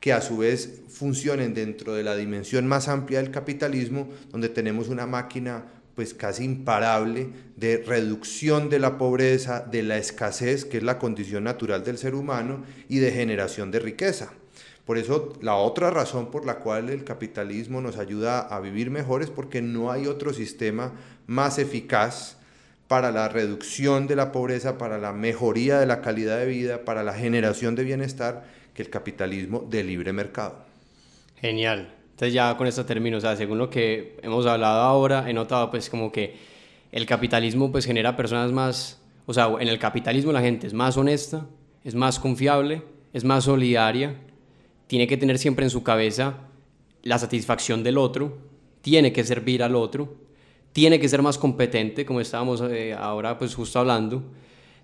que 0.01 0.13
a 0.13 0.21
su 0.21 0.37
vez 0.37 0.81
funcionen 0.89 1.53
dentro 1.53 1.93
de 1.93 2.03
la 2.03 2.15
dimensión 2.15 2.67
más 2.67 2.87
amplia 2.87 3.21
del 3.21 3.31
capitalismo, 3.31 4.09
donde 4.31 4.49
tenemos 4.49 4.89
una 4.89 5.05
máquina 5.05 5.65
pues 5.95 6.13
casi 6.13 6.43
imparable 6.43 7.29
de 7.55 7.77
reducción 7.77 8.69
de 8.69 8.79
la 8.79 8.97
pobreza, 8.97 9.59
de 9.61 9.83
la 9.83 9.97
escasez, 9.97 10.65
que 10.65 10.77
es 10.77 10.83
la 10.83 10.99
condición 10.99 11.43
natural 11.43 11.83
del 11.83 11.97
ser 11.97 12.15
humano, 12.15 12.63
y 12.87 12.99
de 12.99 13.11
generación 13.11 13.71
de 13.71 13.79
riqueza. 13.79 14.31
Por 14.85 14.97
eso 14.97 15.33
la 15.41 15.55
otra 15.55 15.91
razón 15.91 16.31
por 16.31 16.45
la 16.45 16.59
cual 16.59 16.89
el 16.89 17.03
capitalismo 17.03 17.81
nos 17.81 17.97
ayuda 17.97 18.39
a 18.39 18.59
vivir 18.59 18.89
mejor 18.89 19.21
es 19.21 19.29
porque 19.29 19.61
no 19.61 19.91
hay 19.91 20.07
otro 20.07 20.33
sistema 20.33 20.93
más 21.27 21.59
eficaz 21.59 22.37
para 22.87 23.11
la 23.11 23.29
reducción 23.29 24.07
de 24.07 24.17
la 24.17 24.33
pobreza, 24.33 24.77
para 24.77 24.97
la 24.97 25.13
mejoría 25.13 25.79
de 25.79 25.85
la 25.85 26.01
calidad 26.01 26.39
de 26.39 26.45
vida, 26.45 26.83
para 26.83 27.03
la 27.03 27.13
generación 27.13 27.75
de 27.75 27.85
bienestar 27.85 28.43
que 28.73 28.81
el 28.81 28.89
capitalismo 28.89 29.65
de 29.69 29.83
libre 29.83 30.11
mercado. 30.11 30.65
Genial. 31.39 32.00
Entonces 32.21 32.35
ya 32.35 32.55
con 32.55 32.67
esto 32.67 32.85
termino, 32.85 33.17
o 33.17 33.19
sea, 33.19 33.35
según 33.35 33.57
lo 33.57 33.71
que 33.71 34.15
hemos 34.21 34.45
hablado 34.45 34.81
ahora, 34.81 35.27
he 35.27 35.33
notado 35.33 35.71
pues 35.71 35.89
como 35.89 36.11
que 36.11 36.35
el 36.91 37.07
capitalismo 37.07 37.71
pues 37.71 37.83
genera 37.83 38.15
personas 38.15 38.51
más, 38.51 39.01
o 39.25 39.33
sea, 39.33 39.49
en 39.59 39.67
el 39.67 39.79
capitalismo 39.79 40.31
la 40.31 40.41
gente 40.41 40.67
es 40.67 40.73
más 40.75 40.97
honesta, 40.97 41.47
es 41.83 41.95
más 41.95 42.19
confiable, 42.19 42.83
es 43.11 43.23
más 43.23 43.45
solidaria, 43.45 44.17
tiene 44.85 45.07
que 45.07 45.17
tener 45.17 45.39
siempre 45.39 45.65
en 45.65 45.71
su 45.71 45.81
cabeza 45.81 46.35
la 47.01 47.17
satisfacción 47.17 47.81
del 47.81 47.97
otro, 47.97 48.37
tiene 48.83 49.11
que 49.11 49.23
servir 49.23 49.63
al 49.63 49.75
otro, 49.75 50.13
tiene 50.73 50.99
que 50.99 51.09
ser 51.09 51.23
más 51.23 51.39
competente, 51.39 52.05
como 52.05 52.21
estábamos 52.21 52.61
eh, 52.61 52.93
ahora 52.93 53.39
pues 53.39 53.55
justo 53.55 53.79
hablando, 53.79 54.21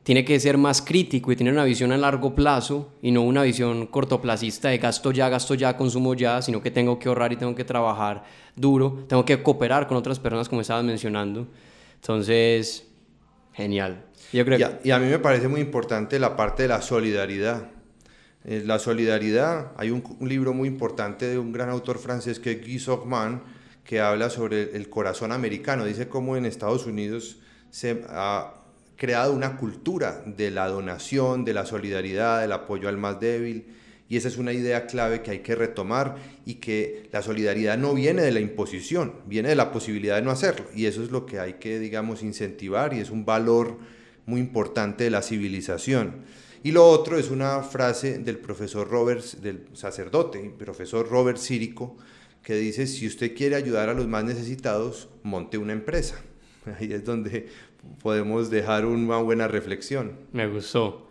tiene 0.08 0.24
que 0.24 0.40
ser 0.40 0.58
más 0.58 0.82
crítico 0.82 1.34
y 1.34 1.36
tener 1.36 1.52
una 1.52 1.66
visión 1.66 1.92
a 1.92 1.98
largo 1.98 2.34
plazo 2.34 2.94
y 3.02 3.12
no 3.12 3.24
una 3.24 3.44
visión 3.44 3.88
cortoplacista 3.88 4.70
de 4.70 4.78
gasto 4.78 5.12
ya, 5.12 5.28
gasto 5.28 5.54
ya, 5.54 5.76
consumo 5.76 6.14
ya, 6.14 6.42
sino 6.42 6.62
que 6.62 6.72
tengo 6.72 6.98
que 6.98 7.10
ahorrar 7.10 7.34
y 7.34 7.36
tengo 7.36 7.54
que 7.56 7.66
trabajar 7.66 8.24
duro, 8.56 9.04
tengo 9.10 9.26
que 9.26 9.44
cooperar 9.44 9.86
con 9.86 9.98
otras 9.98 10.18
personas 10.18 10.48
como 10.48 10.62
estabas 10.62 10.86
mencionando. 10.86 11.50
Entonces, 11.96 12.88
genial. 13.52 14.06
Yo 14.32 14.46
creo 14.46 14.58
y, 14.82 14.92
a, 14.92 15.00
mí 15.00 15.08
me 15.08 15.20
parece 15.20 15.50
muy 15.50 15.60
importante 15.60 16.20
la 16.20 16.38
parte 16.38 16.64
de 16.64 16.70
la 16.70 16.82
solidaridad. 16.82 17.70
Eh, 18.46 18.64
la 18.66 18.80
solidaridad, 18.80 19.74
hay 19.76 19.92
un, 19.92 20.02
libro 20.22 20.54
muy 20.54 20.70
importante 20.70 21.28
de 21.28 21.38
un 21.38 21.52
gran 21.52 21.70
autor 21.70 22.00
francés 22.00 22.40
que 22.40 22.54
es 22.54 22.62
Guy 22.62 22.80
Sockman, 22.80 23.44
que 23.84 24.00
habla 24.00 24.30
sobre 24.30 24.74
el 24.78 24.90
corazón 24.90 25.34
americano. 25.34 25.84
Dice 25.84 26.08
cómo 26.08 26.38
en 26.38 26.46
Estados 26.46 26.86
Unidos 26.86 27.40
se 27.72 28.06
ha 28.08 28.57
creado 28.98 29.34
una 29.34 29.58
cultura 29.58 30.24
de 30.26 30.52
la 30.52 30.68
donación, 30.68 31.46
de 31.46 31.54
la 31.54 31.66
solidaridad, 31.66 32.42
del 32.42 32.52
apoyo 32.52 32.90
al 32.90 32.98
más 32.98 33.20
débil. 33.20 33.68
Y 34.10 34.18
esa 34.18 34.28
es 34.28 34.38
una 34.38 34.54
idea 34.54 34.88
clave 34.88 35.22
que 35.22 35.32
hay 35.32 35.40
que 35.40 35.56
retomar 35.56 36.16
y 36.46 36.56
que 36.56 37.10
la 37.12 37.22
solidaridad 37.22 37.78
no 37.78 37.94
viene 37.94 38.24
de 38.24 38.32
la 38.32 38.40
imposición, 38.40 39.14
viene 39.26 39.50
de 39.50 39.56
la 39.56 39.72
posibilidad 39.72 40.16
de 40.16 40.22
no 40.24 40.32
hacerlo. 40.32 40.66
Y 40.74 40.86
eso 40.86 41.04
es 41.04 41.12
lo 41.12 41.26
que 41.26 41.40
hay 41.40 41.54
que, 41.54 41.80
digamos, 41.80 42.24
incentivar 42.24 42.94
y 42.94 43.00
es 43.00 43.10
un 43.10 43.26
valor 43.26 43.78
muy 44.26 44.40
importante 44.40 45.04
de 45.04 45.10
la 45.10 45.22
civilización. 45.22 46.24
Y 46.64 46.72
lo 46.72 46.88
otro 46.88 47.18
es 47.18 47.30
una 47.30 47.62
frase 47.62 48.18
del 48.20 48.38
profesor 48.38 48.90
Robert, 48.90 49.24
del 49.36 49.68
sacerdote, 49.74 50.54
profesor 50.58 51.08
Robert 51.08 51.38
Círico, 51.38 51.98
que 52.44 52.56
dice, 52.56 52.88
si 52.88 53.06
usted 53.08 53.36
quiere 53.36 53.56
ayudar 53.56 53.90
a 53.90 53.94
los 53.94 54.08
más 54.08 54.24
necesitados, 54.24 55.10
monte 55.22 55.58
una 55.58 55.74
empresa. 55.74 56.16
Ahí 56.80 56.92
es 56.92 57.04
donde 57.04 57.48
podemos 58.02 58.50
dejar 58.50 58.86
una 58.86 59.18
buena 59.18 59.48
reflexión. 59.48 60.18
Me 60.32 60.48
gustó. 60.48 61.08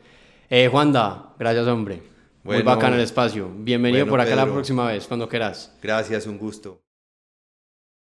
Eh, 0.49 0.69
Juanda, 0.71 1.35
gracias 1.39 1.67
hombre. 1.67 2.03
Muy 2.45 2.63
bacán 2.63 2.95
el 2.95 3.01
espacio. 3.01 3.51
Bienvenido 3.53 4.07
por 4.07 4.21
acá 4.21 4.37
la 4.37 4.47
próxima 4.47 4.87
vez, 4.87 5.07
cuando 5.07 5.29
quieras. 5.29 5.77
Gracias, 5.83 6.27
un 6.27 6.39
gusto. 6.39 6.86